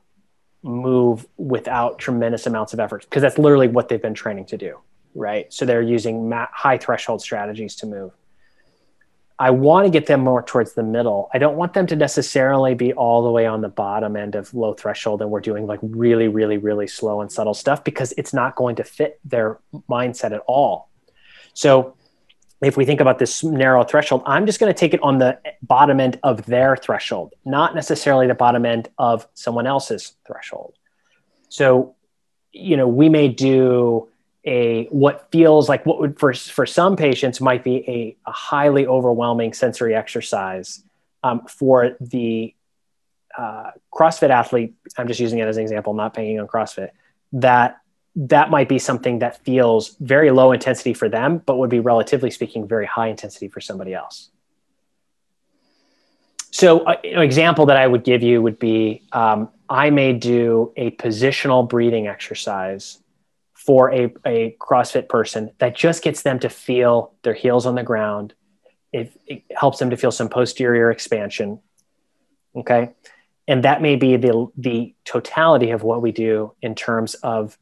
[0.64, 4.80] move without tremendous amounts of effort because that's literally what they've been training to do
[5.14, 8.12] right so they're using ma- high threshold strategies to move
[9.40, 11.30] I want to get them more towards the middle.
[11.34, 14.54] I don't want them to necessarily be all the way on the bottom end of
[14.54, 18.34] low threshold and we're doing like really, really, really slow and subtle stuff because it's
[18.34, 19.60] not going to fit their
[19.90, 20.90] mindset at all.
[21.54, 21.96] So
[22.66, 25.40] if we think about this narrow threshold, I'm just going to take it on the
[25.62, 30.74] bottom end of their threshold, not necessarily the bottom end of someone else's threshold.
[31.50, 31.96] So,
[32.52, 34.10] you know, we may do
[34.46, 38.86] a what feels like what would for for some patients might be a, a highly
[38.86, 40.84] overwhelming sensory exercise
[41.24, 42.54] um, for the
[43.38, 44.74] uh, CrossFit athlete.
[44.98, 46.90] I'm just using it as an example, not paying on CrossFit.
[47.34, 47.78] That
[48.16, 52.30] that might be something that feels very low intensity for them, but would be relatively
[52.30, 54.30] speaking very high intensity for somebody else.
[56.52, 60.72] So, uh, an example that I would give you would be um, I may do
[60.78, 63.00] a positional breathing exercise
[63.54, 67.82] for a, a CrossFit person that just gets them to feel their heels on the
[67.82, 68.36] ground.
[68.92, 71.60] It, it helps them to feel some posterior expansion.
[72.56, 72.92] Okay.
[73.48, 77.58] And that may be the, the totality of what we do in terms of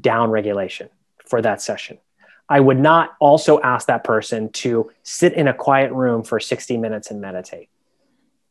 [0.00, 0.88] down regulation
[1.26, 1.98] for that session.
[2.48, 6.76] I would not also ask that person to sit in a quiet room for 60
[6.76, 7.68] minutes and meditate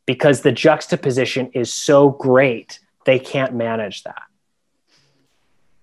[0.06, 4.22] because the juxtaposition is so great, they can't manage that.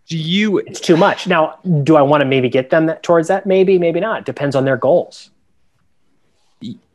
[0.08, 1.26] Do you it's too much.
[1.26, 3.46] Now do i want to maybe get them that, towards that?
[3.46, 4.26] Maybe maybe not.
[4.26, 5.32] Depends on their goals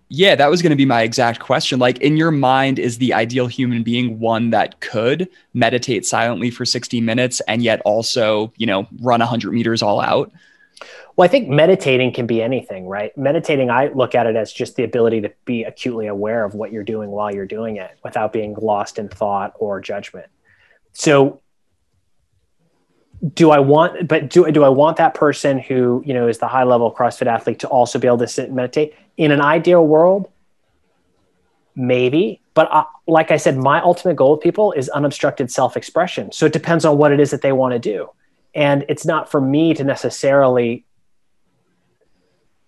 [0.08, 1.78] yeah that was going to be my exact question.
[1.78, 6.64] Like in your mind is the ideal human being one that could meditate silently for
[6.64, 10.32] 60 minutes and yet also you know run 100 meters all out?
[11.16, 13.16] Well i think meditating can be anything right?
[13.16, 16.72] Meditating i look at it as just the ability to be acutely aware of what
[16.72, 20.26] you're doing while you're doing it without being lost in thought or judgment.
[20.92, 21.40] So
[23.34, 26.48] do I want, but do, do I want that person who, you know, is the
[26.48, 28.94] high level CrossFit athlete to also be able to sit and meditate?
[29.16, 30.30] In an ideal world,
[31.74, 32.40] maybe.
[32.55, 36.32] But uh, like I said, my ultimate goal with people is unobstructed self expression.
[36.32, 38.10] So it depends on what it is that they want to do.
[38.55, 40.84] And it's not for me to necessarily,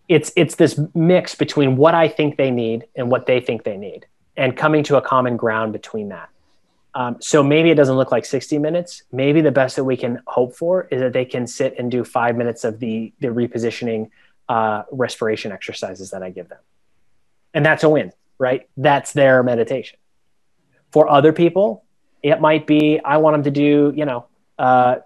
[0.09, 3.77] it's, it's this mix between what I think they need and what they think they
[3.77, 4.07] need.
[4.39, 6.31] and coming to a common ground between that.
[6.99, 9.05] Um, so maybe it doesn't look like 60 minutes.
[9.13, 12.03] Maybe the best that we can hope for is that they can sit and do
[12.03, 14.11] five minutes of the the repositioning
[14.49, 16.59] uh, respiration exercises that I give them,
[17.55, 18.69] and that's a win, right?
[18.77, 20.01] That's their meditation.
[20.91, 21.85] For other people,
[22.21, 24.27] it might be I want them to do you know
[24.59, 24.97] uh,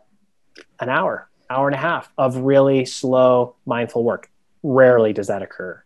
[0.81, 4.31] an hour, hour and a half of really slow mindful work.
[4.63, 5.85] Rarely does that occur.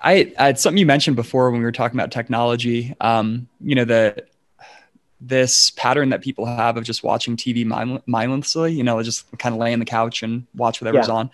[0.00, 2.94] I, I it's something you mentioned before when we were talking about technology.
[3.00, 4.24] Um, you know the
[5.20, 7.64] this pattern that people have of just watching TV
[8.06, 8.72] mindlessly.
[8.72, 11.14] You know, just kind of lay on the couch and watch whatever's yeah.
[11.14, 11.30] on.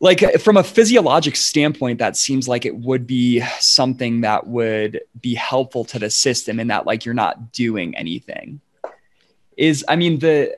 [0.00, 5.34] Like from a physiologic standpoint, that seems like it would be something that would be
[5.34, 8.60] helpful to the system in that like you're not doing anything.
[9.56, 10.56] Is I mean the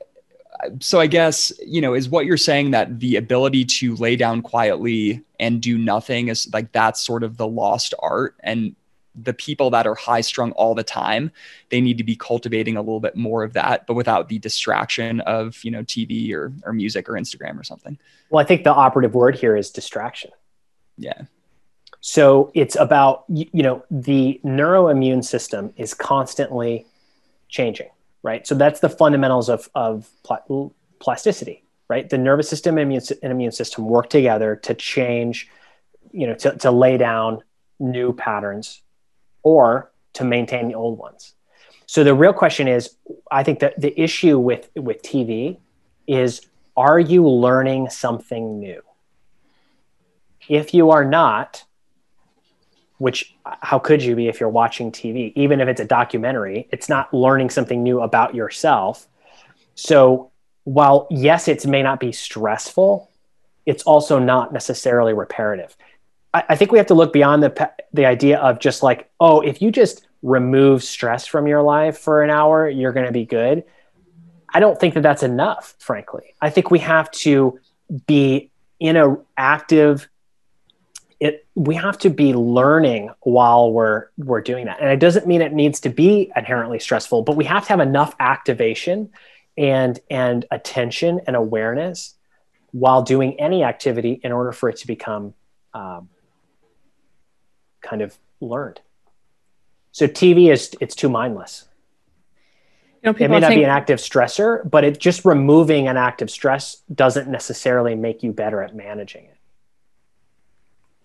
[0.79, 4.41] so I guess, you know, is what you're saying that the ability to lay down
[4.41, 8.35] quietly and do nothing is like that's sort of the lost art.
[8.41, 8.75] And
[9.15, 11.31] the people that are high strung all the time,
[11.69, 15.19] they need to be cultivating a little bit more of that, but without the distraction
[15.21, 17.97] of, you know, TV or, or music or Instagram or something.
[18.29, 20.31] Well, I think the operative word here is distraction.
[20.97, 21.23] Yeah.
[21.99, 26.85] So it's about, you know, the neuroimmune system is constantly
[27.47, 27.89] changing
[28.23, 28.45] right?
[28.45, 32.09] So that's the fundamentals of, of pl- plasticity, right?
[32.09, 35.49] The nervous system and immune, and immune system work together to change,
[36.11, 37.43] you know, to, to lay down
[37.79, 38.81] new patterns
[39.43, 41.33] or to maintain the old ones.
[41.85, 42.95] So the real question is,
[43.29, 45.57] I think that the issue with, with TV
[46.07, 46.41] is,
[46.77, 48.81] are you learning something new?
[50.47, 51.63] If you are not,
[53.01, 55.33] which how could you be if you're watching TV?
[55.35, 59.07] Even if it's a documentary, it's not learning something new about yourself.
[59.73, 60.29] So
[60.65, 63.09] while yes, it may not be stressful,
[63.65, 65.75] it's also not necessarily reparative.
[66.31, 69.41] I, I think we have to look beyond the the idea of just like, oh,
[69.41, 73.25] if you just remove stress from your life for an hour, you're going to be
[73.25, 73.63] good.
[74.53, 76.35] I don't think that that's enough, frankly.
[76.39, 77.59] I think we have to
[78.05, 80.07] be in a active
[81.21, 84.81] it we have to be learning while we're we're doing that.
[84.81, 87.79] And it doesn't mean it needs to be inherently stressful but we have to have
[87.79, 89.09] enough activation
[89.55, 92.15] and and attention and awareness
[92.71, 95.33] while doing any activity in order for it to become
[95.73, 96.09] um,
[97.81, 98.81] kind of learned.
[99.91, 101.67] So tv is it's too mindless.
[103.03, 105.97] You know, it may not think- be an active stressor but it just removing an
[105.97, 109.30] active stress doesn't necessarily make you better at managing it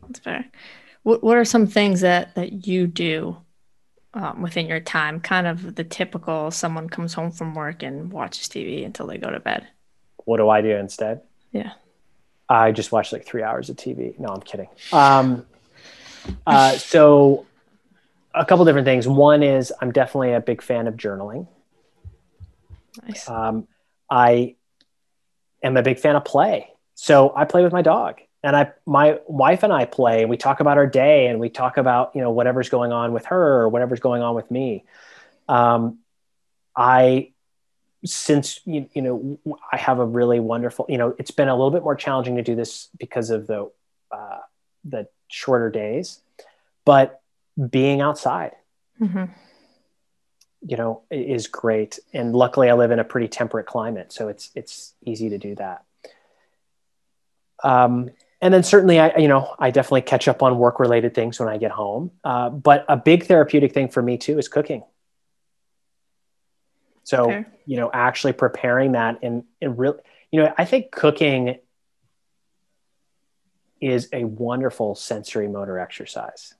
[0.06, 0.44] that's fair.
[1.02, 3.36] What What are some things that that you do
[4.14, 5.20] um, within your time?
[5.20, 9.30] Kind of the typical someone comes home from work and watches TV until they go
[9.30, 9.66] to bed.
[10.24, 11.22] What do I do instead?
[11.52, 11.72] Yeah.
[12.48, 14.18] I just watch like three hours of TV.
[14.18, 14.68] No, I'm kidding.
[14.92, 15.46] Um,
[16.46, 17.46] uh, so,
[18.34, 19.08] a couple different things.
[19.08, 21.48] One is I'm definitely a big fan of journaling.
[23.06, 23.28] Nice.
[23.28, 23.66] Um,
[24.10, 24.56] I
[25.62, 26.70] am a big fan of play.
[26.94, 30.36] So I play with my dog and I, my wife and I play and we
[30.36, 33.62] talk about our day and we talk about, you know, whatever's going on with her
[33.62, 34.84] or whatever's going on with me.
[35.48, 35.98] Um,
[36.76, 37.32] I,
[38.04, 41.72] since, you, you know, I have a really wonderful, you know, it's been a little
[41.72, 43.68] bit more challenging to do this because of the,
[44.12, 44.38] uh,
[44.84, 46.20] the shorter days,
[46.84, 47.20] but
[47.68, 48.52] being outside,
[49.00, 49.24] mm-hmm.
[50.64, 51.98] you know, is great.
[52.12, 54.12] And luckily I live in a pretty temperate climate.
[54.12, 55.82] So it's, it's easy to do that.
[57.64, 58.10] Um,
[58.40, 61.48] and then certainly I, you know, I definitely catch up on work related things when
[61.48, 62.10] I get home.
[62.22, 64.84] Uh, but a big therapeutic thing for me too is cooking.
[67.04, 67.44] So, okay.
[67.66, 69.98] you know, actually preparing that and, and really,
[70.30, 71.58] you know, I think cooking
[73.80, 76.54] is a wonderful sensory motor exercise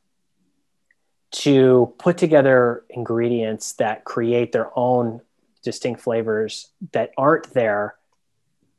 [1.32, 5.20] to put together ingredients that create their own
[5.62, 7.96] distinct flavors that aren't there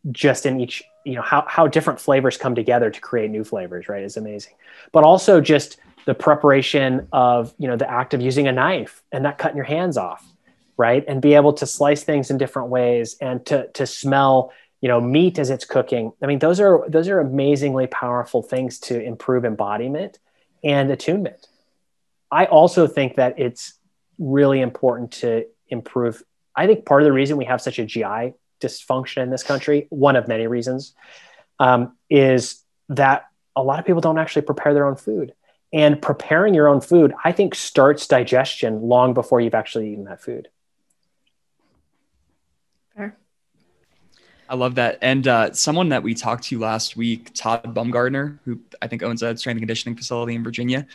[0.10, 3.88] just in each you know how, how different flavors come together to create new flavors
[3.88, 4.54] right is amazing.
[4.92, 9.24] But also just the preparation of you know the act of using a knife and
[9.24, 10.26] not cutting your hands off
[10.76, 14.52] right and be able to slice things in different ways and to to smell
[14.82, 16.12] you know meat as it's cooking.
[16.22, 20.20] I mean those are those are amazingly powerful things to improve embodiment
[20.62, 21.48] and attunement.
[22.30, 23.80] I also think that it's
[24.20, 26.24] really important to improve
[26.56, 29.88] i think part of the reason we have such a gi dysfunction in this country,
[29.90, 30.94] one of many reasons,
[31.60, 35.34] um, is that a lot of people don't actually prepare their own food.
[35.74, 40.22] And preparing your own food, I think, starts digestion long before you've actually eaten that
[40.22, 40.48] food.
[42.96, 43.18] Fair.
[44.48, 45.00] I love that.
[45.02, 49.22] And uh, someone that we talked to last week, Todd Bumgardner, who I think owns
[49.22, 50.88] a strength and conditioning facility in Virginia,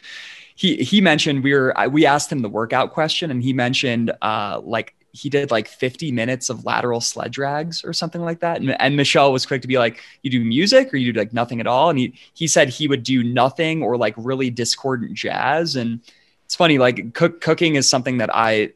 [0.54, 4.60] he he mentioned we were we asked him the workout question, and he mentioned uh,
[4.62, 8.60] like he did like 50 minutes of lateral sled drags or something like that.
[8.60, 11.34] And, and, Michelle was quick to be like, you do music or you do like
[11.34, 11.90] nothing at all.
[11.90, 15.76] And he, he said he would do nothing or like really discordant jazz.
[15.76, 16.00] And
[16.46, 18.72] it's funny, like cook, cooking is something that I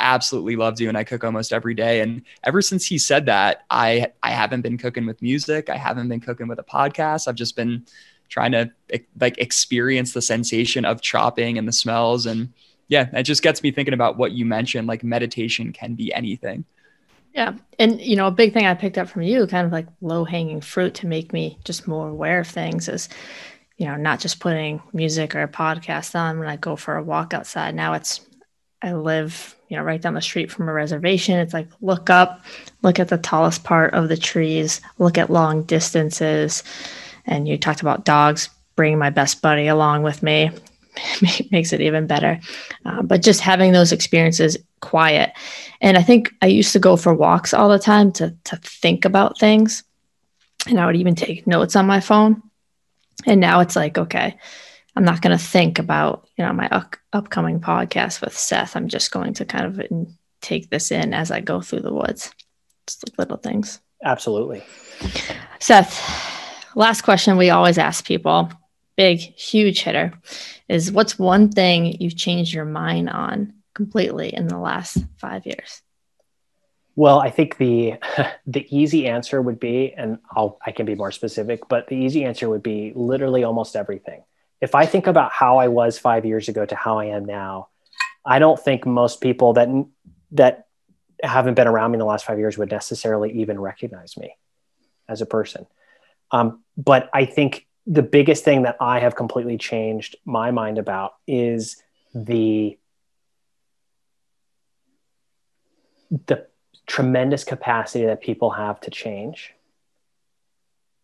[0.00, 0.96] absolutely love doing.
[0.96, 2.00] I cook almost every day.
[2.00, 5.70] And ever since he said that, I, I haven't been cooking with music.
[5.70, 7.28] I haven't been cooking with a podcast.
[7.28, 7.86] I've just been
[8.28, 8.72] trying to
[9.20, 12.52] like experience the sensation of chopping and the smells and,
[12.90, 14.88] yeah, it just gets me thinking about what you mentioned.
[14.88, 16.64] Like meditation can be anything.
[17.32, 17.54] Yeah.
[17.78, 20.24] And, you know, a big thing I picked up from you, kind of like low
[20.24, 23.08] hanging fruit to make me just more aware of things is,
[23.76, 27.02] you know, not just putting music or a podcast on when I go for a
[27.02, 27.76] walk outside.
[27.76, 28.22] Now it's,
[28.82, 31.38] I live, you know, right down the street from a reservation.
[31.38, 32.44] It's like, look up,
[32.82, 36.64] look at the tallest part of the trees, look at long distances.
[37.24, 40.50] And you talked about dogs, bring my best buddy along with me
[41.50, 42.40] makes it even better.
[42.84, 45.32] Uh, but just having those experiences quiet.
[45.80, 49.04] And I think I used to go for walks all the time to, to think
[49.04, 49.84] about things.
[50.66, 52.42] And I would even take notes on my phone.
[53.26, 54.36] And now it's like, okay,
[54.96, 58.76] I'm not going to think about, you know, my up- upcoming podcast with Seth.
[58.76, 60.08] I'm just going to kind of
[60.40, 62.34] take this in as I go through the woods.
[62.86, 63.80] Just little things.
[64.02, 64.62] Absolutely.
[65.58, 66.02] Seth,
[66.74, 68.50] last question we always ask people
[68.96, 70.12] big, huge hitter
[70.70, 75.82] is what's one thing you've changed your mind on completely in the last five years?
[76.94, 77.94] Well, I think the
[78.46, 82.24] the easy answer would be, and I'll I can be more specific, but the easy
[82.24, 84.22] answer would be literally almost everything.
[84.60, 87.68] If I think about how I was five years ago to how I am now,
[88.24, 89.68] I don't think most people that
[90.32, 90.66] that
[91.20, 94.36] haven't been around me in the last five years would necessarily even recognize me
[95.08, 95.66] as a person.
[96.30, 101.14] Um, but I think the biggest thing that I have completely changed my mind about
[101.26, 101.82] is
[102.14, 102.78] the
[106.26, 106.46] the
[106.86, 109.54] tremendous capacity that people have to change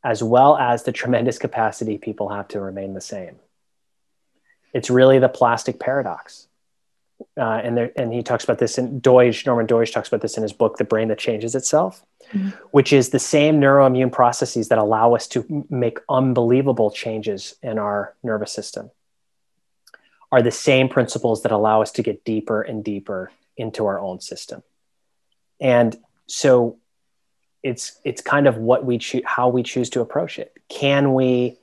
[0.07, 3.37] as well as the tremendous capacity people have to remain the same.
[4.73, 6.47] It's really the plastic paradox.
[7.37, 10.37] Uh, and there, and he talks about this in Doidge, Norman Doidge talks about this
[10.37, 12.51] in his book, The Brain That Changes Itself, mm-hmm.
[12.71, 18.15] which is the same neuroimmune processes that allow us to make unbelievable changes in our
[18.23, 18.91] nervous system
[20.33, 24.21] are the same principles that allow us to get deeper and deeper into our own
[24.21, 24.63] system.
[25.61, 25.97] And
[26.27, 26.79] so
[27.63, 30.53] it's it's kind of what we choose how we choose to approach it.
[30.69, 31.59] Can we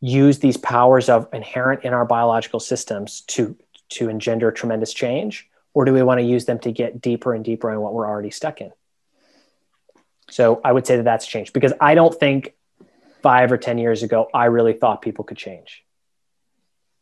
[0.00, 3.56] use these powers of inherent in our biological systems to
[3.90, 5.48] to engender tremendous change?
[5.72, 8.08] Or do we want to use them to get deeper and deeper in what we're
[8.08, 8.70] already stuck in?
[10.34, 12.54] So I would say that that's changed because I don't think
[13.22, 15.84] five or 10 years ago, I really thought people could change.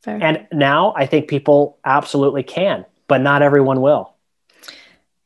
[0.03, 0.19] Fair.
[0.23, 4.13] And now I think people absolutely can, but not everyone will.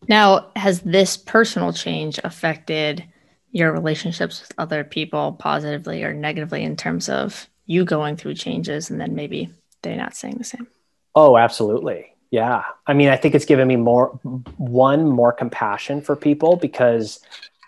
[0.06, 3.04] Now, has this personal change affected
[3.50, 8.88] your relationships with other people positively or negatively in terms of you going through changes
[8.88, 9.50] and then maybe
[9.82, 10.68] they're not saying the same?
[11.16, 12.12] Oh, absolutely.
[12.30, 12.62] Yeah.
[12.86, 14.10] I mean, I think it's given me more,
[14.58, 17.18] one, more compassion for people because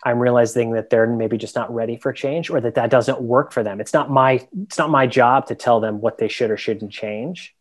[0.03, 3.51] I'm realizing that they're maybe just not ready for change or that that doesn't work
[3.51, 3.81] for them.
[3.81, 6.91] It's not my, it's not my job to tell them what they should or shouldn't
[6.91, 7.55] change.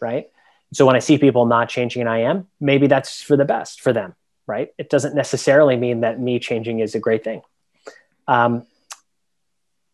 [0.00, 0.30] Right.
[0.72, 3.80] So when I see people not changing and I am, maybe that's for the best
[3.80, 4.14] for them.
[4.46, 4.72] Right.
[4.78, 7.42] It doesn't necessarily mean that me changing is a great thing.
[8.26, 8.66] Um,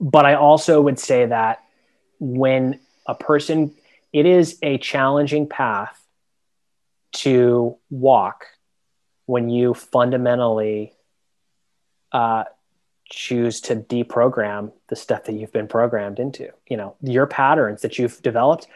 [0.01, 1.63] but I also would say that
[2.19, 3.75] when a person
[4.13, 5.99] it is a challenging path
[7.13, 8.47] to walk
[9.27, 10.95] when you fundamentally
[12.13, 12.45] uh,
[13.11, 16.51] choose to deprogram the stuff that you've been programmed into.
[16.69, 18.67] You know, your patterns that you've developed,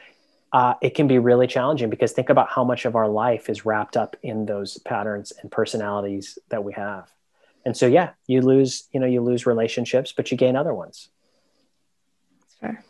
[0.52, 3.64] uh, it can be really challenging because think about how much of our life is
[3.64, 7.10] wrapped up in those patterns and personalities that we have.
[7.64, 11.08] And so, yeah, you lose, you know, you lose relationships, but you gain other ones.
[12.40, 12.84] That's fair.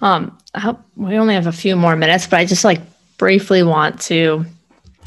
[0.00, 2.80] Um, I hope, we only have a few more minutes, but I just like
[3.18, 4.44] briefly want to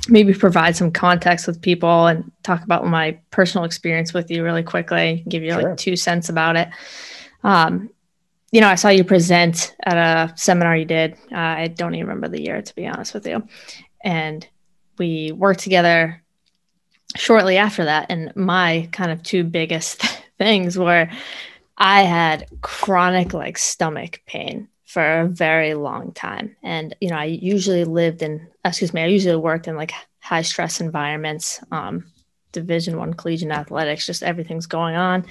[0.09, 4.63] maybe provide some context with people and talk about my personal experience with you really
[4.63, 5.63] quickly, give you sure.
[5.63, 6.69] like two cents about it.
[7.43, 7.89] Um,
[8.51, 11.13] you know, I saw you present at a seminar you did.
[11.31, 13.47] Uh, I don't even remember the year, to be honest with you.
[14.03, 14.47] And
[14.97, 16.23] we worked together
[17.15, 18.07] shortly after that.
[18.09, 20.01] And my kind of two biggest
[20.37, 21.09] things were
[21.77, 26.55] I had chronic like stomach pain for a very long time.
[26.63, 30.41] And, you know, I usually lived in, excuse me, I usually worked in like high
[30.41, 32.05] stress environments, um,
[32.53, 35.25] division one collegiate athletics just everything's going on.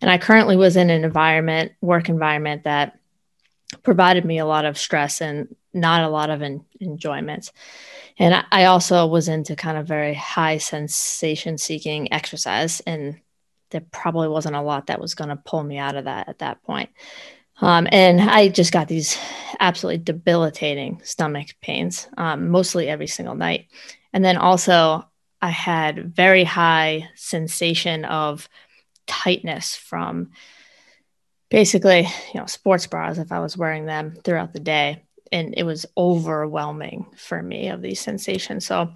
[0.00, 2.98] And i currently was in an environment work environment that
[3.84, 7.52] provided me a lot of stress and not a lot of en- enjoyment.
[8.18, 13.20] And I, I also was into kind of very high sensation seeking exercise and
[13.70, 16.40] there probably wasn't a lot that was going to pull me out of that at
[16.40, 16.90] that point
[17.64, 19.18] um, and I just got these
[19.58, 23.68] absolutely debilitating stomach pains, um, mostly every single night.
[24.12, 25.08] And then also,
[25.40, 28.48] I had very high sensation of
[29.06, 30.30] tightness from
[31.50, 35.02] basically, you know, sports bras if I was wearing them throughout the day.
[35.32, 38.66] And it was overwhelming for me of these sensations.
[38.66, 38.92] So,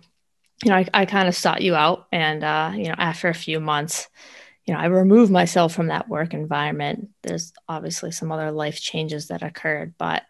[0.62, 2.06] you know, I, I kind of sought you out.
[2.12, 4.08] And, uh, you know, after a few months,
[4.68, 7.08] you know, I removed myself from that work environment.
[7.22, 10.24] There's obviously some other life changes that occurred, but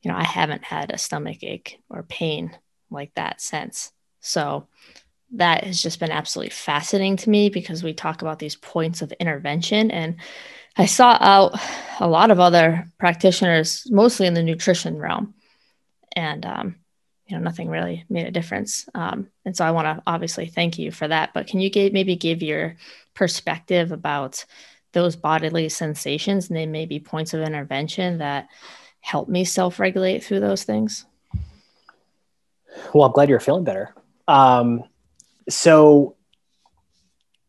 [0.00, 2.56] you know, I haven't had a stomach ache or pain
[2.90, 3.92] like that since.
[4.20, 4.68] So
[5.32, 9.12] that has just been absolutely fascinating to me because we talk about these points of
[9.12, 10.16] intervention and
[10.76, 11.54] I saw out
[12.00, 15.34] a lot of other practitioners, mostly in the nutrition realm,
[16.16, 16.76] and um,
[17.26, 18.88] you know nothing really made a difference.
[18.92, 21.32] Um, and so I want to obviously thank you for that.
[21.32, 22.76] But can you give, maybe give your
[23.14, 24.44] perspective about
[24.92, 28.48] those bodily sensations and they may be points of intervention that
[29.00, 31.04] help me self-regulate through those things?
[32.92, 33.94] Well i'm glad you're feeling better.
[34.26, 34.84] Um,
[35.48, 36.16] so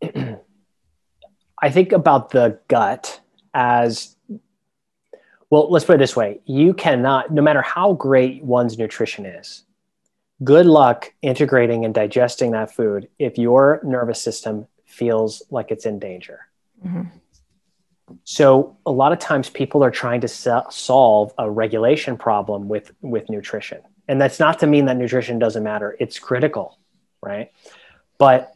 [0.03, 3.21] i think about the gut
[3.53, 4.15] as
[5.49, 6.41] well let's put it this way.
[6.45, 9.63] You cannot no matter how great one's nutrition is
[10.43, 15.99] good luck integrating and digesting that food if your nervous system feels like it's in
[15.99, 16.47] danger.
[16.85, 17.03] Mm-hmm.
[18.23, 23.29] So a lot of times people are trying to solve a regulation problem with with
[23.29, 23.81] nutrition.
[24.07, 25.95] And that's not to mean that nutrition doesn't matter.
[25.99, 26.77] It's critical,
[27.21, 27.51] right?
[28.17, 28.55] But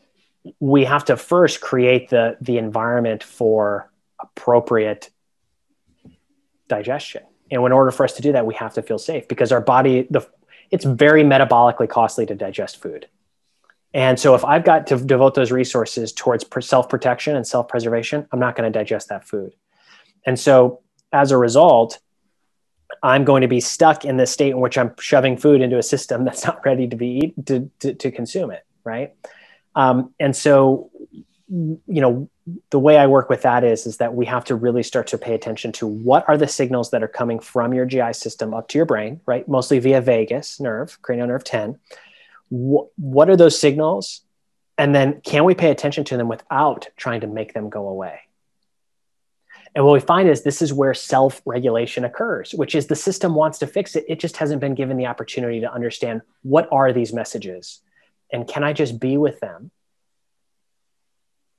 [0.59, 5.09] we have to first create the the environment for appropriate
[6.67, 7.23] digestion.
[7.51, 9.61] And in order for us to do that, we have to feel safe because our
[9.61, 10.27] body the
[10.71, 13.07] it's very metabolically costly to digest food.
[13.93, 18.27] And so if I've got to devote those resources towards self protection and self preservation,
[18.31, 19.55] I'm not going to digest that food.
[20.25, 21.99] And so as a result,
[23.01, 25.83] I'm going to be stuck in this state in which I'm shoving food into a
[25.83, 28.65] system that's not ready to be to, to, to consume it.
[28.83, 29.13] Right.
[29.75, 30.91] Um, and so,
[31.47, 32.29] you know,
[32.69, 35.17] the way I work with that is, is that we have to really start to
[35.17, 38.67] pay attention to what are the signals that are coming from your GI system up
[38.69, 39.47] to your brain, right?
[39.47, 41.79] Mostly via vagus nerve, cranial nerve 10
[42.49, 44.21] wh- what are those signals?
[44.77, 48.21] And then can we pay attention to them without trying to make them go away?
[49.75, 53.35] And what we find is this is where self regulation occurs, which is the system
[53.35, 54.05] wants to fix it.
[54.07, 57.81] It just hasn't been given the opportunity to understand what are these messages
[58.31, 59.71] and can I just be with them?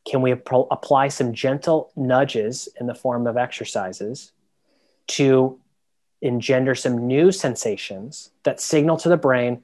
[0.09, 4.33] Can we ap- apply some gentle nudges in the form of exercises
[5.09, 5.59] to
[6.23, 9.63] engender some new sensations that signal to the brain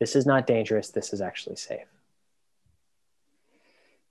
[0.00, 0.90] this is not dangerous.
[0.90, 1.86] This is actually safe.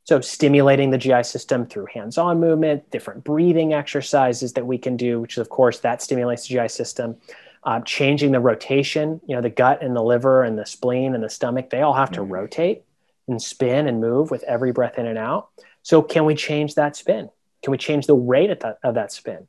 [0.05, 4.97] So, stimulating the GI system through hands on movement, different breathing exercises that we can
[4.97, 7.17] do, which, of course, that stimulates the GI system.
[7.65, 11.23] Uh, changing the rotation, you know, the gut and the liver and the spleen and
[11.23, 12.33] the stomach, they all have to mm-hmm.
[12.33, 12.83] rotate
[13.29, 15.47] and spin and move with every breath in and out.
[15.81, 17.29] So, can we change that spin?
[17.61, 19.47] Can we change the rate of that, of that spin?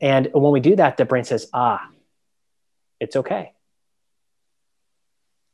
[0.00, 1.88] And when we do that, the brain says, ah,
[3.00, 3.52] it's okay.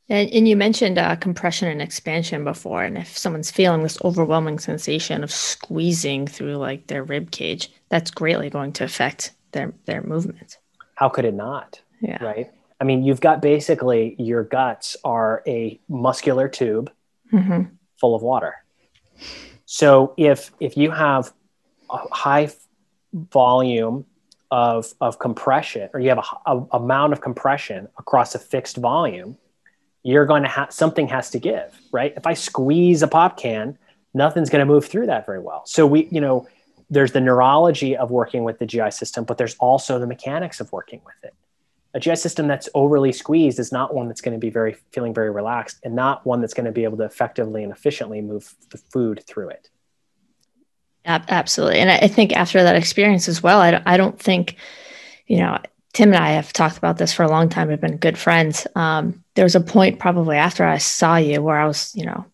[0.09, 4.59] And, and you mentioned uh, compression and expansion before, and if someone's feeling this overwhelming
[4.59, 10.03] sensation of squeezing through like their rib cage, that's greatly going to affect their their
[10.03, 10.59] movement.
[10.95, 11.81] How could it not?
[12.01, 12.23] Yeah.
[12.23, 12.53] Right.
[12.81, 16.93] I mean, you've got basically your guts are a muscular tube
[17.33, 17.63] mm-hmm.
[17.99, 18.57] full of water.
[19.65, 21.33] So if if you have
[21.89, 22.51] a high
[23.15, 24.05] volume
[24.51, 29.39] of of compression, or you have a, a amount of compression across a fixed volume
[30.05, 32.13] you're going to have something has to give, right?
[32.17, 33.79] If I squeeze a pop can,
[34.13, 35.63] nothing's going to move through that very well.
[35.67, 36.47] So we, you know,
[36.91, 40.71] there's the neurology of working with the GI system, but there's also the mechanics of
[40.71, 41.35] working with it.
[41.95, 45.15] A GI system that's overly squeezed is not one that's going to be very feeling
[45.15, 48.55] very relaxed and not one that's going to be able to effectively and efficiently move
[48.71, 49.71] the food through it.
[51.07, 51.79] Absolutely.
[51.79, 54.57] And I think after that experience as well, I, don't think,
[55.27, 55.59] you know,
[55.95, 57.69] Tim and I have talked about this for a long time.
[57.69, 58.67] We've been good friends.
[58.75, 62.27] Um, there was a point probably after I saw you where I was, you know,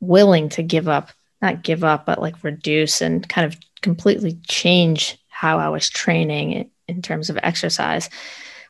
[0.00, 1.10] willing to give up,
[1.42, 6.70] not give up, but like reduce and kind of completely change how I was training
[6.88, 8.08] in terms of exercise.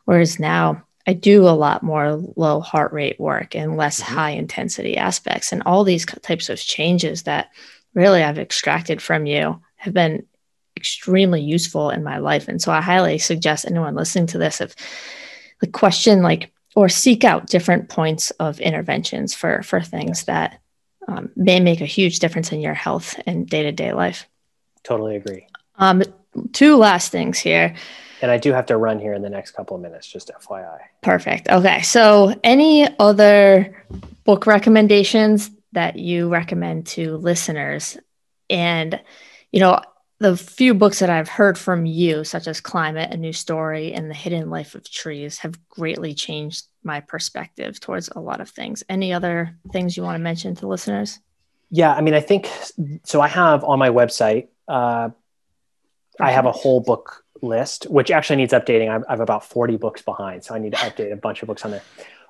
[0.05, 4.13] Whereas now I do a lot more low heart rate work and less mm-hmm.
[4.13, 7.49] high intensity aspects and all these types of changes that
[7.93, 10.25] really I've extracted from you have been
[10.83, 12.49] extremely useful in my life.
[12.49, 14.75] And so I highly suggest anyone listening to this if
[15.61, 20.59] the question like or seek out different points of interventions for for things that
[21.07, 24.27] um, may make a huge difference in your health and day-to-day life.
[24.83, 25.47] Totally agree.
[25.75, 26.03] Um,
[26.51, 27.75] two last things here.
[28.21, 30.79] And I do have to run here in the next couple of minutes, just FYI.
[31.01, 31.49] Perfect.
[31.49, 31.81] Okay.
[31.81, 33.85] So, any other
[34.25, 37.97] book recommendations that you recommend to listeners?
[38.49, 39.01] And,
[39.51, 39.81] you know,
[40.19, 44.09] the few books that I've heard from you, such as Climate, A New Story, and
[44.09, 48.83] The Hidden Life of Trees, have greatly changed my perspective towards a lot of things.
[48.87, 51.19] Any other things you want to mention to listeners?
[51.69, 52.47] Yeah, I mean, I think
[53.03, 53.19] so.
[53.19, 55.09] I have on my website, uh,
[56.19, 58.89] I have a whole book list, which actually needs updating.
[58.89, 61.65] I'm, I'm, about 40 books behind, so I need to update a bunch of books
[61.65, 61.81] on there.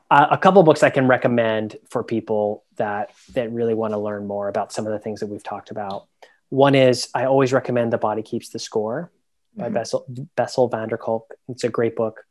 [0.10, 4.27] Uh, a couple books I can recommend for people that that really want to learn
[4.27, 6.07] more about some of the things that we've talked about.
[6.53, 9.11] One is I always recommend The Body Keeps the Score
[9.55, 9.73] by mm-hmm.
[9.73, 10.05] Bessel,
[10.35, 11.34] Bessel van der Kolk.
[11.49, 12.27] It's a great book.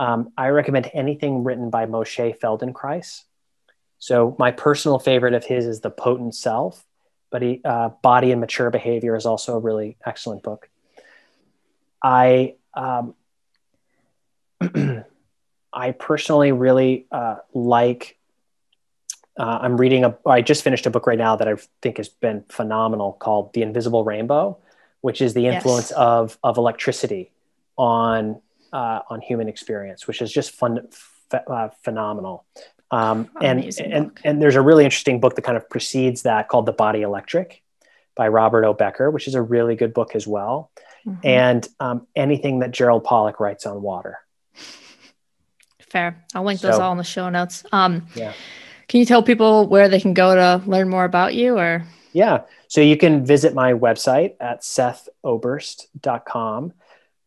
[0.00, 3.22] Um, I recommend anything written by Moshe Feldenkrais.
[4.00, 6.84] So my personal favorite of his is The Potent Self,
[7.30, 10.68] but he, uh, Body and Mature Behavior is also a really excellent book.
[12.02, 13.14] I um,
[15.72, 18.16] I personally really uh, like.
[19.40, 20.14] Uh, I'm reading a.
[20.26, 23.62] I just finished a book right now that I think has been phenomenal called "The
[23.62, 24.58] Invisible Rainbow,"
[25.00, 25.98] which is the influence yes.
[25.98, 27.30] of of electricity
[27.78, 32.44] on uh, on human experience, which is just fun, f- uh, phenomenal.
[32.90, 36.66] Um, and and and there's a really interesting book that kind of precedes that called
[36.66, 37.62] "The Body Electric"
[38.14, 38.74] by Robert O.
[38.74, 40.70] Becker, which is a really good book as well
[41.06, 41.26] mm-hmm.
[41.26, 44.18] and um, anything that Gerald Pollack writes on water.
[45.88, 46.24] Fair.
[46.34, 47.64] I'll link those all in the show notes.
[47.72, 48.32] Um, yeah.
[48.90, 51.86] Can you tell people where they can go to learn more about you or?
[52.12, 52.40] Yeah.
[52.66, 56.72] So you can visit my website at sethoberst.com.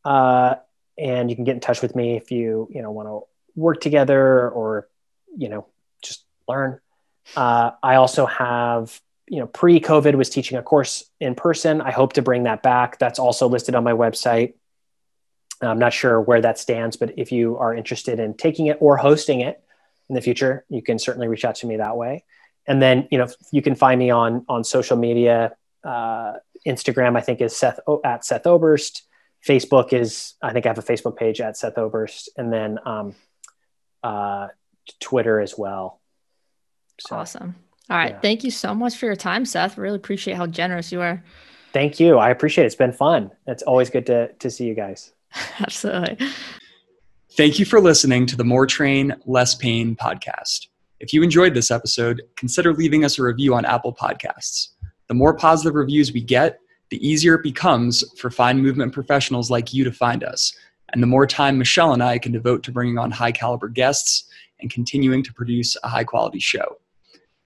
[0.04, 0.56] Uh,
[0.98, 3.22] and you can get in touch with me if you, you know, want to
[3.56, 4.90] work together or,
[5.38, 5.66] you know,
[6.02, 6.82] just learn.
[7.38, 9.00] Uh, I also have
[9.30, 11.80] you know, pre-COVID was teaching a course in person.
[11.80, 13.00] I hope to bring that back.
[13.00, 14.56] That's also listed on my website.
[15.62, 18.98] I'm not sure where that stands, but if you are interested in taking it or
[18.98, 19.63] hosting it
[20.10, 22.24] in the future, you can certainly reach out to me that way.
[22.68, 25.56] And then, you know, you can find me on on social media.
[25.84, 26.34] Uh,
[26.66, 29.04] Instagram, I think, is Seth at Seth Oberst.
[29.46, 33.16] Facebook is, I think, I have a Facebook page at Seth Oberst, and then um,
[34.02, 34.48] uh,
[35.02, 36.00] Twitter as well.
[37.02, 37.56] So, awesome.
[37.90, 38.12] All right.
[38.12, 38.20] Yeah.
[38.20, 39.78] Thank you so much for your time, Seth.
[39.78, 41.24] Really appreciate how generous you are.
[41.74, 42.18] Thank you.
[42.18, 42.68] I appreciate it.
[42.68, 43.32] It's been fun.
[43.46, 45.12] It's always good to, to see you guys.
[45.60, 46.30] Absolutely.
[47.36, 50.68] Thank you for listening to the More Train, Less Pain podcast.
[51.00, 54.68] If you enjoyed this episode, consider leaving us a review on Apple Podcasts.
[55.08, 56.60] The more positive reviews we get,
[56.92, 60.56] the easier it becomes for fine movement professionals like you to find us,
[60.94, 64.26] and the more time Michelle and I can devote to bringing on high caliber guests
[64.60, 66.78] and continuing to produce a high quality show.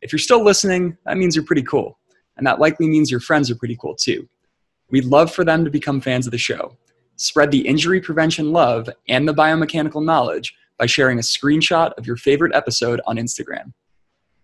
[0.01, 1.97] If you're still listening, that means you're pretty cool.
[2.35, 4.27] And that likely means your friends are pretty cool too.
[4.89, 6.75] We'd love for them to become fans of the show.
[7.17, 12.15] Spread the injury prevention love and the biomechanical knowledge by sharing a screenshot of your
[12.15, 13.73] favorite episode on Instagram.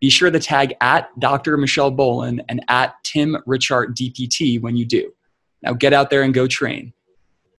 [0.01, 1.55] Be sure to tag at Dr.
[1.55, 5.13] Michelle Boland and at Tim Richard DPT when you do.
[5.61, 6.93] Now get out there and go train.